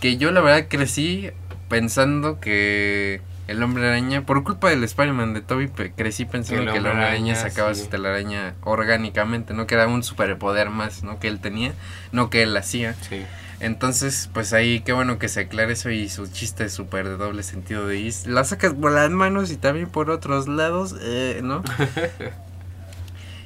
que 0.00 0.16
yo 0.16 0.30
la 0.32 0.40
verdad 0.40 0.68
crecí 0.70 1.30
pensando 1.68 2.40
que 2.40 3.20
el 3.48 3.62
hombre 3.62 3.86
araña, 3.88 4.24
por 4.24 4.42
culpa 4.44 4.70
del 4.70 4.84
Spider-Man 4.84 5.34
de 5.34 5.40
Toby, 5.42 5.68
crecí 5.68 6.24
pensando 6.24 6.62
El 6.62 6.68
que 6.72 6.78
el 6.78 6.86
Hombre 6.86 6.90
hombre 6.92 7.06
araña 7.06 7.32
Araña, 7.34 7.50
sacaba 7.50 7.74
sí. 7.74 7.82
su 7.82 7.88
telaraña 7.88 8.54
orgánicamente, 8.62 9.52
¿no? 9.54 9.66
Que 9.66 9.74
era 9.74 9.86
un 9.88 10.02
superpoder 10.02 10.70
más, 10.70 11.02
¿no? 11.02 11.18
Que 11.18 11.28
él 11.28 11.40
tenía, 11.40 11.72
no 12.12 12.30
que 12.30 12.42
él 12.42 12.56
hacía. 12.56 12.94
Sí. 13.08 13.24
Entonces, 13.60 14.28
pues 14.32 14.52
ahí 14.52 14.80
qué 14.80 14.92
bueno 14.92 15.18
que 15.20 15.28
se 15.28 15.40
aclare 15.40 15.72
eso 15.74 15.90
y 15.90 16.08
su 16.08 16.26
chiste 16.26 16.68
súper 16.68 17.08
de 17.08 17.16
doble 17.16 17.42
sentido 17.44 17.86
de 17.86 18.00
is- 18.00 18.26
la 18.26 18.42
sacas 18.42 18.74
por 18.74 18.90
las 18.90 19.10
manos 19.10 19.52
y 19.52 19.56
también 19.56 19.88
por 19.88 20.10
otros 20.10 20.48
lados, 20.48 20.96
eh, 21.00 21.40
¿no? 21.44 21.62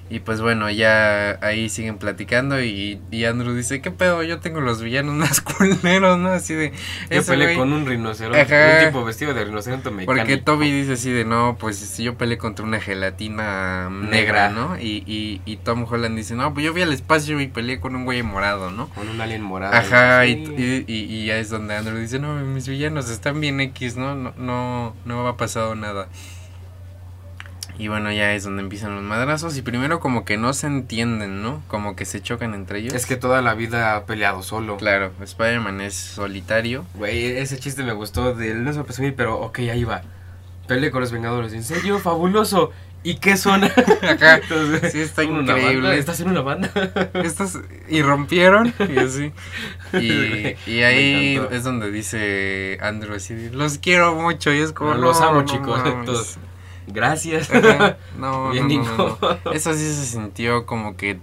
y 0.08 0.20
pues 0.20 0.40
bueno, 0.40 0.70
ya 0.70 1.38
ahí 1.42 1.68
siguen 1.68 1.98
platicando 1.98 2.62
y, 2.62 3.00
y 3.10 3.24
Andrew 3.24 3.54
dice, 3.54 3.80
¿qué 3.80 3.90
pedo? 3.90 4.22
Yo 4.22 4.38
tengo 4.38 4.60
los 4.60 4.80
villanos 4.82 5.14
más 5.14 5.40
culeros, 5.42 6.18
¿no? 6.18 6.28
Así 6.28 6.54
de... 6.54 6.72
Yo 7.10 7.24
peleé 7.24 7.56
con 7.56 7.72
un 7.72 7.86
rinoceronte. 7.86 8.40
Ajá. 8.40 8.78
Un 8.80 8.86
tipo 8.86 9.04
vestido 9.04 9.34
de 9.34 9.44
rinoceronte 9.44 9.90
mecánico. 9.90 10.12
Porque 10.12 10.36
Toby 10.36 10.70
dice 10.70 10.92
así 10.92 11.10
de, 11.10 11.24
no, 11.24 11.56
pues 11.58 11.76
si 11.76 12.04
yo 12.04 12.16
peleé 12.16 12.38
contra 12.38 12.64
una 12.64 12.80
gelatina 12.80 13.90
negra, 13.90 14.48
Negra. 14.48 14.48
¿no? 14.50 14.78
Y, 14.78 15.02
y, 15.06 15.40
y 15.44 15.56
Tom 15.56 15.86
Holland 15.90 16.16
dice, 16.16 16.34
no, 16.34 16.54
pues 16.54 16.64
yo 16.64 16.72
fui 16.72 16.82
al 16.82 16.92
espacio 16.92 17.40
y 17.40 17.48
peleé 17.48 17.80
con 17.80 17.96
un 17.96 18.04
güey 18.04 18.22
morado, 18.22 18.70
¿no? 18.70 18.88
Con 18.90 19.08
un 19.08 19.20
alien 19.20 19.42
morado. 19.42 19.74
Ajá, 19.74 20.26
y, 20.26 20.84
y, 20.86 21.26
ya 21.26 21.38
es 21.38 21.50
donde 21.50 21.74
Andrew 21.74 21.98
dice, 21.98 22.18
no, 22.18 22.34
mis 22.34 22.68
villanos 22.68 23.10
están 23.10 23.40
bien 23.40 23.60
X, 23.60 23.96
¿no? 23.96 24.14
No, 24.14 24.32
no, 24.36 24.94
no 25.04 25.26
ha 25.26 25.36
pasado 25.36 25.74
nada. 25.74 26.08
Y 27.78 27.88
bueno, 27.88 28.10
ya 28.10 28.32
es 28.32 28.44
donde 28.44 28.62
empiezan 28.62 28.94
los 28.94 29.04
madrazos 29.04 29.56
y 29.56 29.62
primero 29.62 30.00
como 30.00 30.24
que 30.24 30.36
no 30.38 30.52
se 30.54 30.66
entienden, 30.66 31.42
¿no? 31.42 31.62
Como 31.68 31.94
que 31.94 32.04
se 32.06 32.22
chocan 32.22 32.54
entre 32.54 32.78
ellos. 32.78 32.94
Es 32.94 33.04
que 33.06 33.16
toda 33.16 33.42
la 33.42 33.54
vida 33.54 33.96
ha 33.96 34.06
peleado 34.06 34.42
solo. 34.42 34.76
Claro, 34.78 35.12
Spider-Man 35.22 35.80
es 35.82 35.94
solitario. 35.94 36.86
Güey, 36.94 37.36
ese 37.36 37.58
chiste 37.58 37.82
me 37.82 37.92
gustó 37.92 38.34
del 38.34 38.64
no 38.64 38.72
se 38.72 38.82
presumir, 38.82 39.14
pero 39.14 39.38
ok, 39.40 39.58
ahí 39.58 39.84
va. 39.84 40.02
Peleé 40.66 40.90
con 40.90 41.00
los 41.02 41.12
Vengadores. 41.12 41.52
¿En 41.52 41.62
serio? 41.64 41.98
¡Fabuloso! 41.98 42.72
¿Y 43.02 43.18
qué 43.18 43.36
son? 43.36 43.62
Entonces, 44.02 44.90
sí 44.92 45.00
está 45.00 45.22
¿son 45.22 45.36
una 45.36 45.52
increíble. 45.56 45.96
¿Estás 45.96 46.18
en 46.20 46.28
una 46.30 46.40
banda? 46.40 46.70
Estos 47.22 47.58
irrumpieron 47.88 48.74
y 48.88 48.98
así. 48.98 49.32
Y, 49.92 50.56
y 50.68 50.82
ahí 50.82 51.40
es 51.52 51.62
donde 51.62 51.92
dice 51.92 52.78
Andrew 52.82 53.14
así, 53.14 53.34
de, 53.34 53.50
los 53.50 53.78
quiero 53.78 54.16
mucho 54.16 54.52
y 54.52 54.58
es 54.58 54.72
como... 54.72 54.94
los 54.94 55.20
"No, 55.20 55.26
amo, 55.26 55.40
no 55.42 55.44
chicos. 55.44 55.78
mames". 55.78 55.94
Entonces, 55.94 56.38
gracias. 56.86 57.50
Ajá, 57.50 57.96
No, 58.18 58.50
Bien, 58.50 58.68
no, 58.68 58.96
no, 58.96 59.18
no. 59.44 59.52
Eso 59.52 59.72
sí 59.74 59.84
se 59.84 60.06
sintió 60.06 60.66
como 60.66 60.96
que 60.96 61.18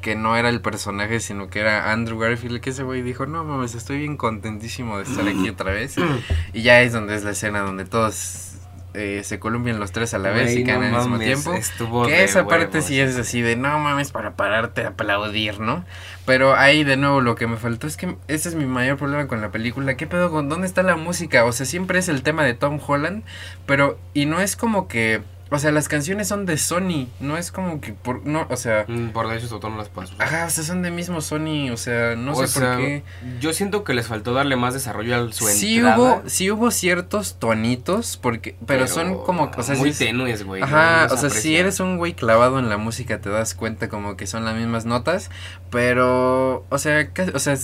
que 0.00 0.16
no 0.16 0.36
era 0.36 0.48
el 0.48 0.60
personaje, 0.60 1.20
sino 1.20 1.48
que 1.50 1.60
era 1.60 1.92
Andrew 1.92 2.18
Garfield, 2.18 2.60
que 2.60 2.70
ese 2.70 2.82
güey 2.82 3.02
dijo, 3.02 3.26
no 3.26 3.44
mames, 3.44 3.74
estoy 3.74 3.98
bien 3.98 4.16
contentísimo 4.16 4.96
de 4.96 5.04
estar 5.04 5.26
aquí 5.28 5.48
otra 5.48 5.72
vez. 5.72 5.96
y 6.52 6.62
ya 6.62 6.80
es 6.80 6.92
donde 6.92 7.14
es 7.14 7.22
la 7.24 7.32
escena 7.32 7.60
donde 7.60 7.84
todos 7.84 8.49
eh, 8.94 9.22
se 9.24 9.38
columpian 9.38 9.78
los 9.78 9.92
tres 9.92 10.14
a 10.14 10.18
la 10.18 10.30
vez 10.30 10.56
y 10.56 10.64
caen 10.64 10.80
no 10.80 10.86
al 10.86 10.92
mismo 10.92 11.10
mames, 11.10 11.26
tiempo. 11.26 11.54
Estuvo 11.54 12.06
Que 12.06 12.24
esa 12.24 12.46
parte 12.46 12.82
sí 12.82 12.98
es 12.98 13.16
así 13.16 13.40
de 13.40 13.56
no 13.56 13.78
mames 13.78 14.10
para 14.10 14.32
pararte 14.32 14.84
a 14.84 14.88
aplaudir, 14.88 15.60
¿no? 15.60 15.84
Pero 16.26 16.54
ahí 16.56 16.84
de 16.84 16.96
nuevo 16.96 17.20
lo 17.20 17.34
que 17.34 17.46
me 17.46 17.56
faltó 17.56 17.86
es 17.86 17.96
que 17.96 18.16
ese 18.28 18.48
es 18.48 18.54
mi 18.54 18.66
mayor 18.66 18.96
problema 18.98 19.26
con 19.26 19.40
la 19.40 19.50
película. 19.50 19.96
¿Qué 19.96 20.06
pedo 20.06 20.30
con 20.30 20.48
dónde 20.48 20.66
está 20.66 20.82
la 20.82 20.96
música? 20.96 21.44
O 21.44 21.52
sea, 21.52 21.66
siempre 21.66 21.98
es 21.98 22.08
el 22.08 22.22
tema 22.22 22.44
de 22.44 22.54
Tom 22.54 22.80
Holland, 22.84 23.24
pero 23.66 23.98
y 24.14 24.26
no 24.26 24.40
es 24.40 24.56
como 24.56 24.88
que, 24.88 25.22
o 25.50 25.58
sea, 25.58 25.72
las 25.72 25.88
canciones 25.88 26.28
son 26.28 26.46
de 26.46 26.56
Sony, 26.58 27.08
no 27.18 27.36
es 27.36 27.50
como 27.52 27.80
que 27.80 27.92
por 27.92 28.24
no, 28.26 28.46
o 28.48 28.56
sea, 28.56 28.84
Mm, 28.88 29.08
Por 29.08 29.28
derechos 29.28 29.50
de 29.50 29.54
autor 29.54 29.70
no 29.72 29.78
las 29.78 29.88
puedes 29.88 30.12
usar. 30.12 30.26
ajá, 30.26 30.46
o 30.46 30.50
sea, 30.50 30.64
son 30.64 30.82
de 30.82 30.90
mismo 30.90 31.20
Sony, 31.20 31.70
o 31.72 31.76
sea, 31.76 32.14
no 32.16 32.32
O 32.32 32.46
sé 32.46 32.46
sea, 32.60 32.70
por 32.72 32.78
qué. 32.78 33.02
Yo 33.40 33.52
siento 33.52 33.82
que 33.84 33.92
les 33.94 34.06
faltó 34.06 34.32
darle 34.32 34.56
más 34.56 34.74
desarrollo 34.74 35.16
a 35.16 35.32
su 35.32 35.46
Sí 35.48 35.76
entrada. 35.78 35.98
hubo, 35.98 36.22
sí 36.26 36.50
hubo 36.50 36.70
ciertos 36.70 37.38
tonitos 37.38 38.16
porque 38.16 38.56
pero, 38.66 38.86
son 38.86 39.22
como, 39.24 39.50
o 39.56 39.62
sea, 39.62 39.74
muy 39.76 39.92
sí- 39.92 40.04
tenues, 40.06 40.44
güey. 40.44 40.62
Ajá, 40.62 41.06
no 41.08 41.14
o 41.14 41.16
se 41.16 41.30
sea, 41.30 41.40
si 41.40 41.56
eres 41.56 41.80
un 41.80 41.96
güey 41.98 42.14
clavado 42.14 42.58
en 42.58 42.68
la 42.68 42.76
música 42.76 43.20
te 43.20 43.28
das 43.30 43.54
cuenta 43.54 43.88
como 43.88 44.16
que 44.16 44.26
son 44.26 44.44
las 44.44 44.54
mismas 44.54 44.86
notas, 44.86 45.30
pero, 45.70 46.64
o 46.68 46.78
sea, 46.78 47.10
casi- 47.12 47.32
o 47.34 47.38
sea, 47.38 47.56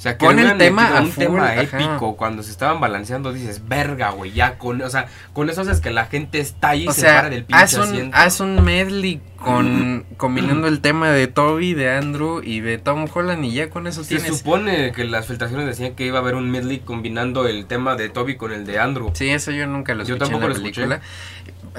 O 0.00 0.02
sea, 0.02 0.16
que 0.16 0.32
le 0.32 0.40
el 0.40 0.56
tema 0.56 0.96
a 0.96 1.02
un 1.02 1.10
full, 1.12 1.24
tema 1.24 1.50
ajá. 1.50 1.60
épico 1.60 2.16
cuando 2.16 2.42
se 2.42 2.50
estaban 2.50 2.80
balanceando 2.80 3.34
dices, 3.34 3.68
"Verga, 3.68 4.08
güey, 4.12 4.32
ya 4.32 4.56
con, 4.56 4.80
o 4.80 4.88
sea, 4.88 5.08
con 5.34 5.50
eso 5.50 5.60
haces 5.60 5.80
que 5.80 5.90
la 5.90 6.06
gente 6.06 6.38
está 6.40 6.70
ahí 6.70 6.84
y 6.84 6.88
o 6.88 6.92
se 6.94 7.02
sea, 7.02 7.16
para 7.16 7.28
del 7.28 7.44
pinche 7.44 7.62
haz 7.62 7.74
un, 7.74 7.80
asiento. 7.82 8.16
haz 8.16 8.40
un 8.40 8.64
medley 8.64 9.20
con 9.36 10.06
combinando 10.16 10.68
el 10.68 10.80
tema 10.80 11.10
de 11.10 11.26
Toby, 11.26 11.74
de 11.74 11.90
Andrew 11.90 12.40
y 12.42 12.60
de 12.60 12.78
Tom 12.78 13.08
Holland 13.12 13.44
y 13.44 13.52
ya 13.52 13.68
con 13.68 13.86
eso 13.86 14.02
Se 14.02 14.16
tienes. 14.16 14.38
supone 14.38 14.92
que 14.92 15.04
las 15.04 15.26
filtraciones 15.26 15.66
decían 15.66 15.94
que 15.94 16.06
iba 16.06 16.16
a 16.16 16.22
haber 16.22 16.34
un 16.34 16.50
medley 16.50 16.78
combinando 16.78 17.46
el 17.46 17.66
tema 17.66 17.94
de 17.94 18.08
Toby 18.08 18.36
con 18.38 18.52
el 18.52 18.64
de 18.64 18.78
Andrew. 18.78 19.10
Sí, 19.12 19.28
eso 19.28 19.50
yo 19.50 19.66
nunca 19.66 19.92
lo 19.94 20.04
Yo 20.04 20.14
escuché 20.14 20.24
en 20.24 20.30
tampoco 20.30 20.40
la 20.48 20.48
lo 20.48 20.66
escuché. 20.66 20.86
película. 20.86 21.02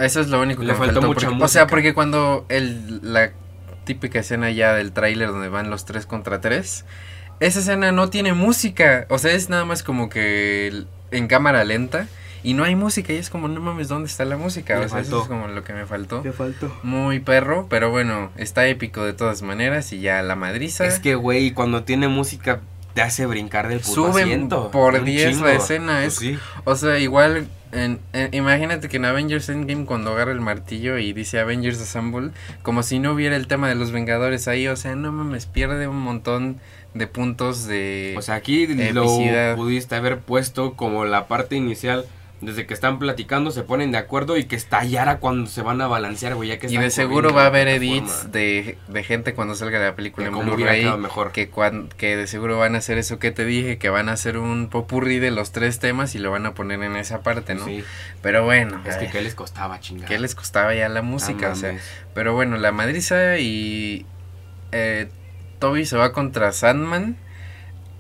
Eso 0.05 0.21
es 0.21 0.27
lo 0.27 0.39
único 0.39 0.61
que 0.61 0.67
Le 0.67 0.73
me 0.73 0.77
faltó 0.77 0.93
faltó. 1.01 1.07
mucha 1.07 1.27
porque- 1.27 1.43
o 1.43 1.47
sea, 1.47 1.61
música. 1.63 1.67
porque 1.67 1.93
cuando 1.95 2.45
el, 2.49 2.99
la 3.01 3.31
típica 3.83 4.19
escena 4.19 4.51
ya 4.51 4.73
del 4.75 4.91
tráiler 4.91 5.29
donde 5.29 5.49
van 5.49 5.71
los 5.71 5.85
tres 5.85 6.05
contra 6.05 6.39
tres, 6.39 6.85
esa 7.41 7.59
escena 7.59 7.91
no 7.91 8.09
tiene 8.09 8.33
música. 8.33 9.05
O 9.09 9.17
sea, 9.17 9.33
es 9.33 9.49
nada 9.49 9.65
más 9.65 9.83
como 9.83 10.09
que 10.09 10.85
en 11.09 11.27
cámara 11.27 11.65
lenta 11.65 12.07
y 12.43 12.53
no 12.53 12.63
hay 12.63 12.75
música 12.75 13.13
y 13.13 13.17
es 13.17 13.29
como, 13.29 13.47
no 13.47 13.59
mames, 13.59 13.87
¿dónde 13.87 14.07
está 14.07 14.25
la 14.25 14.37
música? 14.37 14.79
O 14.79 14.87
sea, 14.87 14.99
eso 14.99 15.23
es 15.23 15.27
como 15.27 15.47
lo 15.47 15.63
que 15.63 15.73
me 15.73 15.85
faltó. 15.85 16.23
faltó? 16.33 16.71
Muy 16.83 17.19
perro, 17.19 17.67
pero 17.69 17.89
bueno, 17.89 18.31
está 18.37 18.67
épico 18.67 19.03
de 19.03 19.13
todas 19.13 19.41
maneras 19.41 19.91
y 19.91 19.99
ya 19.99 20.21
la 20.21 20.35
madriza. 20.35 20.85
Es 20.85 20.99
que, 20.99 21.15
güey, 21.15 21.51
cuando 21.51 21.83
tiene 21.83 22.07
música 22.07 22.61
te 22.93 23.01
hace 23.01 23.25
brincar 23.25 23.67
del 23.67 23.79
puto 23.79 23.93
Suben 24.11 24.23
asiento. 24.25 24.71
por 24.71 24.95
Un 24.95 25.05
10 25.05 25.39
la 25.41 25.53
escena, 25.53 25.93
Pues 26.01 26.13
es- 26.13 26.15
sí. 26.19 26.39
O 26.65 26.75
sea, 26.75 26.99
igual, 26.99 27.47
en, 27.71 27.99
en- 28.13 28.33
imagínate 28.33 28.89
que 28.89 28.97
en 28.97 29.05
Avengers 29.05 29.47
Endgame 29.49 29.85
cuando 29.85 30.11
agarra 30.11 30.31
el 30.31 30.41
martillo 30.41 30.97
y 30.97 31.13
dice 31.13 31.39
Avengers 31.39 31.79
Assemble, 31.81 32.31
como 32.63 32.83
si 32.83 32.99
no 32.99 33.13
hubiera 33.13 33.35
el 33.35 33.47
tema 33.47 33.69
de 33.69 33.75
los 33.75 33.91
Vengadores 33.91 34.47
ahí, 34.47 34.67
o 34.67 34.75
sea, 34.75 34.95
no 34.95 35.11
mames, 35.11 35.45
pierde 35.45 35.87
un 35.87 35.99
montón 36.01 36.59
de 36.93 37.07
puntos 37.07 37.65
de... 37.67 38.15
O 38.17 38.21
sea, 38.21 38.35
aquí 38.35 38.67
lo 38.67 39.05
pudiste 39.55 39.95
haber 39.95 40.19
puesto 40.19 40.73
como 40.73 41.05
la 41.05 41.27
parte 41.27 41.55
inicial 41.55 42.05
desde 42.41 42.65
que 42.65 42.73
están 42.73 42.97
platicando 42.99 43.51
se 43.51 43.61
ponen 43.63 43.91
de 43.91 43.99
acuerdo 43.99 44.35
y 44.35 44.45
que 44.45 44.55
estallara 44.55 45.19
cuando 45.19 45.47
se 45.49 45.61
van 45.61 45.79
a 45.79 45.87
balancear, 45.87 46.33
güey, 46.35 46.49
ya 46.49 46.57
que 46.59 46.67
Y 46.67 46.77
de 46.77 46.89
seguro 46.89 47.33
va 47.33 47.43
a 47.43 47.45
haber 47.47 47.67
edits 47.67 48.31
de, 48.31 48.77
de 48.87 49.03
gente 49.03 49.33
cuando 49.35 49.53
salga 49.55 49.77
la 49.79 49.95
película 49.95 50.29
De 50.29 50.35
en 50.37 50.45
Blu-ray. 50.45 50.97
mejor. 50.97 51.31
Que, 51.31 51.49
cuan- 51.49 51.89
que 51.97 52.17
de 52.17 52.25
seguro 52.27 52.57
van 52.57 52.73
a 52.75 52.79
hacer 52.79 52.97
eso 52.97 53.19
que 53.19 53.31
te 53.31 53.45
dije, 53.45 53.77
que 53.77 53.89
van 53.89 54.09
a 54.09 54.13
hacer 54.13 54.37
un 54.37 54.69
popurrí 54.69 55.19
de 55.19 55.29
los 55.31 55.51
tres 55.51 55.79
temas 55.79 56.15
y 56.15 56.19
lo 56.19 56.31
van 56.31 56.45
a 56.47 56.53
poner 56.53 56.81
en 56.81 56.95
esa 56.95 57.21
parte, 57.21 57.53
¿no? 57.55 57.65
Sí, 57.65 57.83
Pero 58.23 58.43
bueno, 58.43 58.81
es 58.85 58.97
que 58.97 59.07
qué 59.09 59.21
les 59.21 59.35
costaba 59.35 59.79
chingar. 59.79 60.07
¿qué 60.09 60.17
les 60.19 60.33
costaba 60.35 60.73
ya 60.73 60.89
la 60.89 61.01
música? 61.03 61.49
o 61.51 61.55
sea, 61.55 61.77
pero 62.15 62.33
bueno, 62.33 62.57
la 62.57 62.71
madriza 62.71 63.37
y 63.37 64.05
eh, 64.71 65.09
Toby 65.59 65.85
se 65.85 65.95
va 65.97 66.11
contra 66.11 66.51
Sandman. 66.51 67.17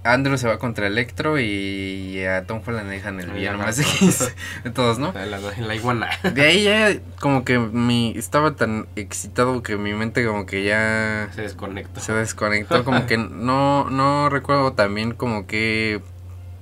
Andrew 0.03 0.35
se 0.37 0.47
va 0.47 0.57
contra 0.57 0.87
Electro 0.87 1.39
y 1.39 2.23
a 2.25 2.45
Tom 2.47 2.61
Holland 2.65 2.87
le 2.89 2.95
dejan 2.95 3.19
el 3.19 3.29
villano 3.29 3.59
más 3.59 3.77
X 3.79 4.33
de 4.63 4.71
todos, 4.71 4.97
¿no? 4.97 5.13
La, 5.13 5.25
la- 5.27 5.39
la 5.39 5.75
iguana. 5.75 6.09
De 6.33 6.41
ahí 6.41 6.63
ya 6.63 6.89
como 7.19 7.45
que 7.45 7.59
mi 7.59 8.13
estaba 8.17 8.55
tan 8.55 8.87
excitado 8.95 9.61
que 9.61 9.77
mi 9.77 9.93
mente 9.93 10.25
como 10.25 10.45
que 10.47 10.63
ya 10.63 11.29
Se 11.35 11.43
desconectó. 11.43 11.99
se 11.99 12.13
desconectó, 12.13 12.83
como 12.83 13.05
que 13.05 13.17
no 13.19 13.89
no 13.91 14.29
recuerdo 14.29 14.73
también 14.73 15.13
como 15.13 15.45
que 15.45 16.01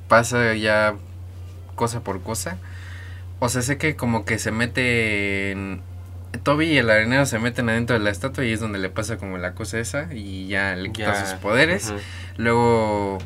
pasa 0.09 0.53
ya 0.55 0.95
cosa 1.75 2.01
por 2.01 2.21
cosa. 2.21 2.57
O 3.39 3.47
sea, 3.47 3.61
sé 3.61 3.77
que 3.77 3.95
como 3.95 4.25
que 4.25 4.37
se 4.37 4.51
mete 4.51 5.51
en 5.51 5.81
Toby 6.43 6.65
y 6.73 6.77
el 6.77 6.89
arenero 6.89 7.25
se 7.25 7.39
meten 7.39 7.69
adentro 7.69 7.97
de 7.97 8.03
la 8.03 8.09
estatua 8.09 8.43
y 8.43 8.51
es 8.51 8.59
donde 8.59 8.79
le 8.79 8.89
pasa 8.89 9.15
como 9.17 9.37
la 9.37 9.53
cosa 9.53 9.79
esa 9.79 10.13
y 10.13 10.47
ya 10.47 10.75
le 10.75 10.91
quita 10.91 11.13
Ya, 11.13 11.25
sus 11.25 11.39
poderes. 11.39 11.89
ujú. 11.89 11.99
Luego 12.39 13.17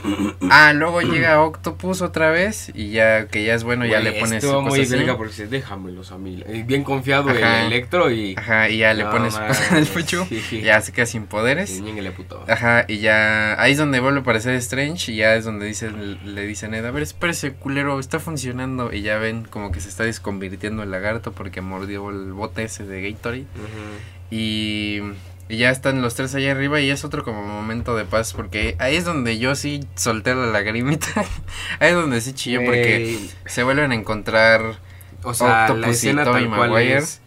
Ah, 0.50 0.72
luego 0.72 1.02
llega 1.02 1.40
Octopus 1.44 2.00
otra 2.00 2.30
vez 2.30 2.72
y 2.74 2.90
ya 2.90 3.26
que 3.28 3.44
ya 3.44 3.54
es 3.54 3.64
bueno, 3.64 3.84
ya 3.84 4.00
Güey, 4.00 4.14
le 4.14 4.20
pones 4.20 4.42
estuvo 4.42 4.62
muy 4.62 4.86
verga 4.86 5.16
porque 5.18 5.32
dice, 5.32 5.46
déjamelos 5.46 6.10
a 6.10 6.16
mí. 6.16 6.42
Y 6.50 6.62
Bien 6.62 6.82
confiado 6.82 7.28
Ajá. 7.28 7.60
el 7.60 7.66
Electro 7.66 8.10
y... 8.10 8.34
Ajá, 8.34 8.70
y 8.70 8.78
ya 8.78 8.94
le 8.94 9.04
No 9.04 9.10
pones 9.10 9.36
en 9.70 9.76
el 9.76 9.86
pecho. 9.86 10.26
sí. 10.26 10.62
Ya 10.62 10.80
se 10.80 10.90
queda 10.92 11.04
sin 11.04 11.26
poderes. 11.26 11.76
Y 11.76 11.82
ñénguele, 11.82 12.12
puto. 12.12 12.42
Ajá, 12.48 12.86
y 12.88 12.98
ya 13.00 13.60
ahí 13.60 13.72
es 13.72 13.78
donde 13.78 14.00
vuelve 14.00 14.20
a 14.20 14.22
aparecer 14.22 14.54
Strange 14.54 15.12
y 15.12 15.16
ya 15.16 15.34
es 15.34 15.44
donde 15.44 15.66
dice, 15.66 15.90
le 15.90 16.46
dice 16.46 16.64
a 16.64 16.68
Ned, 16.70 16.84
a 16.86 16.90
ver, 16.90 17.02
espérese, 17.02 17.52
culero, 17.52 18.00
está 18.00 18.20
funcionando. 18.20 18.90
Y 18.90 19.02
ya 19.02 19.18
ven 19.18 19.44
como 19.44 19.70
que 19.70 19.80
se 19.80 19.90
está 19.90 20.04
desconvirtiendo 20.04 20.82
el 20.82 20.90
lagarto 20.90 21.32
porque 21.32 21.60
mordió 21.60 22.08
el 22.08 22.32
bote 22.32 22.62
ese 22.64 22.86
de 22.86 23.10
Gatorade. 23.10 23.42
Ujú. 23.42 24.34
Y, 24.34 25.02
y 25.48 25.58
ya 25.58 25.70
están 25.70 26.00
los 26.02 26.14
tres 26.14 26.34
allá 26.34 26.52
arriba 26.52 26.80
y 26.80 26.90
es 26.90 27.04
otro 27.04 27.24
como 27.24 27.42
momento 27.42 27.96
de 27.96 28.04
paz 28.04 28.32
porque 28.32 28.76
ahí 28.78 28.96
es 28.96 29.04
donde 29.04 29.38
yo 29.38 29.54
sí 29.54 29.86
solté 29.96 30.34
la 30.34 30.46
lagrimita. 30.46 31.08
ahí 31.78 31.90
es 31.90 31.94
donde 31.94 32.20
sí 32.20 32.32
chillé 32.32 32.60
porque 32.60 33.28
se 33.46 33.62
vuelven 33.62 33.92
a 33.92 33.94
encontrar... 33.94 34.76
O 35.24 35.34
sea, 35.34 35.48
la 35.48 35.62
Octopus 35.64 35.86
y 35.86 35.90
escena 35.90 36.24
tal 36.24 36.48
cual 36.48 36.76
es... 36.78 37.20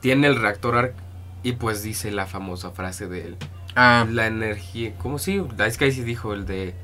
Tiene 0.00 0.26
el 0.26 0.40
reactor 0.40 0.76
arc 0.76 0.94
y 1.42 1.52
pues 1.52 1.82
dice 1.82 2.10
la 2.10 2.26
famosa 2.26 2.70
frase 2.70 3.06
de 3.06 3.26
él. 3.26 3.36
Ah, 3.74 4.06
La 4.08 4.26
energía... 4.26 4.92
¿Cómo 4.98 5.18
sí? 5.18 5.42
Es 5.66 5.76
que 5.76 5.86
ahí 5.86 5.92
sí 5.92 6.02
dijo 6.02 6.32
el 6.32 6.46
de... 6.46 6.74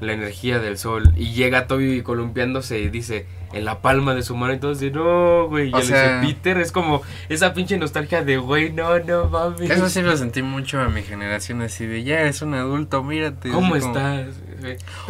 La 0.00 0.12
energía 0.12 0.58
del 0.58 0.76
sol. 0.76 1.14
Y 1.16 1.32
llega 1.32 1.66
Toby 1.66 2.02
columpiándose 2.02 2.80
y 2.80 2.88
dice... 2.88 3.26
En 3.54 3.64
la 3.64 3.80
palma 3.80 4.14
de 4.14 4.22
su 4.22 4.36
mano. 4.36 4.52
Entonces, 4.52 4.92
no, 4.92 5.48
güey. 5.48 5.68
O 5.68 5.72
Ya 5.72 5.78
le 5.78 5.84
sea- 5.84 6.20
dice 6.20 6.34
Peter. 6.34 6.58
Es 6.58 6.72
como 6.72 7.02
esa 7.28 7.54
pinche 7.54 7.76
nostalgia 7.78 8.22
de, 8.24 8.36
güey, 8.36 8.72
no, 8.72 8.98
no 9.00 9.28
mames. 9.28 9.70
eso 9.70 9.88
sí 9.88 10.02
lo 10.02 10.16
sentí 10.16 10.42
mucho 10.42 10.80
a 10.80 10.88
mi 10.88 11.02
generación 11.02 11.62
así 11.62 11.86
de, 11.86 12.02
ya 12.04 12.20
eres 12.20 12.42
un 12.42 12.54
adulto, 12.54 13.02
mírate. 13.02 13.50
¿Cómo 13.50 13.74
así 13.74 13.86
estás? 13.86 14.26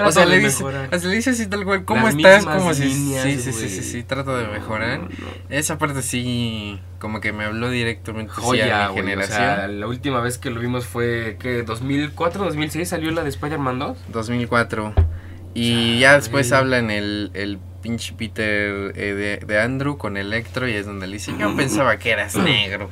O 0.04 0.10
sea, 0.12 0.26
le 0.26 0.38
dice, 0.38 0.64
o 0.64 0.70
sea, 0.70 0.88
le 1.08 1.14
dice 1.16 1.30
así 1.30 1.46
tal 1.46 1.64
cual, 1.64 1.84
¿cómo 1.84 2.06
Las 2.06 2.14
estás? 2.16 2.44
Como 2.44 2.74
si, 2.74 2.90
sí, 2.92 3.38
sí, 3.38 3.52
sí, 3.52 3.68
sí, 3.68 3.82
sí, 3.82 4.02
trato 4.02 4.36
de 4.36 4.46
mejorar. 4.48 4.98
no, 5.00 5.04
no. 5.08 5.10
Esa 5.48 5.78
parte 5.78 6.02
sí, 6.02 6.80
como 6.98 7.20
que 7.20 7.32
me 7.32 7.44
habló 7.44 7.70
directamente 7.70 8.32
sí, 8.34 8.40
Joya, 8.42 8.86
a 8.86 8.88
mi. 8.88 8.94
O 8.94 8.96
generación. 9.02 9.36
sea, 9.38 9.68
la 9.68 9.86
última 9.86 10.20
vez 10.20 10.38
que 10.38 10.50
lo 10.50 10.60
vimos 10.60 10.86
fue, 10.86 11.36
¿qué? 11.38 11.64
¿2004, 11.64 12.32
2006 12.32 12.88
salió 12.88 13.10
la 13.12 13.22
de 13.22 13.28
Spider-Man 13.28 13.78
2? 13.78 13.98
2004. 14.08 14.92
Y 15.54 16.00
Ya, 16.00 16.14
después 16.14 16.48
güey. 16.50 16.60
hablan 16.60 16.90
el, 16.90 17.30
el 17.34 17.58
pinche 17.84 18.14
Peter 18.14 18.92
eh, 18.96 19.14
de, 19.14 19.46
de 19.46 19.60
Andrew 19.60 19.98
con 19.98 20.16
Electro 20.16 20.66
y 20.66 20.72
es 20.72 20.86
donde 20.86 21.06
le 21.06 21.12
dice, 21.14 21.32
yo 21.38 21.54
pensaba 21.54 21.98
que 21.98 22.10
eras 22.12 22.34
negro. 22.34 22.88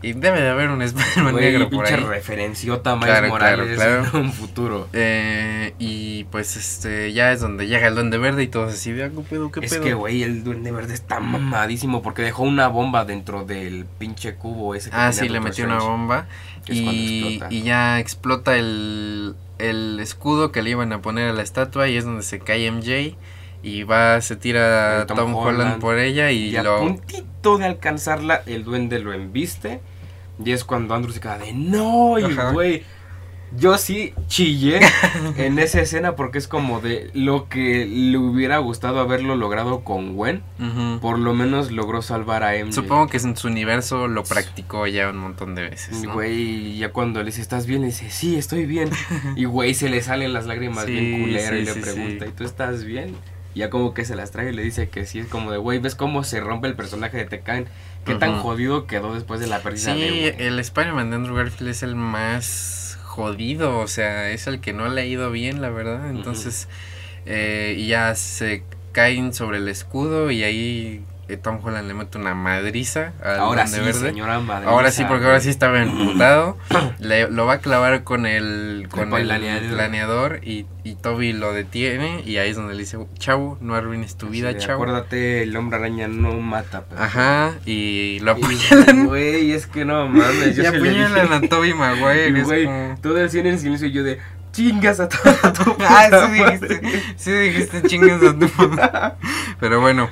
Y 0.00 0.12
debe 0.12 0.40
de 0.40 0.48
haber 0.48 0.68
un 0.68 0.80
Spider-Man 0.80 1.34
negro 1.40 1.68
por 1.70 1.84
pinche 1.84 1.94
ahí. 1.94 2.04
referenciota 2.04 2.94
Miles 2.94 3.08
Claro, 3.18 3.34
claro, 3.34 3.56
Morales 3.64 3.76
claro. 3.76 4.04
en 4.12 4.16
un 4.26 4.32
futuro. 4.32 4.88
Eh, 4.92 5.74
y 5.80 6.22
pues 6.30 6.54
este 6.56 7.12
ya 7.12 7.32
es 7.32 7.40
donde 7.40 7.66
llega 7.66 7.88
el 7.88 7.96
Duende 7.96 8.16
Verde 8.18 8.44
y 8.44 8.46
todos 8.46 8.74
así 8.74 8.92
de, 8.92 9.02
"Ah, 9.04 9.10
¿qué 9.12 9.22
pedo, 9.22 9.50
qué 9.50 9.58
Es 9.66 9.72
pedo?". 9.72 9.82
que, 9.82 9.94
güey, 9.94 10.22
el 10.22 10.44
Duende 10.44 10.70
Verde 10.70 10.94
está 10.94 11.18
mamadísimo 11.18 12.00
porque 12.00 12.22
dejó 12.22 12.44
una 12.44 12.68
bomba 12.68 13.04
dentro 13.06 13.44
del 13.44 13.86
pinche 13.98 14.36
cubo 14.36 14.76
ese 14.76 14.90
que 14.90 14.96
Ah, 14.96 15.12
sí, 15.12 15.28
le 15.28 15.40
metió 15.40 15.64
una 15.64 15.78
bomba. 15.80 16.26
Es 16.68 16.76
Y, 16.76 17.40
y 17.50 17.62
ya 17.62 17.98
explota 17.98 18.56
el, 18.56 19.34
el 19.58 19.98
escudo 19.98 20.52
que 20.52 20.62
le 20.62 20.70
iban 20.70 20.92
a 20.92 21.02
poner 21.02 21.30
a 21.30 21.32
la 21.32 21.42
estatua 21.42 21.88
y 21.88 21.96
es 21.96 22.04
donde 22.04 22.22
se 22.22 22.38
cae 22.38 22.70
MJ. 22.70 23.16
Y 23.62 23.82
va, 23.82 24.20
se 24.20 24.36
tira 24.36 25.04
Tom 25.06 25.16
Tom, 25.16 25.34
Holland, 25.34 25.60
Holland. 25.60 25.80
por 25.80 25.98
ella 25.98 26.30
y, 26.30 26.50
Y 26.50 26.56
a 26.56 26.62
lo... 26.62 26.78
puntito 26.80 27.58
de 27.58 27.66
alcanzarla, 27.66 28.42
el 28.46 28.64
duende 28.64 28.98
lo 29.00 29.12
embiste. 29.12 29.80
Y 30.44 30.52
es 30.52 30.64
cuando 30.64 30.94
Andrew 30.94 31.12
se 31.12 31.20
queda 31.20 31.38
de 31.38 31.52
no, 31.52 32.18
y 32.18 32.34
güey. 32.52 32.84
Yo 33.56 33.78
sí 33.78 34.12
chillé 34.26 34.78
en 35.38 35.58
esa 35.58 35.80
escena 35.80 36.16
porque 36.16 36.36
es 36.36 36.46
como 36.48 36.80
de 36.82 37.10
lo 37.14 37.48
que 37.48 37.86
le 37.86 38.18
hubiera 38.18 38.58
gustado 38.58 39.00
haberlo 39.00 39.36
logrado 39.36 39.84
con 39.84 40.14
Gwen. 40.14 40.42
Por 41.00 41.18
lo 41.18 41.32
menos 41.32 41.70
logró 41.72 42.02
salvar 42.02 42.42
a 42.44 42.52
MJ. 42.52 42.72
Supongo 42.74 43.06
que 43.06 43.16
en 43.16 43.36
su 43.38 43.48
universo 43.48 44.06
lo 44.06 44.22
practicó 44.22 44.86
ya 44.86 45.08
un 45.08 45.16
montón 45.16 45.54
de 45.54 45.62
veces. 45.70 46.02
Y 46.02 46.06
güey, 46.06 46.76
ya 46.76 46.92
cuando 46.92 47.20
le 47.20 47.26
dice, 47.26 47.40
¿estás 47.40 47.64
bien? 47.64 47.80
Le 47.80 47.86
dice, 47.86 48.10
sí, 48.10 48.36
estoy 48.36 48.66
bien. 48.66 48.90
y 49.36 49.46
güey, 49.46 49.72
se 49.72 49.88
le 49.88 50.02
salen 50.02 50.34
las 50.34 50.44
lágrimas 50.44 50.84
Sí, 50.84 50.92
bien 50.92 51.22
culero 51.22 51.56
y 51.56 51.64
le 51.64 51.72
sí, 51.72 51.80
pregunta. 51.80 52.26
¿y 52.26 52.32
tú 52.32 52.44
estás 52.44 52.84
bien? 52.84 53.16
Y 53.54 53.60
ya 53.60 53.70
como 53.70 53.94
que 53.94 54.04
se 54.04 54.14
las 54.14 54.30
trae 54.30 54.50
y 54.50 54.54
le 54.54 54.62
dice 54.62 54.88
que 54.88 55.06
sí, 55.06 55.20
es 55.20 55.26
como 55.26 55.50
de, 55.50 55.58
güey, 55.58 55.78
¿ves 55.78 55.94
cómo 55.94 56.22
se 56.24 56.40
rompe 56.40 56.68
el 56.68 56.74
personaje 56.74 57.16
de 57.16 57.24
Tekken? 57.24 57.66
¿Qué 58.04 58.14
tan 58.14 58.38
jodido 58.40 58.86
quedó 58.86 59.14
después 59.14 59.40
de 59.40 59.46
la 59.48 59.60
pérdida 59.60 59.94
Sí, 59.94 60.00
de 60.00 60.46
el 60.46 60.58
Spider-Man 60.58 61.10
de 61.10 61.16
Andrew 61.16 61.36
Garfield 61.36 61.70
es 61.70 61.82
el 61.82 61.94
más 61.94 62.98
jodido, 63.04 63.78
o 63.78 63.88
sea, 63.88 64.30
es 64.30 64.46
el 64.46 64.60
que 64.60 64.72
no 64.72 64.88
le 64.88 65.00
ha 65.02 65.04
ido 65.04 65.30
bien, 65.30 65.60
la 65.60 65.70
verdad. 65.70 66.08
Entonces, 66.10 66.68
eh, 67.26 67.84
ya 67.86 68.14
se 68.14 68.62
caen 68.92 69.34
sobre 69.34 69.58
el 69.58 69.68
escudo 69.68 70.30
y 70.30 70.44
ahí 70.44 71.04
Tom 71.36 71.58
Holland 71.62 71.86
le 71.86 71.94
mete 71.94 72.16
una 72.16 72.34
madriza 72.34 73.12
al 73.22 73.38
Ahora 73.40 73.66
sí, 73.66 73.80
Verde. 73.80 73.92
señora 74.10 74.40
madre. 74.40 74.66
Ahora 74.68 74.90
sí, 74.90 75.04
porque 75.06 75.26
ahora 75.26 75.40
sí 75.40 75.50
estaba 75.50 75.82
emputado. 75.82 76.56
Le- 76.98 77.28
lo 77.30 77.44
va 77.46 77.54
a 77.54 77.58
clavar 77.58 78.02
con 78.04 78.24
el, 78.26 78.86
con 78.90 79.10
Con 79.10 79.20
el 79.20 79.30
el 79.30 79.68
planeador. 79.70 80.40
y, 80.42 80.66
y 80.84 80.94
Toby 80.94 81.32
lo 81.34 81.52
detiene 81.52 82.22
y 82.24 82.38
ahí 82.38 82.50
es 82.50 82.56
donde 82.56 82.72
le 82.74 82.80
dice, 82.80 82.98
chavo, 83.18 83.58
no 83.60 83.74
arruines 83.74 84.16
tu 84.16 84.28
vida, 84.28 84.56
chavo. 84.56 84.82
Acuérdate, 84.84 85.42
el 85.42 85.54
hombre 85.56 85.78
araña 85.78 86.08
no 86.08 86.32
mata. 86.40 86.84
pero- 86.88 87.02
Ajá, 87.02 87.52
y 87.66 88.20
lo 88.20 88.32
apuñalan. 88.32 89.06
Güey, 89.06 89.52
es 89.52 89.66
que 89.66 89.84
no 89.84 90.08
mames. 90.08 90.56
Yo 90.56 90.62
Y 90.62 90.66
sí 90.66 90.76
apuñalan 90.76 91.32
a 91.32 91.40
Toby 91.48 91.74
Maguire. 91.74 92.42
Güey, 92.42 92.64
como- 92.64 92.98
todo 93.02 93.18
el 93.20 93.28
cine 93.30 93.50
en 93.50 93.58
silencio 93.58 93.86
y 93.88 93.92
yo 93.92 94.02
de 94.02 94.18
chingas 94.52 95.00
a 95.00 95.08
toda 95.08 95.52
tu 95.52 95.76
Ah, 95.80 96.04
puta 96.10 96.26
sí 96.28 96.40
madre". 96.40 96.58
dijiste, 96.58 97.02
sí 97.16 97.32
dijiste 97.32 97.82
chingas 97.82 98.22
a 98.22 98.38
tu 98.38 98.48
mamá. 98.56 99.14
Pero 99.60 99.80
bueno, 99.80 100.08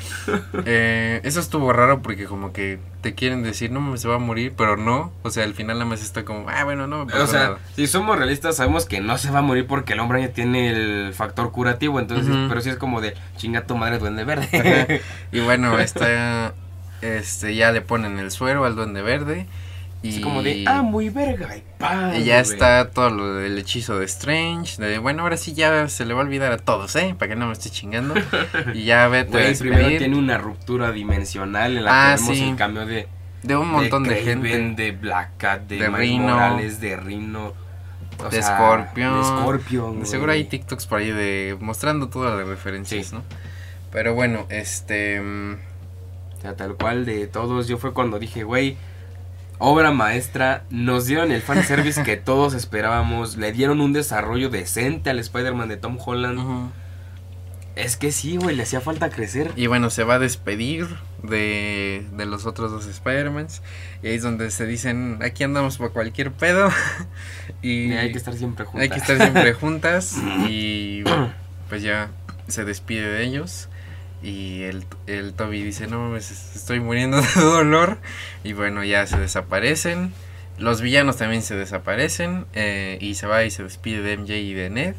eh, 0.65 1.21
eso 1.25 1.41
estuvo 1.41 1.73
raro 1.73 2.03
porque 2.03 2.25
como 2.27 2.53
que 2.53 2.79
te 3.01 3.15
quieren 3.15 3.43
decir, 3.43 3.71
no 3.71 3.81
mames, 3.81 4.01
se 4.01 4.09
va 4.09 4.17
a 4.17 4.19
morir, 4.19 4.53
pero 4.57 4.77
no. 4.77 5.13
O 5.23 5.31
sea, 5.31 5.45
al 5.45 5.55
final 5.55 5.79
nada 5.79 5.89
más 5.89 6.03
está 6.03 6.25
como, 6.25 6.49
ah, 6.49 6.65
bueno, 6.65 6.87
no 6.87 7.05
me 7.05 7.13
pasó 7.13 7.25
O 7.25 7.27
sea, 7.27 7.41
nada. 7.45 7.59
si 7.77 7.87
somos 7.87 8.17
realistas, 8.19 8.57
sabemos 8.57 8.87
que 8.87 9.01
no 9.01 9.19
se 9.19 9.31
va 9.31 9.39
a 9.41 9.43
morir 9.43 9.67
porque 9.67 9.93
el 9.93 10.01
hombre 10.01 10.21
ya 10.23 10.33
tiene 10.33 10.71
el 10.71 11.15
factor 11.15 11.53
curativo. 11.53 12.01
Entonces, 12.01 12.35
pero 12.49 12.61
sí 12.61 12.71
es 12.71 12.77
como 12.77 13.01
de 13.01 13.15
chinga 13.37 13.67
tu 13.67 13.77
madre, 13.77 13.99
duende 13.99 14.25
verde. 14.25 15.01
Y 15.33 15.41
bueno, 15.41 15.79
está, 15.79 16.55
este, 17.03 17.55
ya 17.55 17.71
le 17.73 17.81
ponen 17.83 18.19
el 18.19 18.31
suero 18.31 18.65
al 18.65 18.75
duende 18.75 19.03
verde. 19.03 19.47
Y 20.03 20.17
Es 20.17 20.21
como 20.21 20.43
de, 20.43 20.65
ah, 20.69 20.83
muy 20.83 21.09
verga. 21.09 21.57
Y, 21.57 21.63
¡pam! 21.79 22.15
y 22.17 22.25
ya 22.25 22.39
está 22.41 22.91
todo 22.91 23.11
lo 23.11 23.35
del 23.35 23.59
hechizo 23.59 23.99
de 23.99 24.05
Strange. 24.05 24.81
De 24.81 24.99
bueno, 24.99 25.23
ahora 25.23 25.37
sí 25.37 25.53
ya 25.55 25.89
se 25.89 26.05
le 26.05 26.15
va 26.15 26.21
a 26.21 26.25
olvidar 26.25 26.53
a 26.53 26.59
todos, 26.59 26.95
¿eh? 26.97 27.15
Para 27.19 27.31
que 27.31 27.37
no 27.37 27.47
me 27.47 27.53
esté 27.55 27.71
chingando. 27.71 28.15
Y 28.75 28.85
ya 28.85 29.09
vete 29.09 29.31
Güey, 29.31 29.59
primero 29.59 29.89
tiene 29.99 30.17
una 30.17 30.39
ruptura 30.39 30.93
dimensional 30.93 31.77
en 31.77 31.85
la 31.85 32.13
Ah, 32.13 32.15
que 32.17 32.23
vemos 32.23 32.37
sí. 32.37 32.49
el 32.51 32.57
cambio 32.57 32.87
de, 32.87 33.09
de 33.43 33.57
un 33.57 33.69
montón 33.69 34.05
de, 34.05 34.21
Kraven, 34.23 34.43
gente. 34.45 34.83
de 34.83 34.93
Black 34.93 35.31
Cat, 35.39 35.63
de, 35.63 35.79
De 35.79 35.89
Rhino. 35.89 36.25
Morales, 36.35 36.81
de 36.81 36.97
Rino. 36.97 37.53
o 38.19 38.29
De 38.29 38.43
sea, 38.43 38.57
Scorpion. 38.57 39.19
De 39.19 39.25
Scorpion. 39.25 40.01
De 40.01 40.07
seguro 40.07 40.31
hay 40.33 40.45
TikToks 40.45 40.87
por 40.87 41.01
ahí 41.01 41.11
de 41.11 41.57
mostrando 41.59 42.09
todas 42.09 42.39
las 42.39 42.47
referencias, 42.47 43.07
Sí. 43.07 43.15
¿no? 43.15 43.23
Pero 43.91 44.15
bueno, 44.15 44.47
este 44.51 45.21
mm, 45.21 45.55
O 46.39 46.41
sea, 46.43 46.55
tal 46.55 46.75
cual 46.77 47.07
de 47.07 47.27
todos. 47.27 47.67
Yo 47.67 47.79
fue 47.79 47.93
cuando 47.93 48.19
dije, 48.19 48.45
güey, 48.45 48.77
obra 49.59 49.91
maestra. 49.91 50.65
Nos 50.71 51.07
dieron 51.07 51.33
el 51.33 51.43
fanservice 51.43 52.03
que 52.03 52.17
todos 52.17 52.55
esperábamos. 52.55 53.37
Le 53.37 53.53
dieron 53.53 53.81
un 53.81 53.93
desarrollo 53.93 54.51
decente 54.51 55.11
al 55.11 55.19
Spider-Man 55.19 55.69
de 55.69 55.77
Tom 55.77 55.99
Holland. 56.05 56.71
Es 57.75 57.99
que 57.99 58.11
sí, 58.11 58.39
güey, 58.39 58.57
le 58.57 58.63
hacía 58.63 58.81
falta 58.81 59.11
crecer. 59.11 59.53
Y 59.55 59.67
bueno, 59.67 59.91
se 59.91 60.03
va 60.03 60.15
a 60.15 60.19
despedir 60.19 60.87
de, 61.23 62.07
de 62.13 62.25
los 62.25 62.47
otros 62.47 62.71
dos 62.71 62.87
Spider-Mans. 62.87 63.61
Y 64.03 64.07
ahí 64.09 64.15
es 64.15 64.23
donde 64.23 64.51
se 64.51 64.65
dicen, 64.67 65.19
aquí 65.23 65.45
andamos 65.45 65.77
por 65.77 65.93
cualquier 65.93 66.33
pedo. 66.33 66.71
y, 67.63 67.89
Y 67.89 67.93
hay 67.93 68.13
que 68.13 68.19
estar 68.19 68.35
siempre 68.35 68.65
juntos. 68.65 68.81
hay 68.81 68.89
que 68.89 68.97
estar 68.97 69.19
siempre 69.19 69.53
juntas. 69.61 70.17
y 70.49 71.05
pues 71.69 71.83
ya 71.83 72.09
se 72.49 72.65
despide 72.65 73.09
de 73.09 73.25
ellos. 73.25 73.69
Y 74.27 74.65
el, 74.65 74.85
el 75.07 75.35
Toby 75.35 75.63
dice, 75.63 75.87
no 75.87 76.01
mames, 76.01 76.57
estoy 76.57 76.81
muriendo 76.81 77.21
de 77.37 77.41
dolor. 77.41 77.99
Y 78.43 78.55
bueno, 78.55 78.83
ya 78.83 79.07
se 79.07 79.19
desaparecen. 79.19 80.13
Los 80.59 80.81
villanos 80.81 81.17
también 81.17 81.43
se 81.43 81.55
desaparecen. 81.55 82.45
eh, 82.55 82.99
y 83.01 83.15
se 83.15 83.29
va 83.29 83.45
y 83.45 83.53
se 83.53 83.63
despide 83.63 84.03
de 84.03 84.17
MJ 84.17 84.35
y 84.35 84.53
de 84.53 84.69
Ned. 84.71 84.95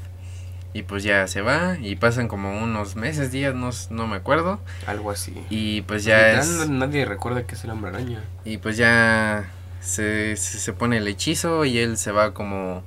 Y 0.73 0.83
pues 0.83 1.03
ya 1.03 1.27
se 1.27 1.41
va. 1.41 1.77
Y 1.81 1.97
pasan 1.97 2.29
como 2.29 2.57
unos 2.63 2.95
meses, 2.95 3.31
días, 3.31 3.53
no, 3.53 3.71
no 3.89 4.07
me 4.07 4.15
acuerdo. 4.15 4.61
Algo 4.85 5.11
así. 5.11 5.33
Y 5.49 5.81
pues 5.81 6.05
ya 6.05 6.39
es... 6.39 6.69
Nadie 6.69 7.03
recuerda 7.03 7.43
que 7.43 7.55
es 7.55 7.63
el 7.65 7.71
hombre 7.71 7.89
araña. 7.89 8.23
Y 8.45 8.59
pues 8.59 8.77
ya 8.77 9.49
se, 9.81 10.37
se, 10.37 10.59
se 10.59 10.73
pone 10.73 10.97
el 10.97 11.07
hechizo 11.07 11.65
y 11.65 11.79
él 11.79 11.97
se 11.97 12.11
va 12.13 12.33
como... 12.33 12.83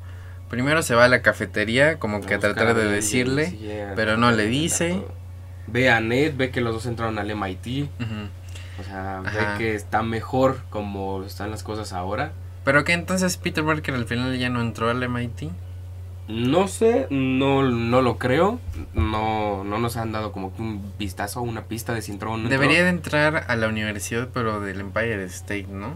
Primero 0.49 0.83
se 0.83 0.95
va 0.95 1.05
a 1.05 1.09
la 1.09 1.21
cafetería 1.23 1.99
como 1.99 2.23
que 2.23 2.35
a 2.35 2.39
tratar 2.39 2.75
de 2.75 2.85
decirle. 2.85 3.51
sí, 3.51 3.71
pero 3.95 4.17
no 4.17 4.33
le 4.33 4.47
dice. 4.47 5.03
Ve 5.73 5.91
a 5.91 6.01
Ned, 6.01 6.35
ve 6.37 6.51
que 6.51 6.61
los 6.61 6.75
dos 6.75 6.87
entraron 6.87 7.19
al 7.19 7.35
MIT. 7.35 7.89
O 8.79 8.83
sea, 8.83 9.21
Ajá. 9.21 9.31
ve 9.31 9.59
que 9.59 9.75
está 9.75 10.03
mejor 10.03 10.63
como 10.71 11.23
están 11.23 11.51
las 11.51 11.63
cosas 11.63 11.93
ahora. 11.93 12.33
Pero 12.65 12.85
que 12.85 12.93
entonces 12.93 13.37
Peter 13.37 13.65
Parker 13.65 13.95
al 13.95 14.07
final 14.07 14.37
ya 14.39 14.49
no 14.49 14.61
entró 14.61 14.91
al 14.91 15.07
MIT. 15.09 15.51
No 16.29 16.69
sé, 16.69 17.09
no, 17.11 17.63
no 17.63 18.03
lo 18.03 18.17
creo. 18.19 18.61
No, 18.95 19.65
no 19.65 19.79
nos 19.79 19.97
han 19.97 20.13
dado 20.13 20.31
como 20.31 20.55
que 20.55 20.63
un 20.63 20.93
vistazo, 20.99 21.43
una 21.43 21.65
pista 21.65 21.93
de 21.93 22.03
si 22.03 22.13
entró 22.13 22.33
o 22.33 22.37
no 22.37 22.45
entró. 22.45 22.61
Debería 22.61 22.85
de 22.85 22.91
entrar 22.91 23.47
a 23.49 23.57
la 23.57 23.69
universidad 23.69 24.29
pero 24.33 24.61
del 24.61 24.81
Empire 24.81 25.25
State, 25.25 25.67
¿no? 25.69 25.95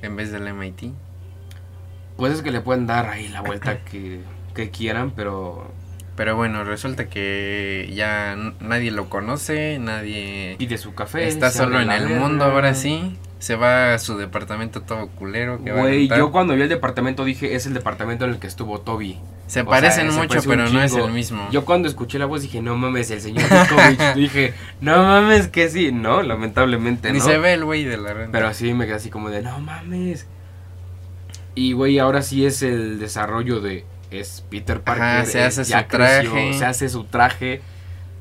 En 0.00 0.14
vez 0.16 0.30
del 0.30 0.52
MIT. 0.52 0.92
Pues 2.16 2.34
es 2.34 2.42
que 2.42 2.52
le 2.52 2.60
pueden 2.60 2.86
dar 2.86 3.08
ahí 3.08 3.28
la 3.28 3.40
vuelta 3.40 3.82
que, 3.84 4.20
que 4.54 4.70
quieran, 4.70 5.10
pero 5.10 5.72
Pero 6.22 6.36
bueno, 6.36 6.62
resulta 6.62 7.08
que 7.08 7.90
ya 7.96 8.36
nadie 8.60 8.92
lo 8.92 9.08
conoce, 9.08 9.80
nadie 9.80 10.54
pide 10.56 10.78
su 10.78 10.94
café. 10.94 11.26
está 11.26 11.50
solo 11.50 11.80
en 11.80 11.90
el 11.90 12.04
verga. 12.04 12.20
mundo 12.20 12.44
ahora 12.44 12.74
sí. 12.74 13.18
Se 13.40 13.56
va 13.56 13.94
a 13.94 13.98
su 13.98 14.16
departamento 14.16 14.82
todo 14.82 15.08
culero. 15.08 15.64
que 15.64 15.72
va 15.72 15.80
a 15.80 15.82
Güey, 15.82 16.06
yo 16.06 16.30
cuando 16.30 16.54
vi 16.54 16.62
el 16.62 16.68
departamento 16.68 17.24
dije, 17.24 17.56
es 17.56 17.66
el 17.66 17.74
departamento 17.74 18.24
en 18.24 18.30
el 18.30 18.38
que 18.38 18.46
estuvo 18.46 18.80
Toby. 18.80 19.18
Se 19.48 19.62
O 19.62 19.66
parecen 19.66 20.02
sea, 20.04 20.12
se 20.12 20.16
mucho, 20.16 20.28
parece 20.28 20.48
pero 20.48 20.68
no 20.68 20.80
es 20.80 20.94
el 20.94 21.10
mismo. 21.10 21.48
Yo 21.50 21.64
cuando 21.64 21.88
escuché 21.88 22.20
la 22.20 22.26
voz 22.26 22.42
dije, 22.42 22.62
no 22.62 22.76
mames, 22.76 23.10
el 23.10 23.20
señor 23.20 23.48
Djokovic. 23.48 24.14
dije, 24.14 24.54
no 24.80 25.02
mames, 25.02 25.48
que 25.48 25.70
sí. 25.70 25.90
No, 25.90 26.22
lamentablemente 26.22 27.12
Ni 27.12 27.18
no. 27.18 27.24
se 27.24 27.36
ve 27.38 27.54
el 27.54 27.64
güey 27.64 27.82
de 27.82 27.96
la 27.96 28.14
renta. 28.14 28.30
Pero 28.30 28.46
así 28.46 28.72
me 28.74 28.86
quedé 28.86 28.94
así 28.94 29.10
como 29.10 29.28
de, 29.28 29.42
no 29.42 29.58
mames. 29.58 30.28
Y 31.56 31.72
güey, 31.72 31.98
ahora 31.98 32.22
sí 32.22 32.46
es 32.46 32.62
el 32.62 33.00
desarrollo 33.00 33.60
de... 33.60 33.84
Es 34.12 34.44
Peter 34.50 34.80
Parker. 34.80 35.02
Ajá, 35.02 35.24
se 35.24 35.38
eh, 35.40 35.44
hace 35.44 35.64
ya 35.64 35.82
su 35.82 35.88
traje. 35.88 36.54
se 36.54 36.64
hace 36.64 36.88
su 36.88 37.04
traje. 37.04 37.62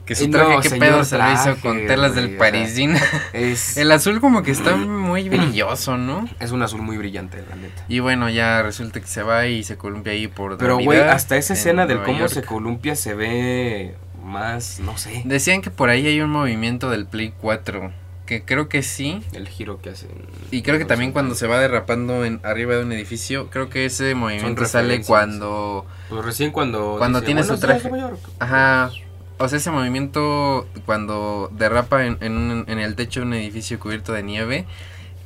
que 0.06 0.16
su 0.16 0.30
traje, 0.30 0.56
no, 0.56 0.62
qué 0.62 0.70
pedo 0.72 1.04
se 1.04 1.18
lo 1.18 1.32
hizo 1.32 1.58
con 1.58 1.86
telas 1.86 2.16
del 2.16 2.28
güey, 2.28 2.38
parisín. 2.38 2.96
Es, 3.34 3.78
el 3.78 3.92
azul 3.92 4.20
como 4.22 4.42
que 4.44 4.52
está 4.52 4.76
muy 4.76 5.30
brilloso, 5.30 5.98
¿no? 5.98 6.28
es 6.40 6.52
un 6.52 6.62
azul 6.62 6.82
muy 6.82 6.98
brillante, 6.98 7.44
la 7.50 7.56
neta. 7.56 7.84
Y 7.88 8.00
bueno, 8.00 8.30
ya 8.30 8.62
resulta 8.62 9.00
que 9.00 9.08
se 9.08 9.24
va 9.24 9.48
y 9.48 9.64
se 9.64 9.78
columpia 9.78 10.14
ahí 10.14 10.28
por 10.28 10.58
Pero 10.58 10.80
güey, 10.80 11.00
hasta 11.02 11.38
esa 11.38 11.54
en 11.54 11.60
escena 11.60 11.86
del 11.86 11.98
Nueva 11.98 12.06
cómo 12.06 12.20
York. 12.20 12.32
se 12.32 12.42
columpia 12.44 12.96
se 12.96 13.14
ve 13.14 13.96
más, 14.24 14.80
no 14.80 14.98
sé, 14.98 15.24
Decían 15.26 15.62
que 15.62 15.72
por 15.72 15.90
ahí 15.90 16.08
hay 16.08 16.22
un 16.22 16.30
movimiento 16.30 16.90
del 16.90 17.06
Play 17.06 17.34
4. 17.42 17.92
Que 18.32 18.44
creo 18.46 18.70
que 18.70 18.82
sí. 18.82 19.22
el 19.34 19.50
giro 19.50 19.82
que 19.82 19.90
hacen. 19.90 20.08
Y 20.52 20.62
creo 20.62 20.78
que 20.78 20.86
también 20.86 21.12
cuando 21.12 21.36
se 21.36 21.48
va 21.48 21.60
derrapando 21.60 22.24
en 22.24 22.40
arriba 22.44 22.76
de 22.76 22.84
un 22.84 22.94
edificio, 22.94 23.50
creo 23.50 23.70
que 23.70 23.84
ese 23.84 24.16
movimiento 24.16 24.64
sale 24.66 25.02
cuando... 25.04 25.86
Pues 26.08 26.24
recién 26.24 26.52
cuando... 26.52 26.96
Cuando 26.98 27.22
tiene 27.24 27.44
su 27.44 27.50
"Buenos 27.58 27.62
días, 27.68 27.82
traje". 27.82 27.90
Nueva 27.90 28.10
York". 28.12 28.22
Ajá. 28.40 28.90
O 29.38 29.50
sea, 29.50 29.58
ese 29.58 29.70
movimiento 29.70 30.66
cuando 30.86 31.50
derrapa 31.52 32.06
en, 32.06 32.20
en, 32.22 32.38
un- 32.38 32.64
en 32.70 32.80
el 32.80 32.96
techo 32.96 33.20
de 33.20 33.26
un 33.26 33.34
edificio 33.34 33.78
cubierto 33.82 34.14
de 34.14 34.24
nieve, 34.24 34.66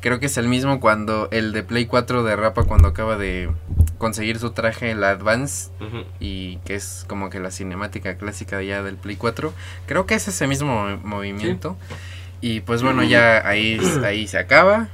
creo 0.01 0.19
que 0.19 0.25
es 0.25 0.37
el 0.37 0.47
mismo 0.47 0.79
cuando 0.79 1.27
el 1.29 1.51
de 1.51 1.61
Play 1.61 1.85
4 1.85 2.23
derrapa 2.23 2.63
cuando 2.63 2.87
acaba 2.87 3.17
de 3.17 3.51
conseguir 3.99 4.39
su 4.39 4.49
traje, 4.49 4.95
la 4.95 5.11
Advance, 5.11 5.69
y 6.19 6.57
que 6.65 6.73
es 6.73 7.05
como 7.07 7.29
que 7.29 7.39
la 7.39 7.51
cinemática 7.51 8.15
clásica 8.17 8.63
ya 8.63 8.81
del 8.81 8.95
Play 8.95 9.15
4. 9.15 9.53
Creo 9.85 10.07
que 10.07 10.15
es 10.15 10.27
ese 10.27 10.47
mismo 10.47 10.73
movi- 10.87 11.01
movimiento. 11.03 11.77
Y 12.47 12.59
pues 12.59 12.83
bueno, 12.83 13.01
ya 13.03 13.47
ahí, 13.47 13.79
ahí 14.05 14.27
se 14.27 14.37
acaba. 14.37 14.89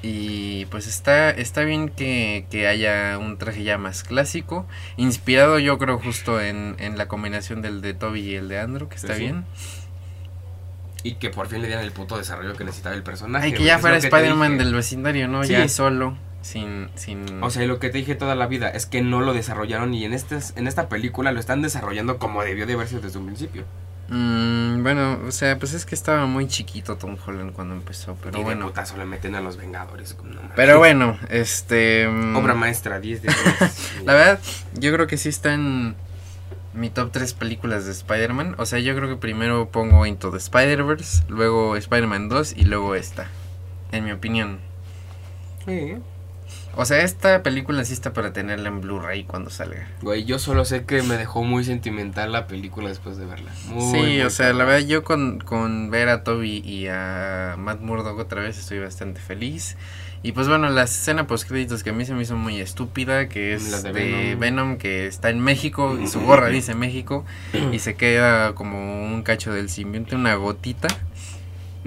Y 0.00 0.64
pues 0.66 0.86
está, 0.86 1.28
está 1.28 1.62
bien 1.64 1.90
que, 1.90 2.46
que 2.50 2.66
haya 2.66 3.18
un 3.18 3.36
traje 3.36 3.62
ya 3.62 3.76
más 3.76 4.04
clásico. 4.04 4.66
Inspirado 4.96 5.58
yo 5.58 5.76
creo 5.76 5.98
justo 5.98 6.40
en, 6.40 6.76
en 6.78 6.96
la 6.96 7.06
combinación 7.06 7.60
del 7.60 7.82
de 7.82 7.92
Toby 7.92 8.20
y 8.20 8.34
el 8.36 8.48
de 8.48 8.58
Andrew, 8.58 8.88
que 8.88 8.96
está 8.96 9.08
Sí, 9.08 9.18
sí. 9.18 9.20
bien. 9.24 9.44
Y 11.02 11.16
que 11.16 11.28
por 11.28 11.48
fin 11.48 11.60
le 11.60 11.66
dieran 11.66 11.84
el 11.84 11.92
puto 11.92 12.16
desarrollo 12.16 12.54
que 12.56 12.64
necesitaba 12.64 12.94
el 12.94 13.02
personaje. 13.02 13.44
Ay, 13.48 13.52
que 13.52 13.64
ya 13.64 13.78
fuera 13.78 13.98
Spider-Man 13.98 14.56
del 14.56 14.72
vecindario, 14.72 15.28
¿no? 15.28 15.44
Sí. 15.44 15.52
Ya 15.52 15.68
solo, 15.68 16.16
sin... 16.40 16.88
sin... 16.94 17.42
O 17.42 17.50
sea, 17.50 17.64
y 17.64 17.66
lo 17.66 17.78
que 17.80 17.90
te 17.90 17.98
dije 17.98 18.14
toda 18.14 18.34
la 18.34 18.46
vida 18.46 18.70
es 18.70 18.86
que 18.86 19.02
no 19.02 19.20
lo 19.20 19.34
desarrollaron 19.34 19.92
y 19.92 20.06
en, 20.06 20.14
este, 20.14 20.38
en 20.56 20.66
esta 20.66 20.88
película 20.88 21.32
lo 21.32 21.40
están 21.40 21.60
desarrollando 21.60 22.16
como 22.18 22.42
debió 22.44 22.66
de 22.66 22.76
verse 22.76 22.98
desde 23.00 23.18
un 23.18 23.26
principio. 23.26 23.64
Mm, 24.08 24.82
bueno, 24.82 25.20
o 25.26 25.30
sea, 25.32 25.58
pues 25.58 25.74
es 25.74 25.84
que 25.84 25.94
estaba 25.94 26.24
muy 26.26 26.48
chiquito 26.48 26.96
Tom 26.96 27.16
Holland 27.26 27.52
cuando 27.52 27.74
empezó, 27.74 28.16
pero 28.22 28.36
y 28.36 28.38
de 28.38 28.44
bueno. 28.44 28.66
putazo 28.66 28.96
le 28.96 29.04
meten 29.04 29.34
a 29.34 29.40
los 29.40 29.56
Vengadores. 29.58 30.16
no. 30.24 30.40
Pero 30.56 30.78
bueno, 30.78 31.18
este... 31.28 32.08
mm, 32.08 32.36
Obra 32.36 32.54
maestra, 32.54 33.00
10 33.00 33.22
de 33.22 33.28
10. 33.28 34.02
La 34.06 34.14
verdad, 34.14 34.40
yo 34.74 34.92
creo 34.92 35.06
que 35.06 35.18
sí 35.18 35.28
está 35.28 35.52
en 35.52 35.94
mi 36.72 36.88
top 36.90 37.10
3 37.12 37.34
películas 37.34 37.84
de 37.84 37.92
Spider-Man. 37.92 38.54
O 38.58 38.64
sea, 38.64 38.78
yo 38.78 38.96
creo 38.96 39.08
que 39.10 39.16
primero 39.16 39.68
pongo 39.68 40.06
Into 40.06 40.30
the 40.30 40.38
Spider-Verse, 40.38 41.24
luego 41.28 41.76
Spider-Man 41.76 42.28
2 42.30 42.54
y 42.56 42.64
luego 42.64 42.94
esta. 42.94 43.28
En 43.92 44.04
mi 44.04 44.12
opinión. 44.12 44.58
Sí. 45.66 45.96
O 46.80 46.84
sea, 46.84 47.02
esta 47.02 47.42
película 47.42 47.84
sí 47.84 47.92
está 47.92 48.12
para 48.12 48.32
tenerla 48.32 48.68
en 48.68 48.80
Blu-ray 48.80 49.24
cuando 49.24 49.50
salga. 49.50 49.88
Güey, 50.00 50.24
yo 50.24 50.38
solo 50.38 50.64
sé 50.64 50.84
que 50.84 51.02
me 51.02 51.16
dejó 51.16 51.42
muy 51.42 51.64
sentimental 51.64 52.30
la 52.30 52.46
película 52.46 52.88
después 52.88 53.16
de 53.16 53.26
verla. 53.26 53.50
Muy, 53.66 53.82
sí, 53.82 53.96
muy 53.96 54.20
o 54.20 54.30
sea, 54.30 54.52
la 54.52 54.64
verdad 54.64 54.86
yo 54.86 55.02
con, 55.02 55.40
con 55.40 55.90
ver 55.90 56.08
a 56.08 56.22
Toby 56.22 56.58
y 56.64 56.86
a 56.86 57.56
Matt 57.58 57.80
Murdock 57.80 58.16
otra 58.20 58.42
vez 58.42 58.60
estoy 58.60 58.78
bastante 58.78 59.20
feliz. 59.20 59.76
Y 60.22 60.30
pues 60.30 60.46
bueno, 60.46 60.70
la 60.70 60.84
escena 60.84 61.26
post 61.26 61.48
créditos 61.48 61.82
que 61.82 61.90
a 61.90 61.92
mí 61.92 62.04
se 62.04 62.14
me 62.14 62.22
hizo 62.22 62.36
muy 62.36 62.60
estúpida, 62.60 63.28
que 63.28 63.54
es 63.54 63.72
La 63.72 63.80
de 63.80 63.92
de, 63.92 64.00
Venom. 64.04 64.38
Venom. 64.38 64.78
que 64.78 65.08
está 65.08 65.30
en 65.30 65.40
México 65.40 65.98
y 66.00 66.06
su 66.06 66.20
gorra 66.26 66.46
dice 66.46 66.76
México 66.76 67.24
y 67.72 67.80
se 67.80 67.96
queda 67.96 68.54
como 68.54 69.04
un 69.04 69.24
cacho 69.24 69.52
del 69.52 69.68
simbionte, 69.68 70.14
una 70.14 70.36
gotita. 70.36 70.86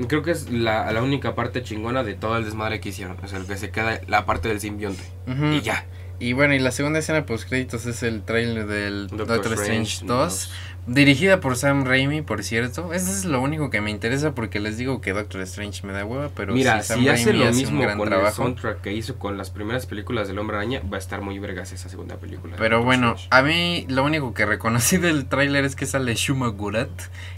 Creo 0.07 0.23
que 0.23 0.31
es 0.31 0.49
la, 0.49 0.91
la 0.91 1.03
única 1.03 1.35
parte 1.35 1.63
chingona 1.63 2.03
de 2.03 2.13
todo 2.13 2.37
el 2.37 2.45
desmadre 2.45 2.79
que 2.79 2.89
hicieron. 2.89 3.17
O 3.21 3.27
sea, 3.27 3.39
el 3.39 3.45
que 3.45 3.57
se 3.57 3.71
queda 3.71 4.01
la 4.07 4.25
parte 4.25 4.47
del 4.49 4.59
simbionte. 4.59 5.03
Y 5.27 5.61
ya. 5.61 5.85
Y 6.19 6.33
bueno, 6.33 6.53
y 6.53 6.59
la 6.59 6.71
segunda 6.71 6.99
escena 6.99 7.25
post 7.25 7.49
créditos 7.49 7.87
es 7.87 8.03
el 8.03 8.21
trailer 8.21 8.67
del 8.67 9.07
Doctor, 9.07 9.53
Strange 9.53 10.05
2. 10.05 10.07
dos. 10.07 10.51
Dirigida 10.87 11.39
por 11.39 11.55
Sam 11.55 11.85
Raimi, 11.85 12.23
por 12.23 12.43
cierto. 12.43 12.91
Eso 12.91 13.11
es 13.11 13.23
lo 13.23 13.39
único 13.39 13.69
que 13.69 13.81
me 13.81 13.91
interesa 13.91 14.33
porque 14.33 14.59
les 14.59 14.77
digo 14.77 14.99
que 14.99 15.13
Doctor 15.13 15.41
Strange 15.41 15.85
me 15.85 15.93
da 15.93 16.03
hueva, 16.03 16.29
pero 16.35 16.53
Mira, 16.53 16.81
si 16.81 16.87
Sam 16.87 17.01
si 17.01 17.09
hace 17.09 17.25
Raimi 17.25 17.39
lo 17.39 17.49
hace 17.49 17.57
mismo 17.59 17.77
un 17.77 17.83
gran 17.83 17.97
con 17.97 18.07
el 18.07 18.13
trabajo. 18.13 18.43
soundtrack 18.43 18.81
que 18.81 18.91
hizo 18.93 19.19
con 19.19 19.37
las 19.37 19.51
primeras 19.51 19.85
películas 19.85 20.27
del 20.27 20.39
Hombre 20.39 20.57
Araña, 20.57 20.81
va 20.91 20.97
a 20.97 20.99
estar 20.99 21.21
muy 21.21 21.37
vergas 21.37 21.71
esa 21.71 21.87
segunda 21.87 22.15
película. 22.17 22.55
Pero 22.57 22.83
bueno, 22.83 23.13
Strange. 23.13 23.27
a 23.29 23.41
mí 23.43 23.85
lo 23.89 24.03
único 24.03 24.33
que 24.33 24.45
reconocí 24.45 24.97
del 24.97 25.27
tráiler 25.27 25.65
es 25.65 25.75
que 25.75 25.85
sale 25.85 26.15
Shuma 26.15 26.47
Gurat, 26.47 26.89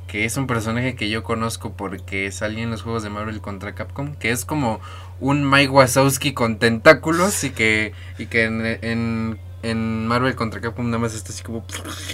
que 0.08 0.24
es 0.24 0.38
un 0.38 0.48
personaje 0.48 0.96
que 0.96 1.10
yo 1.10 1.24
conozco 1.24 1.74
porque 1.74 2.32
salía 2.32 2.64
en 2.64 2.72
los 2.72 2.82
juegos 2.82 3.04
de 3.04 3.10
Marvel 3.10 3.42
contra 3.42 3.76
Capcom, 3.76 4.16
que 4.16 4.32
es 4.32 4.46
como 4.46 4.80
un 5.20 5.50
Mike 5.50 5.70
Wazowski 5.70 6.34
con 6.34 6.60
tentáculos 6.60 7.44
y 7.44 7.50
que, 7.50 7.94
y 8.18 8.28
que 8.28 8.44
en, 8.46 8.66
en, 8.82 9.40
en 9.64 10.08
Marvel 10.08 10.36
contra 10.36 10.62
Capcom 10.62 10.86
nada 10.86 11.00
más 11.00 11.16
está 11.16 11.32
así 11.32 11.42
como... 11.42 11.66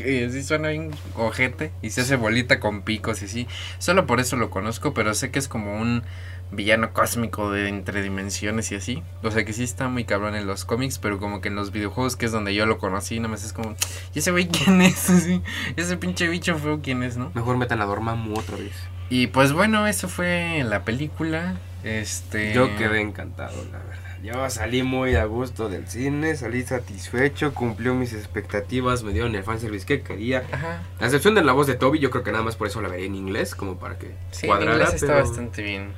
Y 0.05 0.23
así 0.23 0.43
suena 0.43 0.69
bien 0.69 0.91
ojete 1.15 1.71
y 1.81 1.89
se 1.89 2.01
hace 2.01 2.15
bolita 2.15 2.59
con 2.59 2.83
picos 2.83 3.21
y 3.21 3.25
así. 3.25 3.47
Solo 3.79 4.05
por 4.05 4.19
eso 4.19 4.37
lo 4.37 4.49
conozco, 4.49 4.93
pero 4.93 5.13
sé 5.15 5.31
que 5.31 5.39
es 5.39 5.47
como 5.47 5.79
un 5.79 6.03
villano 6.51 6.93
cósmico 6.93 7.51
de 7.51 7.67
entre 7.67 8.01
dimensiones 8.01 8.71
y 8.71 8.75
así. 8.75 9.03
O 9.23 9.31
sea 9.31 9.43
que 9.45 9.53
sí 9.53 9.63
está 9.63 9.87
muy 9.87 10.05
cabrón 10.05 10.35
en 10.35 10.47
los 10.47 10.63
cómics, 10.63 10.99
pero 10.99 11.19
como 11.19 11.41
que 11.41 11.49
en 11.49 11.55
los 11.55 11.71
videojuegos, 11.71 12.15
que 12.15 12.27
es 12.27 12.31
donde 12.31 12.53
yo 12.53 12.65
lo 12.65 12.77
conocí, 12.77 13.19
nada 13.19 13.29
más 13.29 13.43
es 13.43 13.51
como, 13.51 13.75
¿y 14.13 14.19
ese 14.19 14.31
güey 14.31 14.47
quién 14.47 14.81
es? 14.81 15.09
Así, 15.09 15.41
ese 15.75 15.97
pinche 15.97 16.27
bicho 16.27 16.55
feo 16.57 16.81
quién 16.81 17.03
es, 17.03 17.17
¿no? 17.17 17.31
Mejor 17.33 17.57
metan 17.57 17.81
a 17.81 17.85
Dormammu 17.85 18.37
otra 18.37 18.57
vez. 18.57 18.73
Y 19.09 19.27
pues 19.27 19.53
bueno, 19.53 19.87
eso 19.87 20.07
fue 20.07 20.63
la 20.63 20.83
película. 20.83 21.55
Este. 21.83 22.53
Yo 22.53 22.75
quedé 22.75 23.01
encantado, 23.01 23.55
la 23.71 23.79
verdad. 23.79 24.08
Yo 24.23 24.49
salí 24.49 24.83
muy 24.83 25.15
a 25.15 25.23
gusto 25.25 25.69
del 25.69 25.87
cine, 25.87 26.35
salí 26.35 26.63
satisfecho, 26.63 27.53
cumplió 27.53 27.93
mis 27.95 28.13
expectativas, 28.13 29.03
me 29.03 29.13
dieron 29.13 29.33
el 29.35 29.43
fanservice 29.43 29.85
que 29.85 30.01
quería. 30.01 30.43
Ajá. 30.51 30.83
La 30.99 31.05
excepción 31.05 31.35
de 31.35 31.43
la 31.43 31.53
voz 31.53 31.67
de 31.67 31.75
Toby, 31.75 31.99
yo 31.99 32.09
creo 32.09 32.23
que 32.23 32.31
nada 32.31 32.43
más 32.43 32.57
por 32.57 32.67
eso 32.67 32.81
la 32.81 32.89
vería 32.89 33.05
en 33.05 33.15
inglés, 33.15 33.55
como 33.55 33.77
para 33.79 33.97
que 33.97 34.13
Sí, 34.31 34.45
en 34.45 34.47
cuadrara. 34.49 34.73
inglés 34.73 34.93
está 34.95 35.07
pero, 35.13 35.19
bastante 35.19 35.61
bien. 35.61 35.91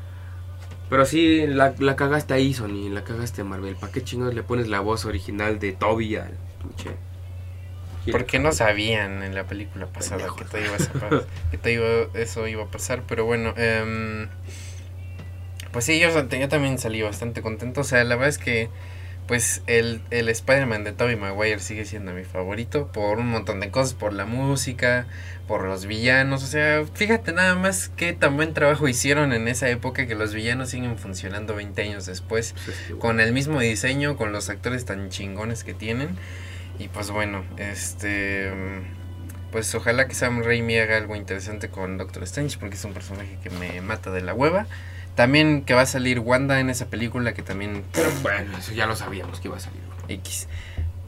pero 0.89 1.05
sí, 1.07 1.47
la, 1.47 1.73
la 1.79 1.95
cagaste 1.95 2.35
ahí, 2.35 2.53
Sony, 2.53 2.89
la 2.91 3.03
cagaste 3.03 3.43
Marvel. 3.43 3.75
¿Para 3.75 3.91
qué 3.91 4.03
chingados 4.03 4.35
le 4.35 4.43
pones 4.43 4.67
la 4.67 4.81
voz 4.81 5.05
original 5.05 5.57
de 5.57 5.71
Toby 5.71 6.17
al 6.17 6.33
pinche? 6.61 6.91
Porque 8.11 8.39
no 8.39 8.51
sabían 8.51 9.21
en 9.23 9.35
la 9.35 9.45
película 9.45 9.85
pasada 9.87 10.25
que 10.37 10.43
todo, 10.45 10.59
iba 10.59 10.73
a 10.75 10.77
pasar, 10.77 11.25
que 11.51 11.57
todo 11.57 11.69
iba- 11.71 12.07
eso 12.19 12.47
iba 12.47 12.63
a 12.63 12.67
pasar, 12.67 13.03
pero 13.07 13.25
bueno, 13.25 13.53
em, 13.57 14.27
pues 15.71 15.85
sí, 15.85 15.99
yo, 15.99 16.09
yo 16.09 16.49
también 16.49 16.77
salí 16.77 17.01
bastante 17.01 17.41
contento, 17.41 17.81
o 17.81 17.83
sea, 17.83 18.03
la 18.03 18.15
verdad 18.15 18.29
es 18.29 18.37
que 18.37 18.69
pues 19.27 19.61
el, 19.67 20.01
el 20.09 20.27
Spider-Man 20.27 20.83
de 20.83 20.91
Tobey 20.91 21.15
Maguire 21.15 21.59
sigue 21.59 21.85
siendo 21.85 22.11
mi 22.11 22.23
favorito 22.23 22.87
por 22.87 23.19
un 23.19 23.27
montón 23.27 23.59
de 23.61 23.69
cosas, 23.69 23.93
por 23.93 24.11
la 24.11 24.25
música, 24.25 25.05
por 25.47 25.63
los 25.65 25.85
villanos, 25.85 26.43
o 26.43 26.47
sea, 26.47 26.83
fíjate 26.93 27.31
nada 27.31 27.55
más 27.55 27.89
qué 27.95 28.13
tan 28.13 28.35
buen 28.35 28.53
trabajo 28.53 28.87
hicieron 28.87 29.31
en 29.31 29.47
esa 29.47 29.69
época 29.69 30.05
que 30.05 30.15
los 30.15 30.33
villanos 30.33 30.69
siguen 30.69 30.97
funcionando 30.97 31.55
20 31.55 31.81
años 31.81 32.05
después 32.05 32.55
con 32.99 33.19
el 33.19 33.31
mismo 33.31 33.59
diseño, 33.59 34.17
con 34.17 34.33
los 34.33 34.49
actores 34.49 34.85
tan 34.85 35.09
chingones 35.09 35.63
que 35.63 35.73
tienen. 35.73 36.17
Y 36.81 36.87
pues 36.87 37.11
bueno, 37.11 37.45
este. 37.57 38.51
Pues 39.51 39.75
ojalá 39.75 40.07
que 40.07 40.15
Sam 40.15 40.43
Raimi 40.43 40.77
haga 40.77 40.97
algo 40.97 41.15
interesante 41.15 41.69
con 41.69 41.97
Doctor 41.97 42.23
Strange, 42.23 42.57
porque 42.57 42.75
es 42.75 42.85
un 42.85 42.93
personaje 42.93 43.37
que 43.43 43.49
me 43.49 43.81
mata 43.81 44.09
de 44.09 44.21
la 44.21 44.33
hueva. 44.33 44.65
También 45.15 45.63
que 45.63 45.73
va 45.73 45.81
a 45.81 45.85
salir 45.85 46.19
Wanda 46.19 46.59
en 46.59 46.69
esa 46.69 46.87
película, 46.87 47.33
que 47.33 47.41
también. 47.41 47.83
Pero 47.91 48.09
bueno, 48.21 48.57
eso 48.57 48.71
ya 48.73 48.85
lo 48.87 48.95
sabíamos 48.95 49.39
que 49.39 49.47
iba 49.49 49.57
a 49.57 49.59
salir. 49.59 49.81
X. 50.07 50.47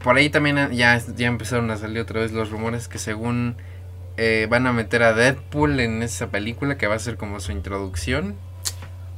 Por 0.02 0.16
ahí 0.16 0.28
también 0.30 0.58
ah, 0.58 0.68
ya, 0.70 0.98
ya 1.16 1.26
empezaron 1.28 1.70
a 1.70 1.76
salir 1.78 2.00
otra 2.00 2.20
vez 2.20 2.32
los 2.32 2.50
rumores 2.50 2.88
que 2.88 2.98
según 2.98 3.56
eh, 4.18 4.46
van 4.50 4.66
a 4.66 4.72
meter 4.72 5.02
a 5.02 5.14
Deadpool 5.14 5.80
en 5.80 6.02
esa 6.02 6.28
película, 6.28 6.76
que 6.76 6.86
va 6.86 6.94
a 6.94 6.98
ser 6.98 7.16
como 7.16 7.40
su 7.40 7.52
introducción. 7.52 8.36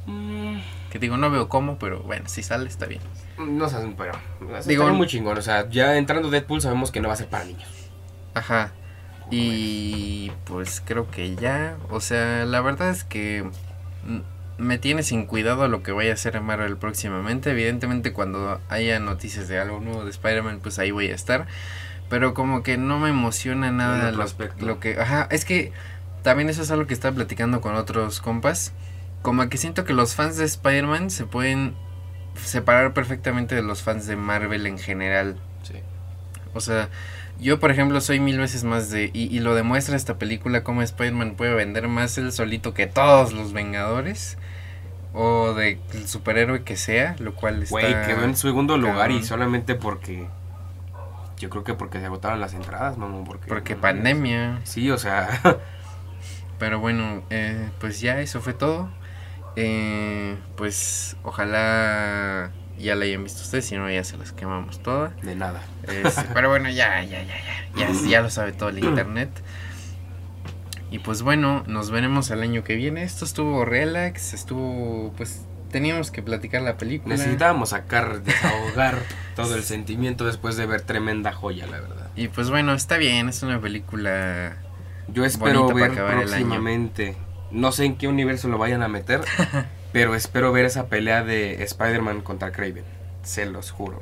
Mm, 0.05 0.59
Que 0.89 0.99
digo, 0.99 1.17
no 1.17 1.29
veo 1.29 1.49
cómo, 1.49 1.77
pero 1.77 1.99
bueno, 2.03 2.29
si 2.29 2.41
sale 2.41 2.67
está 2.69 2.85
bien. 2.85 3.01
No 3.37 3.67
sé, 3.69 3.75
pero. 3.97 4.13
Digo- 4.65 4.87
muy 4.93 5.07
chingón. 5.07 5.37
O 5.37 5.41
sea, 5.41 5.69
ya 5.69 5.97
entrando 5.97 6.29
Deadpool 6.29 6.61
sabemos 6.61 6.91
que 6.91 7.01
no 7.01 7.09
va 7.09 7.13
a 7.15 7.17
ser 7.17 7.27
para 7.27 7.43
niños. 7.43 7.69
Ajá. 8.33 8.71
Y 9.29 10.31
pues 10.45 10.81
creo 10.85 11.11
que 11.11 11.35
ya, 11.35 11.75
o 11.89 11.99
sea, 11.99 12.45
la 12.45 12.61
verdad 12.61 12.89
es 12.89 13.03
que 13.03 13.43
mm, 14.05 14.19
me 14.57 14.77
tiene 14.77 15.03
sin 15.03 15.25
cuidado 15.25 15.67
lo 15.67 15.83
que 15.83 15.91
vaya 15.91 16.11
a 16.11 16.13
hacer 16.15 16.39
Marvel 16.41 16.77
próximamente. 16.77 17.51
Evidentemente 17.51 18.13
cuando 18.13 18.59
haya 18.69 18.99
noticias 18.99 19.47
de 19.47 19.59
algo 19.59 19.79
nuevo 19.79 20.03
de 20.03 20.09
Spider-Man, 20.09 20.59
pues 20.61 20.79
ahí 20.79 20.91
voy 20.91 21.09
a 21.09 21.15
estar. 21.15 21.47
Pero 22.09 22.33
como 22.33 22.63
que 22.63 22.77
no 22.77 22.99
me 22.99 23.09
emociona 23.09 23.71
nada 23.71 24.11
lo, 24.11 24.25
lo 24.59 24.79
que... 24.79 24.99
Ajá, 24.99 25.27
es 25.29 25.45
que 25.45 25.73
también 26.23 26.49
eso 26.49 26.61
es 26.61 26.71
algo 26.71 26.87
que 26.87 26.93
estaba 26.93 27.15
platicando 27.15 27.61
con 27.61 27.75
otros 27.75 28.21
compas. 28.21 28.73
Como 29.21 29.47
que 29.49 29.57
siento 29.57 29.83
que 29.83 29.93
los 29.93 30.15
fans 30.15 30.37
de 30.37 30.45
Spider-Man 30.45 31.09
se 31.09 31.25
pueden 31.25 31.75
separar 32.35 32.93
perfectamente 32.93 33.55
de 33.55 33.61
los 33.61 33.81
fans 33.81 34.07
de 34.07 34.15
Marvel 34.15 34.65
en 34.67 34.79
general. 34.79 35.37
Sí. 35.63 35.73
O 36.53 36.61
sea, 36.61 36.89
yo 37.39 37.59
por 37.59 37.71
ejemplo 37.71 37.99
soy 37.99 38.19
mil 38.19 38.39
veces 38.39 38.63
más 38.63 38.89
de... 38.89 39.11
Y, 39.13 39.35
y 39.35 39.39
lo 39.39 39.53
demuestra 39.53 39.95
esta 39.95 40.17
película 40.17 40.63
cómo 40.63 40.81
Spider-Man 40.81 41.35
puede 41.35 41.53
vender 41.53 41.87
más 41.89 42.17
él 42.17 42.31
solito 42.31 42.73
que 42.73 42.87
todos 42.87 43.33
los 43.33 43.53
Vengadores. 43.53 44.37
O 45.19 45.55
de 45.55 45.79
el 45.93 46.07
superhéroe 46.07 46.63
que 46.63 46.77
sea, 46.77 47.15
lo 47.17 47.33
cual 47.33 47.63
está... 47.63 47.71
Güey, 47.71 48.05
quedó 48.05 48.23
en 48.23 48.35
segundo 48.35 48.77
lugar 48.77 49.09
y 49.09 49.23
solamente 49.23 49.73
porque. 49.73 50.27
Yo 51.37 51.49
creo 51.49 51.63
que 51.63 51.73
porque 51.73 51.99
se 51.99 52.05
agotaron 52.05 52.39
las 52.39 52.53
entradas, 52.53 52.97
mamón. 52.97 53.23
Porque, 53.23 53.47
Porque 53.47 53.75
no, 53.75 53.81
pandemia. 53.81 54.61
Sí, 54.63 54.91
o 54.91 54.97
sea. 54.97 55.41
Pero 56.59 56.79
bueno, 56.79 57.23
eh, 57.31 57.69
pues 57.79 57.99
ya 57.99 58.19
eso 58.21 58.41
fue 58.41 58.53
todo. 58.53 58.89
Eh, 59.55 60.37
pues 60.55 61.17
ojalá 61.23 62.51
ya 62.77 62.95
la 62.95 63.05
hayan 63.05 63.23
visto 63.23 63.41
ustedes, 63.41 63.65
si 63.65 63.75
no 63.75 63.89
ya 63.89 64.03
se 64.03 64.17
las 64.17 64.31
quemamos 64.31 64.79
todas. 64.83 65.19
de 65.21 65.35
nada. 65.35 65.61
Este, 65.87 66.21
pero 66.33 66.49
bueno, 66.49 66.69
ya, 66.69 67.01
ya, 67.01 67.23
ya, 67.23 67.37
ya, 67.75 67.91
ya, 67.91 68.07
ya 68.07 68.21
lo 68.21 68.29
sabe 68.29 68.51
todo 68.51 68.69
el 68.69 68.79
internet. 68.83 69.29
Y 70.89 70.99
pues 70.99 71.21
bueno, 71.21 71.63
nos 71.67 71.91
veremos 71.91 72.31
el 72.31 72.41
año 72.41 72.63
que 72.63 72.75
viene. 72.75 73.03
Esto 73.03 73.25
estuvo 73.25 73.65
relax, 73.65 74.33
estuvo, 74.33 75.13
pues 75.17 75.41
teníamos 75.71 76.11
que 76.11 76.21
platicar 76.21 76.61
la 76.61 76.77
película. 76.77 77.15
Necesitábamos 77.15 77.69
sacar, 77.69 78.23
desahogar 78.23 78.99
todo 79.35 79.55
el 79.55 79.63
sentimiento 79.63 80.25
después 80.25 80.55
de 80.55 80.65
ver 80.65 80.81
tremenda 80.81 81.33
joya, 81.33 81.67
la 81.67 81.79
verdad. 81.79 82.07
Y 82.15 82.29
pues 82.29 82.49
bueno, 82.49 82.73
está 82.73 82.97
bien, 82.97 83.29
es 83.29 83.43
una 83.43 83.59
película... 83.59 84.57
Yo 85.09 85.23
espero 85.23 85.67
ver 85.73 85.91
acabar 85.91 86.13
el 86.13 86.19
año. 86.19 86.27
próximamente. 86.29 87.15
No 87.51 87.71
sé 87.71 87.85
en 87.85 87.97
qué 87.97 88.07
universo 88.07 88.49
lo 88.49 88.57
vayan 88.57 88.83
a 88.83 88.89
meter, 88.89 89.21
pero 89.93 90.15
espero 90.15 90.51
ver 90.51 90.65
esa 90.65 90.87
pelea 90.87 91.23
de 91.23 91.63
Spider-Man 91.63 92.21
contra 92.21 92.51
Craven. 92.51 92.83
Se 93.23 93.45
los 93.45 93.71
juro. 93.71 94.01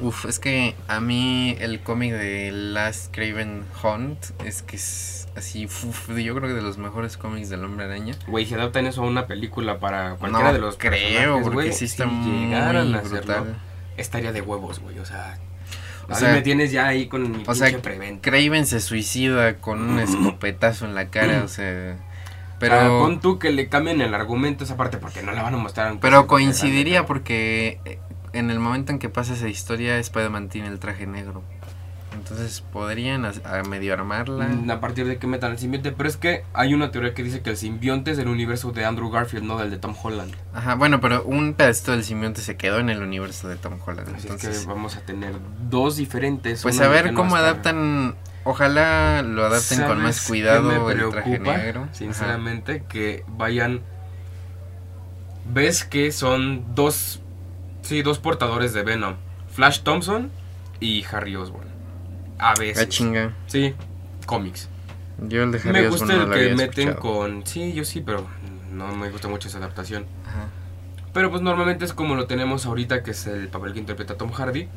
Uf, 0.00 0.24
es 0.24 0.38
que 0.38 0.74
a 0.88 1.00
mí 1.00 1.56
el 1.60 1.80
cómic 1.80 2.12
de 2.12 2.50
Last 2.52 3.14
Craven 3.14 3.64
Hunt 3.82 4.18
es 4.44 4.62
que 4.62 4.76
es 4.76 5.28
así, 5.36 5.66
uf, 5.66 6.08
yo 6.16 6.34
creo 6.34 6.48
que 6.48 6.54
de 6.54 6.62
los 6.62 6.78
mejores 6.78 7.16
cómics 7.16 7.50
del 7.50 7.64
Hombre 7.64 7.84
Araña. 7.84 8.14
Güey, 8.26 8.46
si 8.46 8.54
adaptan 8.54 8.86
eso 8.86 9.02
a 9.02 9.06
una 9.06 9.26
película 9.26 9.78
para 9.78 10.14
cualquiera 10.16 10.48
no 10.48 10.54
de 10.54 10.58
los 10.58 10.76
creo, 10.76 11.42
porque 11.42 11.72
sí 11.72 11.84
está 11.84 12.04
si 12.04 12.10
muy 12.10 12.46
llegaran 12.46 12.94
a 12.94 12.98
hacerlo, 13.00 13.44
brutal. 13.44 13.56
estaría 13.96 14.32
de 14.32 14.40
huevos, 14.40 14.80
güey. 14.80 14.98
O 15.00 15.04
sea, 15.04 15.38
O 16.08 16.14
a 16.14 16.20
mí 16.20 16.26
sea, 16.26 16.32
me 16.32 16.42
tienes 16.42 16.72
ya 16.72 16.86
ahí 16.88 17.06
con 17.06 17.30
mi 17.30 17.44
o 17.46 17.54
sea, 17.54 17.70
preventa. 17.82 18.30
Craven 18.30 18.66
se 18.66 18.80
suicida 18.80 19.58
con 19.58 19.82
un 19.82 19.98
escopetazo 20.00 20.86
en 20.86 20.94
la 20.94 21.10
cara, 21.10 21.44
o 21.44 21.48
sea, 21.48 21.96
Pero 22.58 22.74
pero 22.76 22.98
pon 23.00 23.20
tú 23.20 23.38
que 23.38 23.50
le 23.50 23.68
cambien 23.68 24.00
el 24.00 24.14
argumento 24.14 24.64
esa 24.64 24.76
parte 24.76 24.98
porque 24.98 25.22
no 25.22 25.32
la 25.32 25.42
van 25.42 25.54
a 25.54 25.58
mostrar. 25.58 25.98
pero 26.00 26.26
coincidiría 26.26 27.06
porque 27.06 27.80
eh, 27.84 27.98
en 28.32 28.50
el 28.50 28.58
momento 28.60 28.92
en 28.92 28.98
que 28.98 29.08
pasa 29.08 29.34
esa 29.34 29.48
historia 29.48 29.98
Spider-Man 29.98 30.48
tiene 30.48 30.68
el 30.68 30.78
traje 30.78 31.06
negro. 31.06 31.42
Entonces 32.12 32.60
podrían 32.72 33.24
a, 33.24 33.32
a 33.44 33.62
medio 33.62 33.92
armarla. 33.94 34.48
Mm, 34.48 34.70
A 34.70 34.80
partir 34.80 35.06
de 35.06 35.18
que 35.18 35.26
metan 35.26 35.52
el 35.52 35.58
simbionte, 35.58 35.92
pero 35.92 36.08
es 36.08 36.16
que 36.16 36.44
hay 36.52 36.74
una 36.74 36.90
teoría 36.90 37.14
que 37.14 37.22
dice 37.22 37.40
que 37.40 37.50
el 37.50 37.56
simbionte 37.56 38.10
es 38.10 38.16
del 38.16 38.28
universo 38.28 38.72
de 38.72 38.84
Andrew 38.84 39.10
Garfield, 39.10 39.44
no 39.44 39.56
del 39.58 39.70
de 39.70 39.78
Tom 39.78 39.94
Holland. 40.00 40.34
Ajá, 40.52 40.74
bueno, 40.74 41.00
pero 41.00 41.22
un 41.24 41.54
pedacito 41.54 41.92
del 41.92 42.02
simbionte 42.04 42.40
se 42.40 42.56
quedó 42.56 42.78
en 42.80 42.90
el 42.90 43.00
universo 43.02 43.48
de 43.48 43.56
Tom 43.56 43.78
Holland. 43.84 44.08
Así 44.14 44.26
Entonces, 44.26 44.56
es 44.56 44.62
que 44.62 44.66
vamos 44.68 44.96
a 44.96 45.00
tener 45.02 45.34
dos 45.70 45.96
diferentes. 45.96 46.62
pues 46.62 46.80
a 46.80 46.88
ver 46.88 47.14
cómo 47.14 47.36
adaptan, 47.36 48.16
ojalá 48.44 49.22
lo 49.22 49.46
adapten 49.46 49.82
con 49.82 50.02
más 50.02 50.16
¿Sabes 50.16 50.28
cuidado 50.28 50.90
el 50.90 51.10
traje 51.10 51.38
negro. 51.38 51.82
Ajá. 51.84 51.94
Sinceramente, 51.94 52.84
que 52.88 53.24
vayan. 53.28 53.80
Ves 55.52 55.84
que 55.84 56.12
son 56.12 56.74
dos. 56.74 57.20
Sí, 57.82 58.02
dos 58.02 58.18
portadores 58.18 58.72
de 58.72 58.82
Venom: 58.82 59.14
Flash 59.52 59.80
Thompson 59.80 60.30
y 60.80 61.04
Harry 61.10 61.36
Osborn. 61.36 61.68
A 62.38 62.54
veces. 62.54 62.84
Ah, 62.84 62.88
chinga. 62.88 63.32
Sí, 63.46 63.74
cómics. 64.26 64.68
Yo 65.28 65.42
el 65.42 65.52
de 65.52 65.58
Harry 65.58 65.72
Me 65.72 65.88
gusta 65.88 66.14
el 66.14 66.30
que 66.30 66.54
meten 66.54 66.88
escuchado. 66.88 67.00
con. 67.00 67.46
Sí, 67.46 67.72
yo 67.72 67.84
sí, 67.84 68.00
pero 68.00 68.26
no 68.72 68.94
me 68.94 69.10
gusta 69.10 69.28
mucho 69.28 69.48
esa 69.48 69.58
adaptación. 69.58 70.06
Ajá, 70.26 70.46
Pero 71.12 71.30
pues 71.30 71.42
normalmente 71.42 71.84
es 71.84 71.92
como 71.92 72.14
lo 72.14 72.26
tenemos 72.26 72.64
ahorita, 72.66 73.02
que 73.02 73.10
es 73.10 73.26
el 73.26 73.48
papel 73.48 73.72
que 73.74 73.80
interpreta 73.80 74.16
Tom 74.16 74.30
Hardy. 74.32 74.68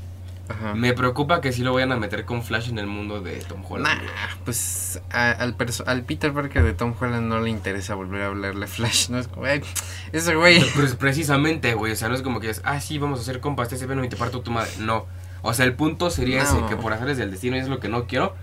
Ajá. 0.50 0.74
Me 0.76 0.94
preocupa 0.94 1.42
que 1.42 1.52
sí 1.52 1.62
lo 1.64 1.74
vayan 1.74 1.92
a 1.92 1.98
meter 1.98 2.26
con 2.26 2.44
Flash 2.44 2.70
en 2.70 2.80
el 2.80 2.88
mundo 2.88 3.22
de 3.22 3.38
Tom 3.38 3.64
Holland. 3.68 4.02
Nah, 4.04 4.12
pues 4.46 5.02
a- 5.12 5.32
al, 5.32 5.56
Peter 6.06 6.34
Parker 6.34 6.64
de 6.64 6.74
Tom 6.74 6.94
Holland 7.00 7.28
no 7.28 7.40
le 7.40 7.50
interesa 7.50 7.96
volver 7.96 8.24
a 8.24 8.28
hablarle 8.28 8.68
Flash, 8.68 9.10
¿no? 9.10 9.20
Es 9.20 9.28
como, 9.28 9.46
"Ay, 9.46 9.62
ese 10.12 10.36
güey. 10.36 10.64
Pero 10.76 10.86
es 10.88 10.96
precisamente, 10.96 11.74
güey, 11.74 11.94
o 11.94 11.96
sea, 11.96 12.10
no 12.10 12.16
es 12.16 12.22
como 12.22 12.40
que 12.40 12.50
es, 12.50 12.62
ah, 12.66 12.80
sí, 12.82 12.98
vamos 12.98 13.20
a 13.20 13.22
hacer 13.24 13.40
compas, 13.40 13.70
te 13.70 13.86
Venom 13.86 14.04
y 14.04 14.10
te 14.10 14.16
parto 14.18 14.42
tu 14.42 14.52
madre. 14.52 14.70
No. 14.80 15.06
O 15.42 15.54
sea, 15.54 15.66
el 15.66 15.74
punto 15.74 16.10
sería 16.10 16.44
No. 16.44 16.50
ese, 16.50 16.66
que 16.68 16.76
por 16.78 16.94
hacerles 16.94 17.18
del 17.18 17.30
destino 17.32 17.58
y 17.58 17.60
es 17.60 17.68
lo 17.68 17.80
que 17.80 17.90
no 17.90 18.06
quiero, 18.08 18.36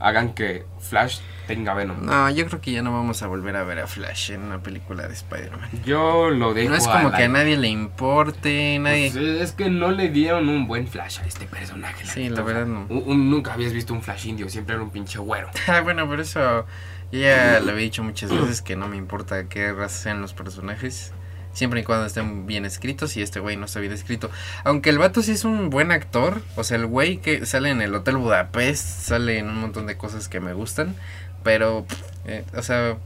hagan 0.00 0.34
que 0.34 0.64
Flash 0.80 1.18
tenga 1.46 1.74
Venom. 1.74 2.04
No, 2.04 2.28
yo 2.30 2.46
creo 2.46 2.60
que 2.60 2.72
ya 2.72 2.82
no 2.82 2.92
vamos 2.92 3.22
a 3.22 3.26
volver 3.26 3.56
a 3.56 3.64
ver 3.64 3.78
a 3.80 3.86
Flash 3.86 4.32
en 4.32 4.42
una 4.42 4.62
película 4.62 5.06
de 5.06 5.14
Spider-Man. 5.14 5.68
Yo 5.84 6.30
lo 6.30 6.52
dejo 6.54 6.70
No 6.70 6.76
es 6.76 6.86
como 6.86 7.08
al 7.08 7.14
que 7.16 7.24
a 7.24 7.28
nadie 7.28 7.56
le 7.56 7.68
importe, 7.68 8.78
nadie... 8.80 9.10
Pues, 9.12 9.24
es 9.40 9.52
que 9.52 9.70
no 9.70 9.90
le 9.90 10.08
dieron 10.10 10.48
un 10.48 10.66
buen 10.66 10.86
Flash 10.88 11.20
a 11.20 11.26
este 11.26 11.46
personaje. 11.46 12.04
Sí, 12.06 12.28
neta, 12.28 12.36
la 12.36 12.42
o 12.42 12.44
sea, 12.46 12.54
verdad 12.54 12.66
no. 12.66 12.86
un- 12.88 13.02
un- 13.06 13.30
nunca 13.30 13.52
habías 13.54 13.72
visto 13.72 13.92
un 13.94 14.02
Flash 14.02 14.26
indio, 14.26 14.48
siempre 14.48 14.74
era 14.74 14.82
un 14.84 14.90
pinche 14.90 15.18
güero. 15.18 15.48
Ah, 15.68 15.80
bueno, 15.80 16.06
por 16.06 16.20
eso 16.20 16.66
ya 17.12 17.60
lo 17.60 17.70
había 17.72 17.84
dicho 17.84 18.02
muchas 18.02 18.30
veces 18.30 18.60
que 18.62 18.76
no 18.76 18.88
me 18.88 18.96
importa 18.96 19.48
qué 19.48 19.72
raza 19.72 20.02
sean 20.04 20.20
los 20.20 20.34
personajes. 20.34 21.12
Siempre 21.54 21.80
y 21.80 21.84
cuando 21.84 22.04
estén 22.04 22.46
bien 22.46 22.66
escritos 22.66 23.16
y 23.16 23.22
este 23.22 23.40
güey 23.40 23.56
no 23.56 23.64
está 23.64 23.80
bien 23.80 23.92
escrito. 23.92 24.30
Aunque 24.64 24.90
el 24.90 24.98
vato 24.98 25.22
sí 25.22 25.32
es 25.32 25.44
un 25.44 25.70
buen 25.70 25.90
actor. 25.92 26.42
O 26.56 26.64
sea, 26.64 26.76
el 26.76 26.86
güey 26.86 27.18
que 27.18 27.46
sale 27.46 27.70
en 27.70 27.80
el 27.80 27.94
Hotel 27.94 28.16
Budapest, 28.18 28.84
sale 28.84 29.38
en 29.38 29.48
un 29.48 29.56
montón 29.60 29.86
de 29.86 29.96
cosas 29.96 30.28
que 30.28 30.40
me 30.40 30.52
gustan. 30.52 30.94
Pero, 31.42 31.86
eh, 32.26 32.44
o 32.54 32.62
sea, 32.62 32.96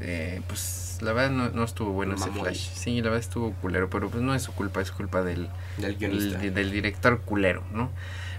eh, 0.00 0.40
pues 0.48 0.98
la 1.02 1.12
verdad 1.12 1.30
no, 1.30 1.50
no 1.50 1.64
estuvo 1.64 1.92
bueno 1.92 2.14
ese 2.14 2.30
flash. 2.30 2.68
Sí, 2.74 2.96
la 2.98 3.10
verdad 3.10 3.20
estuvo 3.20 3.52
culero, 3.54 3.90
pero 3.90 4.08
pues 4.08 4.22
no 4.22 4.34
es 4.34 4.42
su 4.42 4.52
culpa, 4.52 4.80
es 4.80 4.90
culpa 4.92 5.22
del, 5.22 5.48
Del 5.76 5.96
guionista. 5.96 6.38
del, 6.38 6.54
del 6.54 6.70
director 6.70 7.20
culero, 7.20 7.62
¿no? 7.72 7.90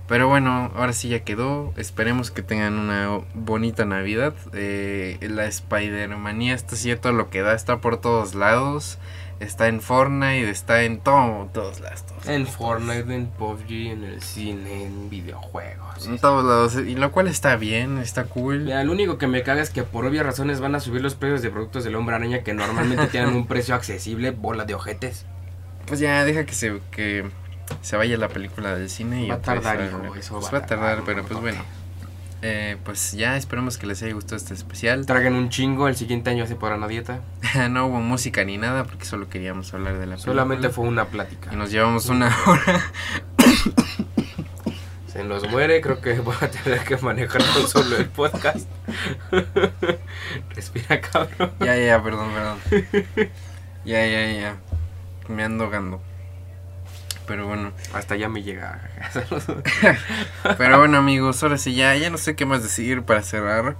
Pero 0.07 0.27
bueno, 0.27 0.71
ahora 0.75 0.93
sí 0.93 1.09
ya 1.09 1.21
quedó. 1.21 1.73
Esperemos 1.77 2.29
que 2.29 2.41
tengan 2.41 2.77
una 2.77 3.21
bonita 3.33 3.85
Navidad. 3.85 4.33
Eh, 4.53 5.17
la 5.21 5.45
Spider-Manía 5.45 6.53
está 6.53 6.75
todo 6.99 7.13
lo 7.13 7.29
que 7.29 7.41
da, 7.41 7.53
está 7.53 7.77
por 7.77 7.97
todos 8.01 8.35
lados. 8.35 8.97
Está 9.39 9.67
en 9.67 9.81
Fortnite, 9.81 10.49
está 10.49 10.83
en 10.83 10.99
todo, 10.99 11.49
todos 11.53 11.79
lados. 11.79 12.05
todos 12.05 12.27
En. 12.27 12.47
Fortnite, 12.47 13.13
en 13.13 13.27
PUBG, 13.27 13.71
en 13.91 14.03
el 14.03 14.21
cine, 14.21 14.85
en 14.85 15.09
videojuegos. 15.09 16.05
En 16.05 16.17
todos 16.17 16.45
lados. 16.45 16.75
Y 16.75 16.95
lo 16.95 17.11
cual 17.11 17.27
está 17.27 17.55
bien, 17.55 17.97
está 17.97 18.25
cool. 18.25 18.61
Mira, 18.61 18.83
lo 18.83 18.91
único 18.91 19.17
que 19.17 19.27
me 19.27 19.43
caga 19.43 19.61
es 19.61 19.69
que 19.69 19.83
por 19.83 20.05
obvias 20.05 20.25
razones 20.25 20.61
van 20.61 20.75
a 20.75 20.79
subir 20.79 21.01
los 21.01 21.15
precios 21.15 21.41
de 21.41 21.49
productos 21.49 21.83
del 21.83 21.95
hombre 21.95 22.15
araña 22.15 22.43
que 22.43 22.53
normalmente 22.53 23.07
tienen 23.07 23.35
un 23.35 23.47
precio 23.47 23.75
accesible, 23.75 24.31
bola 24.31 24.65
de 24.65 24.75
ojetes. 24.75 25.25
Pues 25.87 25.99
ya, 25.99 26.23
deja 26.23 26.45
que 26.45 26.53
se, 26.53 26.79
que 26.91 27.25
se 27.81 27.97
vaya 27.97 28.17
la 28.17 28.27
película 28.29 28.75
del 28.75 28.89
cine 28.89 29.25
y 29.25 29.29
Va 29.29 29.35
a 29.35 29.41
tardar, 29.41 29.81
hijo, 29.85 30.15
eso 30.15 30.39
Pues 30.39 30.53
va 30.53 30.57
a 30.59 30.65
tardar, 30.65 31.01
pero 31.05 31.23
pues 31.23 31.39
bueno. 31.39 31.61
Eh, 32.45 32.75
pues 32.83 33.13
ya 33.13 33.37
esperemos 33.37 33.77
que 33.77 33.87
les 33.87 34.03
haya 34.03 34.13
gustado 34.13 34.35
este 34.35 34.53
especial. 34.53 35.05
Traguen 35.07 35.33
un 35.35 35.49
chingo, 35.49 35.87
el 35.87 35.95
siguiente 35.95 36.29
año 36.29 36.45
se 36.45 36.55
podrán 36.55 36.83
a 36.83 36.87
dieta. 36.87 37.21
no 37.69 37.87
hubo 37.87 37.99
música 38.01 38.43
ni 38.43 38.57
nada 38.57 38.83
porque 38.83 39.05
solo 39.05 39.29
queríamos 39.29 39.73
hablar 39.73 39.97
de 39.97 40.05
la 40.07 40.17
Solamente 40.17 40.63
película. 40.63 40.75
fue 40.75 40.87
una 40.87 41.05
plática. 41.05 41.53
Y 41.53 41.55
nos 41.55 41.71
llevamos 41.71 42.07
una 42.09 42.35
hora. 42.47 42.81
Se 45.07 45.23
nos 45.23 45.47
muere, 45.49 45.79
creo 45.79 46.01
que 46.01 46.19
voy 46.19 46.35
a 46.41 46.49
tener 46.49 46.83
que 46.83 46.97
manejar 46.97 47.41
con 47.53 47.67
solo 47.67 47.97
el 47.97 48.07
podcast. 48.07 48.67
Respira, 50.55 50.99
cabrón. 51.01 51.51
ya, 51.59 51.77
ya, 51.77 52.01
perdón, 52.03 52.29
perdón. 52.33 52.57
Ya, 53.85 54.05
ya, 54.07 54.31
ya. 54.31 54.55
Me 55.29 55.43
ando 55.43 55.65
ahogando. 55.65 56.01
Pero 57.27 57.47
bueno. 57.47 57.71
Hasta 57.93 58.15
ya 58.15 58.29
me 58.29 58.43
llega. 58.43 58.89
Pero 60.57 60.79
bueno, 60.79 60.97
amigos, 60.97 61.41
ahora 61.43 61.57
sí 61.57 61.75
ya, 61.75 61.95
ya 61.95 62.09
no 62.09 62.17
sé 62.17 62.35
qué 62.35 62.45
más 62.45 62.63
decir 62.63 63.03
para 63.03 63.21
cerrar. 63.21 63.75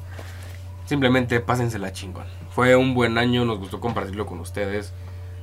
Simplemente 0.86 1.40
pásensela 1.40 1.92
chingón. 1.92 2.26
Fue 2.52 2.76
un 2.76 2.94
buen 2.94 3.18
año, 3.18 3.46
nos 3.46 3.60
gustó 3.60 3.80
compartirlo 3.80 4.26
con 4.26 4.40
ustedes. 4.40 4.94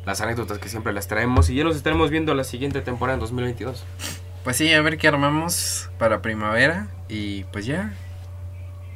Las 0.06 0.20
anécdotas 0.20 0.58
que 0.58 0.68
siempre 0.68 0.92
las 0.92 1.08
traemos. 1.08 1.50
Y 1.50 1.54
ya 1.56 1.64
nos 1.64 1.76
estaremos 1.76 2.10
viendo 2.10 2.34
la 2.34 2.44
siguiente 2.44 2.80
temporada 2.80 3.14
en 3.14 3.20
2022. 3.20 3.84
Pues 4.44 4.56
sí, 4.56 4.72
a 4.72 4.80
ver 4.80 4.96
qué 4.96 5.08
armamos 5.08 5.90
para 5.98 6.22
primavera. 6.22 6.88
Y 7.08 7.44
pues 7.44 7.66
ya. 7.66 7.92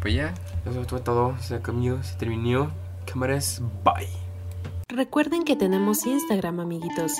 Pues 0.00 0.14
ya. 0.14 0.32
Eso 0.64 0.84
fue 0.84 1.00
todo. 1.00 1.36
Se 1.40 1.56
acabó, 1.56 2.02
se 2.02 2.16
terminó. 2.16 2.70
Cámaras, 3.04 3.60
bye. 3.84 4.08
Recuerden 4.88 5.44
que 5.44 5.56
tenemos 5.56 6.06
Instagram, 6.06 6.60
amiguitos, 6.60 7.14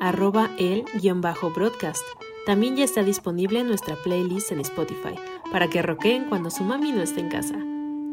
arroba 0.00 0.50
el-broadcast. 0.58 2.04
También 2.46 2.76
ya 2.76 2.84
está 2.84 3.02
disponible 3.02 3.62
nuestra 3.62 3.96
playlist 4.02 4.50
en 4.50 4.60
Spotify, 4.60 5.14
para 5.52 5.68
que 5.68 5.82
roqueen 5.82 6.24
cuando 6.24 6.50
su 6.50 6.64
mami 6.64 6.92
no 6.92 7.02
esté 7.02 7.20
en 7.20 7.28
casa. 7.28 7.56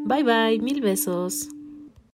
Bye 0.04 0.22
bye, 0.22 0.60
mil 0.60 0.80
besos. 0.80 1.48